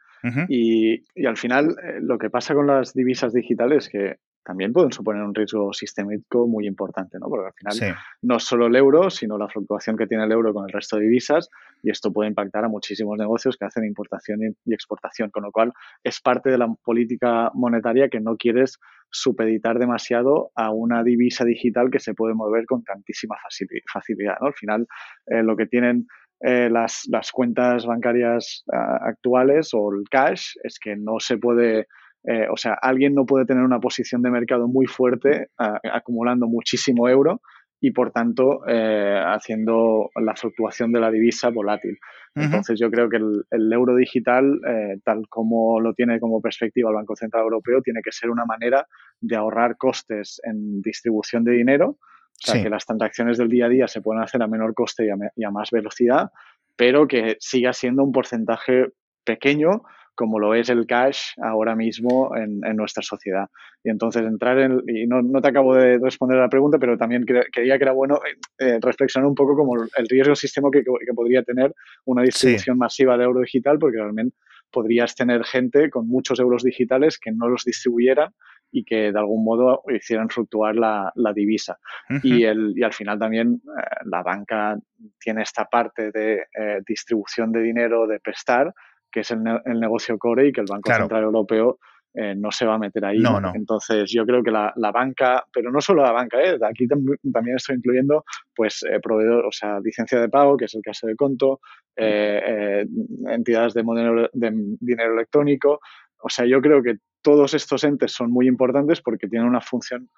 y, 0.49 1.05
y, 1.15 1.27
al 1.27 1.37
final 1.37 1.77
eh, 1.83 1.99
lo 2.01 2.19
que 2.19 2.31
pasa 2.31 2.55
con 2.55 2.67
las 2.67 2.93
divisas 2.93 3.33
digitales 3.33 3.87
es 3.87 3.91
que 3.91 4.17
también 4.43 4.73
pueden 4.73 4.93
suponer 4.93 5.23
un 5.23 5.35
riesgo 5.35 5.73
sistémico 5.73 6.47
muy 6.47 6.67
importante, 6.67 7.19
¿no? 7.19 7.29
Porque 7.29 7.49
al 7.65 7.75
final 7.75 7.97
no 8.23 8.37
es 8.37 8.45
solo 8.45 8.67
el 8.67 8.77
euro, 8.77 9.11
sino 9.11 9.37
la 9.39 9.49
fluctuación 9.49 9.97
que 9.97 10.07
tiene 10.07 10.25
el 10.25 10.33
euro 10.33 10.53
con 10.55 10.65
el 10.65 10.73
resto 10.73 10.97
de 10.97 11.05
divisas 11.05 11.51
y 11.83 11.91
esto 11.91 12.13
puede 12.13 12.29
impactar 12.29 12.65
a 12.65 12.69
muchísimos 12.69 13.19
negocios 13.19 13.57
que 13.57 13.67
hacen 13.67 13.85
importación 13.85 14.41
y 14.65 14.75
exportación, 14.75 15.31
con 15.31 15.43
lo 15.45 15.53
cual 15.53 15.73
es 16.03 16.21
parte 16.21 16.51
de 16.51 16.59
la 16.59 16.69
política 16.83 17.51
monetaria 17.55 18.09
que 18.09 18.21
no 18.21 18.37
quieres 18.37 18.79
supeditar 19.11 19.79
demasiado 19.79 20.51
a 20.55 20.71
una 20.71 21.03
divisa 21.03 21.45
digital 21.45 21.91
que 21.91 21.99
se 21.99 22.15
puede 22.15 22.35
mover 22.35 22.65
con 22.67 22.83
tantísima 22.85 23.37
facilidad, 23.93 24.37
¿no? 24.41 24.49
Al 24.49 24.55
final 24.55 24.87
eh, 25.27 25.43
lo 25.43 25.57
que 25.57 25.67
tienen 25.67 26.07
eh, 26.41 26.71
las, 26.71 27.03
las, 27.11 27.33
cuentas 27.33 27.85
bancarias 27.85 28.65
ah, 28.73 28.99
actuales 29.03 29.71
o 29.75 29.93
el 29.93 30.09
cash 30.09 30.53
es 30.63 30.79
que 30.79 30.97
no 30.97 31.21
se 31.21 31.37
puede 31.37 31.87
eh, 32.25 32.47
o 32.51 32.57
sea, 32.57 32.75
alguien 32.81 33.15
no 33.15 33.25
puede 33.25 33.47
tener 33.47 33.63
una 33.63 33.81
posición 33.81 34.23
de 34.23 34.31
mercado 34.31 34.69
muy 34.69 34.87
fuerte 34.87 35.49
acumulando 35.57 36.47
muchísimo 36.47 37.09
euro 37.09 37.41
y 37.81 37.93
por 37.93 38.13
tanto 38.13 38.61
eh, 38.69 39.23
haciendo 39.25 40.11
la 40.21 40.37
fluctuación 40.37 40.93
de 40.93 41.01
la 41.01 41.11
divisa 41.11 41.49
volátil. 41.49 41.99
Entonces 42.35 42.79
yo 42.79 42.91
creo 42.91 43.09
que 43.09 43.17
el, 43.17 43.73
euro 43.73 43.97
digital, 43.97 44.61
eh, 44.69 45.01
tal 45.03 45.27
como 45.29 45.81
lo 45.81 45.95
tiene 45.95 46.21
como 46.21 46.41
perspectiva 46.41 46.91
el 46.91 46.97
Banco 46.97 47.17
Central 47.17 47.43
Europeo, 47.43 47.81
tiene 47.83 48.03
que 48.05 48.13
ser 48.13 48.31
una 48.31 48.45
manera 48.45 48.87
de 49.21 49.37
ahorrar 49.37 49.77
costes 49.77 50.41
en 50.45 50.81
distribución 50.83 51.43
de 51.43 51.53
dinero, 51.53 51.97
o 51.99 51.99
sea, 52.47 52.63
que 52.63 52.71
las 52.71 52.87
transacciones 52.87 53.37
del 53.37 53.49
día 53.49 53.67
a 53.67 53.69
día 53.69 53.89
se 53.89 54.01
puedan 54.01 54.23
hacer 54.23 54.43
a 54.43 54.47
menor 54.47 54.75
coste 54.75 55.09
y 55.35 55.45
a 55.45 55.51
más 55.51 55.71
velocidad, 55.71 56.31
pero 56.77 57.09
que 57.09 57.37
siga 57.41 57.73
siendo 57.73 58.05
un 58.05 58.13
porcentaje 58.13 58.93
pequeño 59.25 59.83
como 60.15 60.39
lo 60.39 60.55
es 60.55 60.69
el 60.69 60.87
cash 60.87 61.33
ahora 61.43 61.75
mismo 61.75 62.37
en, 62.37 62.61
nuestra 62.77 63.03
sociedad. 63.03 63.47
Y 63.83 63.91
entonces 63.91 64.23
entrar 64.23 64.59
en, 64.59 64.83
y 64.87 65.07
no, 65.07 65.41
te 65.41 65.49
acabo 65.49 65.75
de 65.75 65.99
responder 65.99 66.39
a 66.39 66.43
la 66.43 66.49
pregunta, 66.49 66.79
pero 66.79 66.99
también 66.99 67.25
creía 67.25 67.79
que 67.79 67.85
era 67.85 67.93
bueno 67.93 68.17
eh, 68.17 68.37
eh, 68.59 68.79
reflexionar 68.83 69.27
un 69.27 69.35
poco 69.35 69.57
como 69.57 69.83
el 69.83 70.09
riesgo 70.09 70.35
sistémico 70.35 70.73
que, 70.73 70.85
podría 71.15 71.43
tener 71.43 71.75
una 72.05 72.23
distribución 72.23 72.79
masiva 72.79 73.17
de 73.17 73.25
euro 73.25 73.41
digital, 73.41 73.79
porque 73.79 73.97
realmente 73.97 74.37
podrías 74.71 75.15
tener 75.15 75.45
gente 75.45 75.91
con 75.91 76.07
muchos 76.07 76.39
euros 76.39 76.63
digitales 76.63 77.19
que 77.19 77.33
no 77.33 77.49
los 77.49 77.65
distribuyeran 77.65 78.33
y 78.71 78.85
que 78.85 79.11
de 79.11 79.19
algún 79.19 79.43
modo 79.43 79.83
hicieran 79.89 80.29
fluctuar 80.29 80.77
la, 80.77 81.33
divisa. 81.35 81.79
y, 82.23 82.45
el, 82.45 82.75
y 82.77 82.83
al 82.83 82.93
final 82.93 83.19
también 83.19 83.61
eh, 83.65 83.83
la 84.05 84.23
banca 84.23 84.79
tiene 85.19 85.43
esta 85.43 85.65
parte 85.65 86.13
de 86.13 86.45
distribución 86.87 87.51
de 87.51 87.63
dinero, 87.63 88.07
de 88.07 88.21
prestar, 88.21 88.73
que 89.11 89.21
es 89.21 89.31
el, 89.31 89.43
negocio 89.81 90.19
core 90.19 90.49
y 90.49 90.53
que 90.53 90.61
el 90.61 90.67
Banco 90.69 90.93
Central 90.93 91.25
Europeo 91.25 91.79
eh, 92.13 92.35
no 92.35 92.51
se 92.51 92.67
va 92.67 92.75
a 92.75 92.79
meter 92.79 93.05
ahí. 93.05 93.21
No, 93.21 93.41
no. 93.41 93.53
Entonces, 93.55 94.11
yo 94.11 94.27
creo 94.27 94.43
que 94.43 94.51
la, 94.51 94.73
banca, 94.93 95.45
pero 95.53 95.71
no 95.71 95.81
solo 95.81 96.03
la 96.03 96.11
banca, 96.11 96.43
¿eh? 96.43 96.59
aquí 96.69 96.89
también 96.89 97.57
estoy 97.57 97.77
incluyendo 97.77 98.25
pues 98.55 98.83
eh, 98.83 98.99
proveedor, 99.01 99.47
o 99.47 99.53
sea, 99.53 99.79
licencia 99.79 100.21
de 100.21 100.29
pago, 100.29 100.57
que 100.57 100.65
es 100.65 100.75
el 100.75 100.83
caso 100.83 101.07
de 101.07 101.15
Conto, 101.15 101.61
eh, 101.97 102.85
entidades 103.29 103.75
de, 103.75 103.83
de 104.33 104.51
dinero 104.81 105.15
electrónico. 105.15 105.81
O 106.19 106.29
sea, 106.29 106.47
yo 106.47 106.61
creo 106.61 106.83
que 106.83 106.97
todos 107.23 107.55
estos 107.55 107.85
entes 107.85 108.13
son 108.13 108.33
muy 108.33 108.49
importantes 108.49 109.01
porque 109.01 109.29
tienen 109.29 109.49
una 109.49 109.61
función 109.61 110.09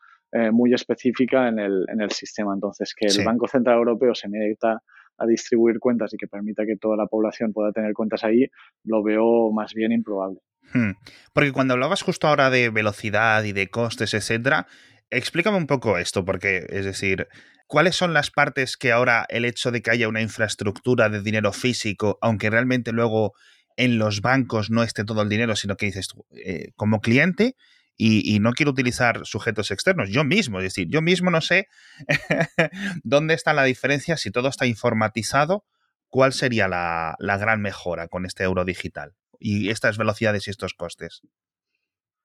muy 0.50 0.72
específica 0.72 1.46
en 1.46 1.58
el, 1.58 1.84
en 1.92 2.00
el 2.00 2.10
sistema. 2.10 2.54
Entonces, 2.54 2.94
que 2.96 3.06
el 3.06 3.22
Banco 3.22 3.46
Central 3.46 3.76
Europeo 3.76 4.14
se 4.14 4.30
meta 4.30 4.80
a 5.18 5.26
distribuir 5.26 5.78
cuentas 5.78 6.12
y 6.14 6.16
que 6.16 6.26
permita 6.26 6.64
que 6.66 6.76
toda 6.76 6.96
la 6.96 7.06
población 7.06 7.52
pueda 7.52 7.72
tener 7.72 7.92
cuentas 7.92 8.24
ahí, 8.24 8.46
lo 8.84 9.02
veo 9.02 9.52
más 9.52 9.74
bien 9.74 9.92
improbable. 9.92 10.40
Hmm. 10.72 10.92
Porque 11.32 11.52
cuando 11.52 11.74
hablabas 11.74 12.02
justo 12.02 12.28
ahora 12.28 12.50
de 12.50 12.70
velocidad 12.70 13.44
y 13.44 13.52
de 13.52 13.68
costes, 13.68 14.14
etcétera, 14.14 14.66
explícame 15.10 15.56
un 15.56 15.66
poco 15.66 15.98
esto, 15.98 16.24
porque 16.24 16.66
es 16.68 16.84
decir, 16.84 17.28
¿cuáles 17.66 17.96
son 17.96 18.14
las 18.14 18.30
partes 18.30 18.76
que 18.76 18.92
ahora 18.92 19.26
el 19.28 19.44
hecho 19.44 19.70
de 19.70 19.82
que 19.82 19.90
haya 19.90 20.08
una 20.08 20.22
infraestructura 20.22 21.08
de 21.08 21.22
dinero 21.22 21.52
físico, 21.52 22.18
aunque 22.20 22.50
realmente 22.50 22.92
luego 22.92 23.34
en 23.76 23.98
los 23.98 24.20
bancos 24.20 24.70
no 24.70 24.82
esté 24.82 25.04
todo 25.04 25.22
el 25.22 25.28
dinero, 25.28 25.56
sino 25.56 25.76
que 25.76 25.86
dices 25.86 26.08
tú, 26.08 26.26
eh, 26.44 26.72
como 26.76 27.00
cliente, 27.00 27.56
y, 28.04 28.40
no 28.40 28.52
quiero 28.52 28.72
utilizar 28.72 29.24
sujetos 29.24 29.70
externos, 29.70 30.10
yo 30.10 30.24
mismo, 30.24 30.58
es 30.58 30.64
decir, 30.64 30.88
yo 30.88 31.02
mismo 31.02 31.30
no 31.30 31.40
sé 31.40 31.68
dónde 33.04 33.34
está 33.34 33.52
la 33.52 33.62
diferencia, 33.62 34.16
si 34.16 34.30
todo 34.30 34.48
está 34.48 34.66
informatizado, 34.66 35.64
cuál 36.08 36.32
sería 36.32 36.66
la, 36.66 37.14
la 37.18 37.38
gran 37.38 37.60
mejora 37.60 38.08
con 38.08 38.26
este 38.26 38.42
euro 38.42 38.64
digital 38.64 39.14
y 39.38 39.70
estas 39.70 39.98
velocidades 39.98 40.46
y 40.46 40.50
estos 40.50 40.74
costes. 40.74 41.22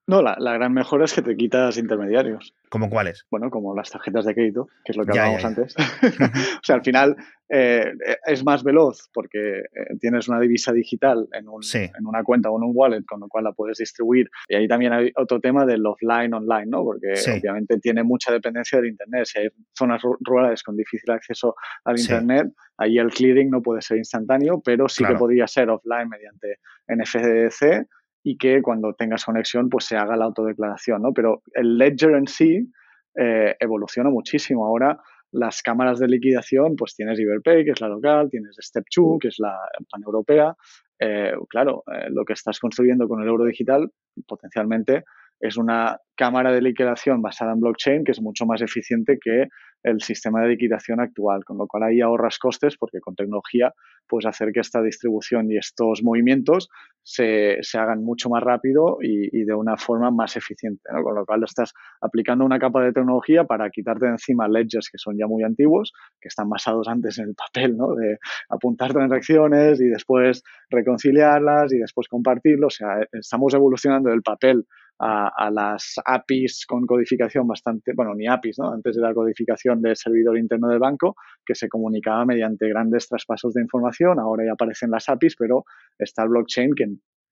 No, 0.09 0.21
la, 0.21 0.37
gran 0.53 0.73
mejora 0.73 1.03
es 1.03 1.13
que 1.13 1.21
te 1.21 1.35
quitas 1.35 1.77
intermediarios. 1.77 2.55
¿Cómo 2.69 2.89
cuáles? 2.89 3.25
Bueno, 3.29 3.49
como 3.49 3.75
las 3.75 3.89
tarjetas 3.89 4.23
de 4.23 4.33
crédito, 4.33 4.69
que 4.85 4.93
es 4.93 4.97
lo 4.97 5.05
que 5.05 5.11
hablábamos 5.11 5.43
antes. 5.43 5.75
o 6.61 6.63
sea, 6.63 6.77
al 6.77 6.81
final 6.81 7.17
eh, 7.49 7.91
es 8.25 8.45
más 8.45 8.63
veloz 8.63 9.09
porque 9.13 9.59
eh, 9.59 9.63
tienes 9.99 10.29
una 10.29 10.39
divisa 10.39 10.71
digital 10.71 11.27
en, 11.33 11.45
en, 11.45 12.05
una 12.05 12.23
cuenta 12.23 12.49
o 12.49 12.57
en 12.57 12.63
un 12.63 12.71
wallet, 12.73 13.03
con 13.05 13.19
lo 13.19 13.27
cual 13.27 13.43
la 13.43 13.51
puedes 13.51 13.79
distribuir. 13.79 14.29
Y 14.47 14.55
ahí 14.55 14.65
también 14.65 14.93
hay 14.93 15.11
otro 15.17 15.41
tema 15.41 15.65
del 15.65 15.85
offline, 15.85 16.33
online, 16.33 16.67
¿no? 16.67 16.85
Porque 16.85 17.13
obviamente 17.37 17.77
tiene 17.79 18.01
mucha 18.03 18.31
dependencia 18.31 18.79
del 18.79 18.91
Internet. 18.91 19.25
Si 19.25 19.39
hay 19.39 19.49
zonas 19.77 20.01
rurales 20.21 20.63
con 20.63 20.77
difícil 20.77 21.11
acceso 21.11 21.53
al 21.83 21.99
Internet, 21.99 22.47
ahí 22.77 22.97
el 22.97 23.09
clearing 23.09 23.49
no 23.49 23.61
puede 23.61 23.81
ser 23.81 23.97
instantáneo, 23.97 24.61
pero 24.63 24.87
sí 24.87 25.03
que 25.03 25.15
podría 25.15 25.47
ser 25.47 25.69
offline 25.69 26.07
mediante 26.07 26.59
NFDC 26.87 27.85
y 28.23 28.37
que 28.37 28.61
cuando 28.61 28.93
tengas 28.93 29.25
conexión 29.25 29.69
pues 29.69 29.85
se 29.85 29.97
haga 29.97 30.15
la 30.15 30.25
autodeclaración, 30.25 31.01
¿no? 31.01 31.13
Pero 31.13 31.41
el 31.53 31.77
ledger 31.77 32.11
en 32.11 32.27
sí 32.27 32.71
eh, 33.15 33.55
evoluciona 33.59 34.09
muchísimo. 34.09 34.65
Ahora 34.65 34.99
las 35.31 35.61
cámaras 35.61 35.99
de 35.99 36.07
liquidación, 36.07 36.75
pues 36.75 36.95
tienes 36.95 37.19
Iberpay, 37.19 37.65
que 37.65 37.71
es 37.71 37.81
la 37.81 37.89
local, 37.89 38.29
tienes 38.29 38.55
Step2, 38.57 39.19
que 39.19 39.27
es 39.29 39.39
la 39.39 39.57
paneuropea. 39.91 40.55
Eh, 40.99 41.33
claro, 41.49 41.83
eh, 41.93 42.07
lo 42.09 42.25
que 42.25 42.33
estás 42.33 42.59
construyendo 42.59 43.07
con 43.07 43.21
el 43.21 43.27
euro 43.27 43.45
digital 43.45 43.91
potencialmente 44.27 45.03
es 45.39 45.57
una 45.57 45.99
cámara 46.15 46.51
de 46.51 46.61
liquidación 46.61 47.21
basada 47.21 47.53
en 47.53 47.59
blockchain 47.59 48.03
que 48.03 48.11
es 48.11 48.21
mucho 48.21 48.45
más 48.45 48.61
eficiente 48.61 49.19
que 49.21 49.47
el 49.83 50.01
sistema 50.01 50.41
de 50.41 50.49
liquidación 50.49 50.99
actual, 50.99 51.45
con 51.45 51.57
lo 51.57 51.67
cual 51.67 51.83
ahí 51.83 52.01
ahorras 52.01 52.39
costes 52.39 52.77
porque 52.77 52.99
con 52.99 53.15
tecnología 53.15 53.71
puedes 54.07 54.25
hacer 54.25 54.51
que 54.51 54.59
esta 54.59 54.81
distribución 54.81 55.51
y 55.51 55.57
estos 55.57 56.01
movimientos 56.03 56.69
se, 57.03 57.57
se 57.61 57.77
hagan 57.77 58.03
mucho 58.03 58.29
más 58.29 58.43
rápido 58.43 58.97
y, 59.01 59.43
de 59.43 59.53
una 59.53 59.77
forma 59.77 60.11
más 60.11 60.35
eficiente, 60.35 60.81
con 61.03 61.15
lo 61.15 61.25
cual 61.25 61.43
estás 61.43 61.73
aplicando 62.01 62.43
una 62.43 62.59
capa 62.59 62.83
de 62.83 62.91
tecnología 62.91 63.45
para 63.45 63.69
quitarte 63.69 64.05
de 64.05 64.11
encima 64.11 64.47
ledgers 64.47 64.89
que 64.89 64.97
son 64.97 65.17
ya 65.17 65.27
muy 65.27 65.43
antiguos, 65.43 65.93
que 66.19 66.27
están 66.27 66.49
basados 66.49 66.87
antes 66.87 67.19
en 67.19 67.29
el 67.29 67.35
papel, 67.35 67.77
¿no? 67.77 67.95
de 67.95 68.17
apuntar 68.49 68.93
transacciones 68.93 69.79
y 69.79 69.87
después 69.87 70.43
reconciliarlas 70.69 71.71
y 71.71 71.77
después 71.77 72.07
compartirlo, 72.07 72.67
o 72.67 72.71
sea, 72.71 73.05
estamos 73.11 73.53
evolucionando 73.53 74.09
del 74.09 74.21
papel 74.21 74.65
a, 74.99 75.49
las 75.51 75.95
APIs 76.03 76.65
con 76.67 76.85
codificación 76.85 77.47
bastante, 77.47 77.93
bueno, 77.95 78.15
ni 78.15 78.27
APIs, 78.27 78.59
¿no? 78.59 78.71
Antes 78.71 78.95
de 78.95 79.01
la 79.01 79.13
codificación 79.13 79.81
del 79.81 79.95
servidor 79.95 80.37
interno 80.37 80.67
del 80.69 80.79
banco, 80.79 81.15
que 81.45 81.55
se 81.55 81.69
comunicaba 81.69 82.25
mediante 82.25 82.67
grandes 82.67 83.07
traspasos 83.07 83.53
de 83.53 83.61
información. 83.61 84.19
Ahora 84.19 84.45
ya 84.45 84.53
aparecen 84.53 84.91
las 84.91 85.07
APIs, 85.09 85.35
pero 85.37 85.65
está 85.97 86.23
el 86.23 86.29
blockchain, 86.29 86.71
que 86.75 86.85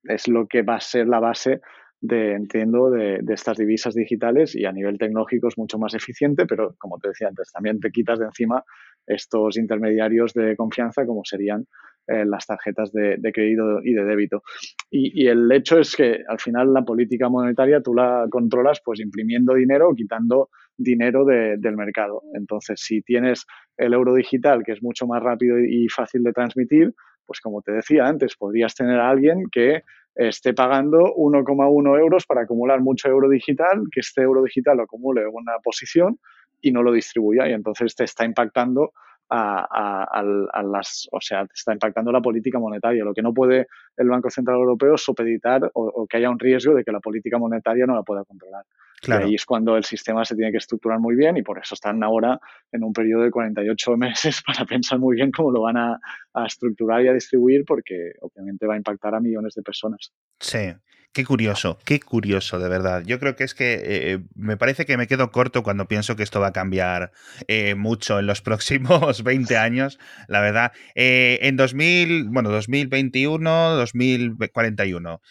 es 0.04 0.28
lo 0.28 0.48
que 0.48 0.62
va 0.62 0.76
a 0.76 0.80
ser 0.80 1.08
la 1.08 1.20
base 1.20 1.62
de, 2.02 2.34
entiendo, 2.34 2.92
de, 2.92 3.20
de, 3.22 3.34
estas 3.34 3.58
divisas 3.58 3.96
digitales 3.96 4.56
y 4.56 4.66
a 4.66 4.72
nivel 4.72 4.98
tecnológico 4.98 5.48
es 5.48 5.58
mucho 5.58 5.80
más 5.80 5.96
eficiente, 5.96 6.46
pero 6.46 6.76
como 6.78 7.00
te 7.00 7.08
decía 7.08 7.30
antes, 7.30 7.52
también 7.52 7.80
te 7.80 7.90
quitas 7.90 8.20
de 8.20 8.26
encima 8.26 8.64
estos 9.08 9.58
intermediarios 9.58 10.34
de 10.34 10.56
confianza 10.56 11.06
como 11.06 11.24
serían 11.24 11.66
eh, 12.08 12.24
las 12.24 12.46
tarjetas 12.46 12.92
de, 12.92 13.18
crédito 13.34 13.82
y 13.84 13.94
de 13.94 14.04
débito. 14.04 14.44
Y, 14.92 15.28
el 15.28 15.52
hecho 15.52 15.80
es 15.80 15.96
que 15.96 16.24
al 16.28 16.40
final 16.40 16.72
la 16.72 16.84
política 16.84 17.30
monetaria 17.30 17.82
tú 17.82 17.96
la 17.96 18.28
controlas 18.30 18.80
pues 18.86 19.00
imprimiendo 19.00 19.56
dinero 19.56 19.90
o 19.90 19.96
quitando 19.96 20.50
dinero 20.78 21.26
del 21.26 21.76
mercado. 21.76 22.22
Entonces, 22.36 22.80
si 22.80 23.02
tienes 23.02 23.46
el 23.78 23.94
euro 23.94 24.14
digital, 24.14 24.64
que 24.64 24.74
es 24.74 24.84
mucho 24.84 25.08
más 25.08 25.24
rápido 25.24 25.58
y 25.60 25.88
fácil 25.90 26.22
de 26.22 26.34
transmitir, 26.34 26.94
pues 27.26 27.40
como 27.42 27.64
te 27.64 27.72
decía 27.72 28.06
antes, 28.06 28.36
podrías 28.36 28.76
tener 28.76 29.00
a 29.00 29.10
alguien 29.10 29.46
que 29.52 29.82
esté 30.14 30.54
pagando 30.54 31.14
1,1 31.16 32.00
euros 32.00 32.26
para 32.26 32.42
acumular 32.42 32.82
mucho 32.82 33.10
euro 33.10 33.30
digital, 33.30 33.82
que 33.92 34.02
este 34.02 34.22
euro 34.22 34.44
digital 34.44 34.78
lo 34.78 34.84
acumule 34.84 35.26
una 35.26 35.58
posición 35.64 36.20
y 36.66 36.72
no 36.72 36.82
lo 36.82 36.92
distribuya 36.92 37.48
y 37.48 37.54
entonces 37.54 37.96
te 37.96 38.06
está 38.06 38.26
impactando 38.26 38.92
a, 39.30 40.62
las, 40.64 41.08
o 41.12 41.22
sea, 41.22 41.48
está 41.54 41.74
impactando 41.74 42.12
la 42.12 42.22
política 42.22 42.60
monetaria. 42.60 43.04
Lo 43.04 43.14
que 43.14 43.22
no 43.22 43.34
puede 43.34 43.68
el 43.98 44.10
Banco 44.10 44.30
Central 44.30 44.58
Europeo 44.58 44.96
es 44.96 45.02
supeditar 45.02 45.70
o, 45.74 46.08
que 46.08 46.18
haya 46.18 46.30
un 46.30 46.40
riesgo 46.40 46.74
de 46.74 46.84
que 46.84 46.92
la 46.92 47.00
política 47.00 47.38
monetaria 47.38 47.86
no 47.86 47.96
la 47.96 48.02
pueda 48.02 48.24
controlar. 48.24 48.66
Claro. 49.02 49.26
Y 49.26 49.30
ahí 49.30 49.36
es 49.36 49.46
cuando 49.46 49.78
el 49.78 49.84
sistema 49.84 50.26
se 50.26 50.36
tiene 50.36 50.52
que 50.52 50.58
estructurar 50.58 51.00
muy 51.00 51.16
bien 51.16 51.38
y 51.38 51.44
por 51.44 51.60
eso 51.60 51.76
están 51.76 52.04
ahora 52.04 52.40
en 52.72 52.84
un 52.84 52.94
periodo 52.94 53.24
de 53.24 53.32
48 53.32 53.98
meses 53.98 54.42
para 54.46 54.66
pensar 54.66 54.98
muy 54.98 55.16
bien 55.16 55.32
cómo 55.32 55.52
lo 55.52 55.62
van 55.62 55.78
a, 55.78 56.00
a 56.34 56.46
estructurar 56.46 57.04
y 57.04 57.08
a 57.10 57.14
distribuir 57.14 57.64
porque 57.66 58.14
obviamente 58.22 58.66
va 58.66 58.74
a 58.74 58.78
impactar 58.78 59.14
a 59.14 59.20
millones 59.20 59.54
de 59.54 59.62
personas. 59.62 60.12
Sí, 60.40 60.74
Qué 61.16 61.24
curioso, 61.24 61.80
qué 61.86 62.02
curioso, 62.02 62.60
de 62.60 62.68
verdad. 62.68 63.02
Yo 63.06 63.22
creo 63.22 63.38
que 63.38 63.46
es 63.46 63.54
que 63.54 63.82
eh, 63.86 64.20
me 64.36 64.58
parece 64.58 64.86
que 64.86 64.98
me 64.98 65.08
quedo 65.08 65.32
corto 65.32 65.64
cuando 65.64 65.88
pienso 65.88 66.18
que 66.18 66.24
esto 66.24 66.42
va 66.42 66.48
a 66.48 66.52
cambiar 66.52 67.14
eh, 67.48 67.74
mucho 67.76 68.20
en 68.20 68.26
los 68.26 68.42
próximos 68.42 69.24
20 69.24 69.56
años, 69.56 69.98
la 70.28 70.42
verdad. 70.42 70.74
Eh, 70.94 71.40
en 71.44 71.56
2000, 71.56 72.26
bueno, 72.26 72.50
2021, 72.50 73.76
2041, 73.78 75.22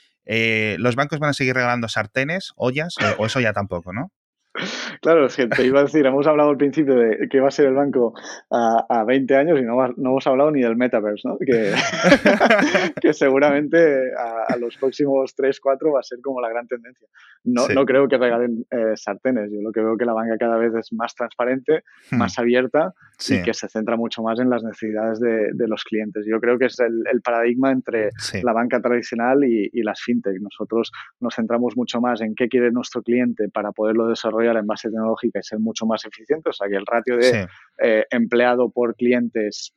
¿los 0.79 0.97
bancos 0.97 1.19
van 1.19 1.29
a 1.29 1.35
seguir 1.35 1.55
regalando 1.55 1.87
sartenes, 1.89 2.55
ollas? 2.57 2.95
o 3.19 3.27
eso 3.27 3.41
ya 3.41 3.53
tampoco, 3.53 3.93
¿no? 3.93 4.11
Claro, 5.01 5.27
es 5.27 5.37
que 5.37 5.47
te 5.47 5.65
iba 5.65 5.81
a 5.81 5.85
decir, 5.85 6.05
hemos 6.07 6.27
hablado 6.27 6.51
al 6.51 6.57
principio 6.57 6.95
de 6.95 7.29
que 7.29 7.41
va 7.41 7.49
a 7.49 7.51
ser 7.51 7.67
el 7.67 7.75
banco 7.75 8.15
a, 8.51 8.87
a 8.89 9.05
20 9.05 9.37
años 9.37 9.59
y 9.59 9.63
no, 9.63 9.77
no, 9.97 10.11
hemos 10.11 10.27
hablado 10.27 10.51
ni 10.51 10.63
del 10.63 10.77
metaverse, 10.77 11.29
¿no? 11.29 11.39
Que, 11.39 11.73
que 13.01 13.13
seguramente 13.13 14.13
a, 14.17 14.57
los 14.57 14.77
próximos 14.77 15.35
3, 15.35 15.61
4 15.61 15.93
va 15.93 16.01
a 16.01 16.03
ser 16.03 16.19
como 16.23 16.41
la 16.41 16.49
gran 16.49 16.67
tendencia. 16.67 17.09
No, 17.45 17.69
no 17.69 17.85
creo 17.85 18.09
que 18.09 18.17
regalen 18.17 18.65
eh, 18.71 18.97
sartenes, 18.97 19.51
yo 19.53 19.61
lo 19.61 19.73
que 19.73 19.81
veo 19.81 19.97
que 19.97 20.05
la 20.05 20.13
banca 20.13 20.37
cada 20.39 20.57
vez 20.57 20.75
es 20.75 20.93
más 20.93 21.15
transparente, 21.15 21.83
hmm. 22.11 22.17
más 22.17 22.39
abierta 22.39 22.95
y 23.29 23.43
que 23.43 23.55
se 23.55 23.69
centra 23.69 23.97
mucho 23.97 24.23
más 24.23 24.41
en 24.41 24.51
las 24.51 24.63
necesidades 24.63 25.21
de, 25.21 25.51
de 25.53 25.69
los 25.69 25.85
clientes. 25.85 26.25
Yo 26.27 26.41
creo 26.41 26.59
que 26.59 26.67
es 26.67 26.79
el, 26.81 27.05
el 27.13 27.21
paradigma 27.21 27.71
entre 27.71 28.11
la 28.43 28.53
banca 28.53 28.81
tradicional 28.81 29.45
y, 29.45 29.71
y 29.73 29.83
las 29.83 30.01
fintech. 30.01 30.41
Nosotros 30.41 30.93
nos 31.21 31.35
centramos 31.35 31.77
mucho 31.77 32.01
más 32.01 32.21
en 32.21 32.35
qué 32.35 32.49
quiere 32.49 32.71
nuestro 32.71 33.03
cliente 33.03 33.49
para 33.49 33.73
poderlo 33.73 34.09
desarrollar 34.09 34.57
en 34.57 34.67
base 34.67 34.84
tecnológica 34.91 35.39
y 35.39 35.43
ser 35.43 35.59
mucho 35.59 35.87
más 35.87 36.05
eficiente. 36.05 36.51
O 36.51 36.53
sea, 36.53 36.69
que 36.69 36.77
el 36.77 36.87
ratio 36.87 37.17
de 37.17 37.47
eh, 37.83 38.05
empleado 38.11 38.71
por 38.71 38.95
clientes 38.97 39.75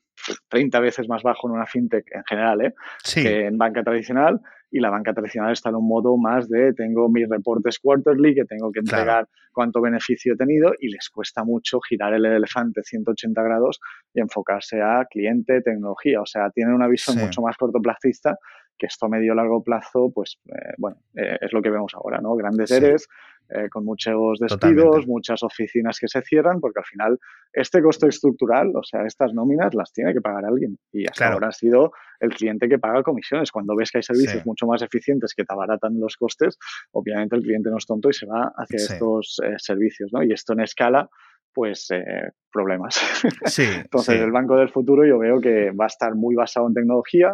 30 0.49 0.79
veces 0.79 1.07
más 1.07 1.23
bajo 1.23 1.47
en 1.47 1.55
una 1.55 1.65
fintech 1.65 2.05
en 2.11 2.23
general 2.23 2.61
¿eh? 2.61 2.73
que 3.13 3.45
en 3.45 3.57
banca 3.57 3.83
tradicional 3.83 4.41
y 4.71 4.79
la 4.79 4.89
banca 4.89 5.13
tradicional 5.13 5.53
está 5.53 5.69
en 5.69 5.75
un 5.75 5.87
modo 5.87 6.17
más 6.17 6.49
de 6.49 6.73
tengo 6.73 7.09
mis 7.09 7.29
reportes 7.29 7.79
quarterly 7.79 8.35
que 8.35 8.45
tengo 8.45 8.71
que 8.71 8.79
entregar 8.79 9.27
cuánto 9.53 9.81
beneficio 9.81 10.33
he 10.33 10.37
tenido 10.37 10.73
y 10.79 10.89
les 10.89 11.09
cuesta 11.09 11.43
mucho 11.43 11.79
girar 11.79 12.13
el 12.13 12.25
elefante 12.25 12.81
180 12.83 13.41
grados 13.43 13.79
y 14.13 14.19
enfocarse 14.19 14.81
a 14.81 15.05
cliente, 15.09 15.61
tecnología. 15.61 16.21
O 16.21 16.25
sea, 16.25 16.49
tienen 16.51 16.73
una 16.73 16.87
visión 16.87 17.17
mucho 17.17 17.41
más 17.41 17.55
cortoplacista 17.57 18.37
que 18.77 18.85
esto 18.85 19.07
a 19.07 19.09
medio 19.09 19.33
largo 19.33 19.63
plazo, 19.63 20.11
pues 20.13 20.39
eh, 20.45 20.73
bueno, 20.77 20.97
es 21.15 21.51
lo 21.51 21.61
que 21.61 21.71
vemos 21.71 21.93
ahora, 21.95 22.19
¿no? 22.21 22.35
Grandes 22.35 22.69
eres, 22.69 23.07
eh, 23.49 23.69
con 23.69 23.85
muchos 23.85 24.39
despidos, 24.39 25.07
muchas 25.07 25.43
oficinas 25.43 25.99
que 25.99 26.07
se 26.07 26.21
cierran, 26.21 26.59
porque 26.59 26.79
al 26.79 26.85
final 26.85 27.19
este 27.53 27.81
costo 27.81 28.07
estructural, 28.07 28.75
o 28.75 28.83
sea, 28.83 29.05
estas 29.05 29.33
nóminas 29.33 29.73
las 29.73 29.91
tiene 29.93 30.13
que 30.13 30.21
pagar 30.21 30.45
alguien. 30.45 30.77
Y 30.91 31.05
hasta 31.07 31.31
ahora 31.31 31.47
ha 31.49 31.51
sido 31.51 31.91
el 32.19 32.33
cliente 32.33 32.67
que 32.67 32.79
paga 32.79 33.03
comisiones. 33.03 33.51
Cuando 33.51 33.75
ves 33.75 33.91
que 33.91 33.99
hay 33.99 34.03
servicios 34.03 34.45
mucho 34.45 34.65
más 34.67 34.81
eficientes 34.81 35.33
que 35.33 35.43
te 35.43 35.53
abaratan 35.53 35.99
los 35.99 36.15
costes, 36.17 36.57
obviamente 36.91 37.35
el 37.35 37.43
cliente 37.43 37.69
no 37.69 37.77
es 37.77 37.85
tonto 37.85 38.09
y 38.09 38.13
se 38.13 38.25
va 38.25 38.51
hacia 38.55 38.77
estos 38.77 39.39
eh, 39.43 39.55
servicios, 39.57 40.11
¿no? 40.11 40.23
Y 40.23 40.33
esto 40.33 40.53
en 40.53 40.61
escala 40.61 41.09
pues 41.53 41.87
eh, 41.89 42.31
problemas. 42.51 43.01
Entonces, 43.57 44.21
el 44.21 44.31
banco 44.31 44.57
del 44.57 44.69
futuro 44.69 45.07
yo 45.07 45.17
veo 45.17 45.41
que 45.41 45.71
va 45.71 45.85
a 45.85 45.87
estar 45.87 46.13
muy 46.13 46.35
basado 46.35 46.67
en 46.67 46.75
tecnología, 46.75 47.33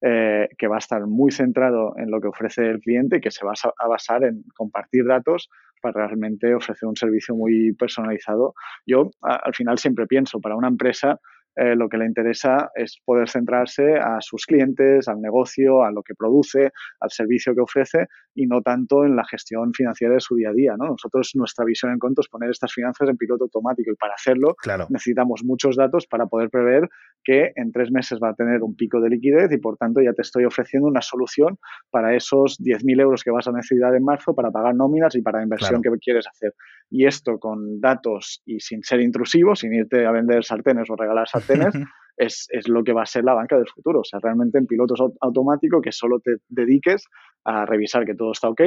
eh, 0.00 0.48
que 0.56 0.68
va 0.68 0.76
a 0.76 0.78
estar 0.78 1.06
muy 1.06 1.30
centrado 1.32 1.94
en 1.96 2.10
lo 2.10 2.20
que 2.20 2.28
ofrece 2.28 2.62
el 2.66 2.80
cliente 2.80 3.16
y 3.16 3.20
que 3.20 3.30
se 3.30 3.44
va 3.44 3.52
a 3.78 3.88
basar 3.88 4.24
en 4.24 4.44
compartir 4.54 5.04
datos 5.06 5.48
para 5.80 6.06
realmente 6.06 6.54
ofrecer 6.54 6.88
un 6.88 6.96
servicio 6.96 7.34
muy 7.34 7.72
personalizado. 7.72 8.54
Yo 8.86 9.10
al 9.22 9.54
final 9.54 9.78
siempre 9.78 10.06
pienso, 10.06 10.40
para 10.40 10.56
una 10.56 10.68
empresa 10.68 11.20
eh, 11.60 11.74
lo 11.74 11.88
que 11.88 11.96
le 11.96 12.06
interesa 12.06 12.70
es 12.76 13.00
poder 13.04 13.28
centrarse 13.28 13.96
a 13.96 14.20
sus 14.20 14.46
clientes, 14.46 15.08
al 15.08 15.20
negocio, 15.20 15.82
a 15.82 15.90
lo 15.90 16.04
que 16.04 16.14
produce, 16.14 16.70
al 17.00 17.10
servicio 17.10 17.52
que 17.52 17.60
ofrece 17.60 18.06
y 18.38 18.46
no 18.46 18.62
tanto 18.62 19.04
en 19.04 19.16
la 19.16 19.24
gestión 19.24 19.74
financiera 19.74 20.14
de 20.14 20.20
su 20.20 20.36
día 20.36 20.50
a 20.50 20.52
día. 20.52 20.76
¿no? 20.78 20.86
Nosotros, 20.86 21.32
nuestra 21.34 21.64
visión 21.64 21.90
en 21.90 21.98
Conto 21.98 22.20
es 22.20 22.28
poner 22.28 22.50
estas 22.50 22.72
finanzas 22.72 23.08
en 23.08 23.16
piloto 23.16 23.44
automático 23.44 23.90
y 23.90 23.96
para 23.96 24.14
hacerlo 24.14 24.54
necesitamos 24.90 25.42
muchos 25.42 25.74
datos 25.74 26.06
para 26.06 26.26
poder 26.26 26.48
prever 26.48 26.88
que 27.24 27.50
en 27.56 27.72
tres 27.72 27.90
meses 27.90 28.20
va 28.22 28.30
a 28.30 28.34
tener 28.34 28.62
un 28.62 28.76
pico 28.76 29.00
de 29.00 29.10
liquidez 29.10 29.50
y 29.50 29.58
por 29.58 29.76
tanto 29.76 30.00
ya 30.00 30.12
te 30.12 30.22
estoy 30.22 30.44
ofreciendo 30.44 30.86
una 30.86 31.02
solución 31.02 31.58
para 31.90 32.14
esos 32.14 32.60
10.000 32.60 33.00
euros 33.00 33.24
que 33.24 33.32
vas 33.32 33.48
a 33.48 33.52
necesitar 33.52 33.92
en 33.96 34.04
marzo 34.04 34.36
para 34.36 34.52
pagar 34.52 34.76
nóminas 34.76 35.16
y 35.16 35.22
para 35.22 35.38
la 35.38 35.44
inversión 35.44 35.82
que 35.82 35.90
quieres 36.00 36.28
hacer. 36.28 36.54
Y 36.90 37.06
esto 37.06 37.40
con 37.40 37.80
datos 37.80 38.40
y 38.46 38.60
sin 38.60 38.84
ser 38.84 39.00
intrusivo, 39.00 39.56
sin 39.56 39.74
irte 39.74 40.06
a 40.06 40.12
vender 40.12 40.44
sartenes 40.44 40.88
o 40.90 40.94
regalar 40.94 41.28
sartenes, 41.28 41.74
es, 42.18 42.48
lo 42.66 42.82
que 42.84 42.92
va 42.92 43.02
a 43.02 43.06
ser 43.06 43.24
la 43.24 43.34
banca 43.34 43.56
del 43.56 43.68
futuro. 43.68 44.00
O 44.00 44.04
sea, 44.04 44.20
realmente 44.20 44.58
en 44.58 44.66
pilotos 44.66 45.00
automáticos 45.20 45.80
que 45.82 45.92
solo 45.92 46.20
te 46.20 46.36
dediques 46.48 47.04
a 47.44 47.64
revisar 47.64 48.04
que 48.04 48.14
todo 48.14 48.32
está 48.32 48.48
ok 48.48 48.60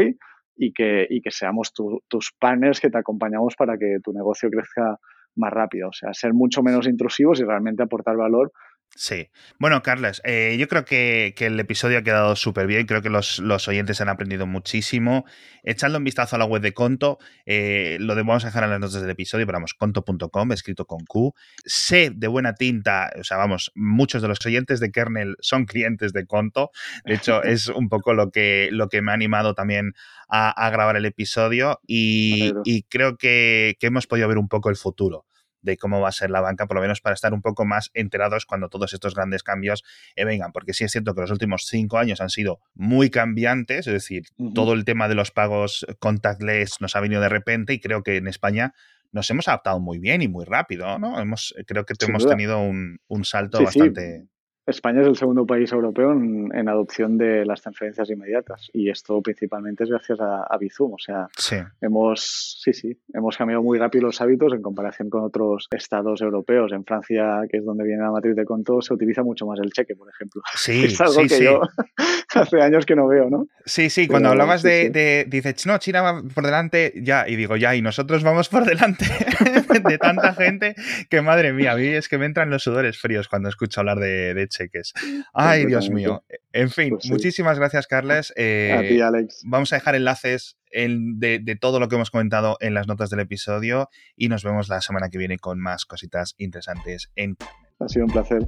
y 0.56 0.74
que, 0.74 1.08
que 1.24 1.32
seamos 1.32 1.74
tus 1.74 2.32
partners 2.40 2.80
que 2.80 2.90
te 2.90 2.98
acompañamos 2.98 3.56
para 3.56 3.78
que 3.78 3.98
tu 4.04 4.14
negocio 4.14 4.50
crezca 4.50 4.98
más 5.36 5.52
rápido. 5.52 5.90
O 5.90 5.94
sea, 5.94 6.14
ser 6.14 6.34
mucho 6.34 6.62
menos 6.62 6.88
intrusivos 6.88 7.40
y 7.40 7.44
realmente 7.44 7.84
aportar 7.84 8.18
valor 8.18 8.52
Sí. 8.94 9.30
Bueno, 9.58 9.82
Carlos, 9.82 10.22
eh, 10.26 10.58
yo 10.60 10.68
creo 10.68 10.84
que, 10.84 11.34
el 11.38 11.60
episodio 11.60 11.98
ha 11.98 12.04
quedado 12.04 12.36
súper 12.36 12.68
bien. 12.68 12.86
Creo 12.86 13.02
que 13.02 13.10
los, 13.10 13.40
oyentes 13.68 14.02
han 14.02 14.10
aprendido 14.10 14.46
muchísimo. 14.46 15.26
Echadle 15.64 15.98
un 15.98 16.04
vistazo 16.04 16.36
a 16.36 16.40
la 16.40 16.46
web 16.46 16.62
de 16.62 16.74
Conto. 16.74 17.18
Eh, 17.46 17.98
lo 18.02 18.16
vamos 18.16 18.44
a 18.44 18.48
dejar 18.48 18.66
en 18.66 18.72
las 18.72 18.80
notas 18.80 19.02
del 19.02 19.10
episodio, 19.10 19.46
pero 19.46 19.56
vamos, 19.56 19.74
conto.com, 19.74 20.52
escrito 20.52 20.86
con 20.86 21.06
Q. 21.06 21.34
Sé 21.66 22.12
de 22.14 22.28
buena 22.28 22.54
tinta, 22.54 23.12
o 23.18 23.24
sea, 23.24 23.38
vamos, 23.38 23.72
muchos 23.76 24.22
de 24.22 24.28
los 24.28 24.46
oyentes 24.46 24.80
de 24.82 24.92
Kernel 24.92 25.38
son 25.40 25.66
clientes 25.66 26.12
de 26.12 26.26
Conto. 26.26 26.72
De 27.06 27.14
hecho, 27.14 27.44
es 27.44 27.70
un 27.70 27.88
poco 27.88 28.14
lo 28.14 28.30
que, 28.30 28.70
lo 28.72 28.90
que 28.90 29.02
me 29.02 29.12
ha 29.12 29.16
animado 29.16 29.54
también 29.56 29.94
a, 30.28 30.70
grabar 30.70 30.96
el 30.96 31.06
episodio 31.06 31.80
y, 31.88 32.84
creo 32.90 33.18
que 33.18 33.76
hemos 33.82 34.08
podido 34.08 34.28
ver 34.28 34.38
un 34.38 34.48
poco 34.48 34.70
el 34.70 34.76
futuro 34.76 35.26
de 35.62 35.78
cómo 35.78 36.00
va 36.02 36.10
a 36.10 36.12
ser 36.12 36.30
la 36.30 36.42
banca, 36.42 36.68
por 36.68 36.76
lo 36.76 36.82
menos 36.82 37.02
para 37.02 37.14
estar 37.14 37.34
un 37.34 37.42
poco 37.42 37.66
más 37.66 37.92
enterados 37.94 38.46
cuando 38.46 38.70
todos 38.70 38.94
estos 38.94 39.16
grandes 39.16 39.44
cambios 39.44 39.84
eh, 40.16 40.26
vengan, 40.26 40.52
porque 40.52 40.74
sí 40.74 40.84
es 40.84 40.92
cierto 40.92 41.14
que 41.14 41.22
los 41.22 41.32
últimos 41.32 41.66
cinco 41.68 41.98
años 41.98 42.22
han 42.22 42.30
sido 42.30 42.60
muy 42.74 43.10
cambiantes, 43.10 43.88
es 43.88 43.94
decir, 43.94 44.24
todo 44.54 44.74
el 44.74 44.86
tema 44.86 45.08
de 45.08 45.16
los 45.16 45.32
pagos 45.32 45.86
contactless 46.00 46.82
nos 46.82 46.96
ha 46.96 47.00
venido 47.00 47.22
de 47.22 47.30
repente 47.30 47.74
y 47.74 47.80
creo 47.80 48.04
que 48.04 48.18
en 48.18 48.28
España 48.28 48.74
nos 49.12 49.30
hemos 49.30 49.48
adaptado 49.48 49.80
muy 49.80 50.00
bien 50.00 50.22
y 50.22 50.28
muy 50.28 50.46
rápido, 50.46 50.98
¿no? 50.98 51.20
Hemos, 51.20 51.54
creo 51.68 51.86
que 51.86 51.94
hemos 52.00 52.28
tenido 52.28 52.60
un, 52.60 53.00
salto 53.24 53.64
bastante... 53.64 54.26
España 54.72 55.02
es 55.02 55.08
el 55.08 55.16
segundo 55.16 55.46
país 55.46 55.72
europeo 55.72 56.12
en, 56.12 56.68
adopción 56.68 57.18
de 57.18 57.46
las 57.46 57.62
transferencias 57.62 58.10
inmediatas 58.10 58.70
y 58.74 58.90
esto 58.90 59.22
principalmente 59.22 59.84
es 59.84 59.90
gracias 59.90 60.20
a, 60.22 60.58
Bizum. 60.60 60.94
O 60.94 61.00
sea, 61.00 61.28
hemos, 61.82 62.60
sí, 62.62 62.74
sí, 62.74 62.98
hemos 63.14 63.38
cambiado 63.38 63.64
muy 63.64 63.80
rápido 63.80 64.06
los 64.06 64.22
hábitos 64.22 64.54
en 64.54 64.62
comparación 64.62 65.10
con 65.10 65.24
otros 65.24 65.68
estados 65.72 66.22
europeos. 66.22 66.72
En 66.72 66.84
Francia, 66.84 67.42
que 67.50 67.58
es 67.58 67.66
donde 67.66 67.84
viene 67.84 68.02
la 68.02 68.12
matriz 68.12 68.36
de 68.36 68.46
conto, 68.46 68.82
se 68.82 68.94
utiliza 68.94 69.24
mucho 69.24 69.46
más 69.46 69.60
el 69.60 69.72
cheque, 69.72 69.96
por 69.96 70.10
ejemplo. 70.10 70.42
Sí, 70.56 70.84
es 70.86 71.02
algo 71.02 71.22
que 71.28 71.44
yo 71.44 71.62
hace 72.36 72.62
años 72.62 72.86
que 72.86 72.96
no 72.96 73.08
veo, 73.08 73.30
¿no? 73.30 73.48
Sí, 73.66 73.90
sí, 73.90 74.08
cuando 74.08 74.30
hablabas 74.30 74.64
de, 74.64 74.90
de, 74.90 75.26
dices, 75.28 75.66
no, 75.66 75.78
China 75.78 76.02
va 76.02 76.24
por 76.34 76.46
delante, 76.46 76.94
ya, 76.96 77.28
y 77.28 77.36
digo, 77.36 77.58
ya, 77.58 77.76
y 77.76 77.82
nosotros 77.82 78.24
vamos 78.24 78.50
por 78.50 78.66
delante 78.66 79.06
de 79.90 79.98
tanta 79.98 80.34
gente 80.34 80.76
que 81.10 81.22
madre 81.22 81.54
mía, 81.54 81.74
a 81.74 81.76
mí 81.76 81.88
es 81.88 82.10
que 82.10 82.18
me 82.18 82.26
entran 82.26 82.50
los 82.50 82.64
sudores 82.64 82.98
fríos 82.98 83.28
cuando 83.28 83.50
escucho 83.50 83.82
hablar 83.82 84.00
de, 84.00 84.48
cheques. 84.50 84.94
Ay, 85.34 85.66
Dios 85.66 85.90
mío. 85.90 86.24
En 86.52 86.70
fin, 86.70 86.92
pues 86.92 87.10
muchísimas 87.10 87.58
gracias, 87.60 87.88
Carles. 87.88 88.32
A 88.32 88.34
ti, 88.34 88.42
eh, 88.42 89.04
Alex. 89.04 89.44
Vamos 89.46 89.72
a 89.74 89.78
dejar 89.78 89.96
enlaces 89.96 90.58
de, 90.72 91.40
de, 91.42 91.56
todo 91.56 91.80
lo 91.80 91.88
que 91.88 91.96
hemos 91.96 92.12
comentado 92.12 92.58
en 92.62 92.74
las 92.74 92.88
notas 92.88 93.10
del 93.10 93.20
episodio 93.20 93.90
y 94.16 94.30
nos 94.30 94.44
vemos 94.44 94.70
la 94.70 94.82
semana 94.82 95.10
que 95.10 95.18
viene 95.18 95.38
con 95.38 95.60
más 95.60 95.86
cositas 95.86 96.36
interesantes 96.38 97.12
en 97.16 97.38
Ha 97.80 97.88
sido 97.88 98.06
un 98.06 98.12
placer. 98.12 98.48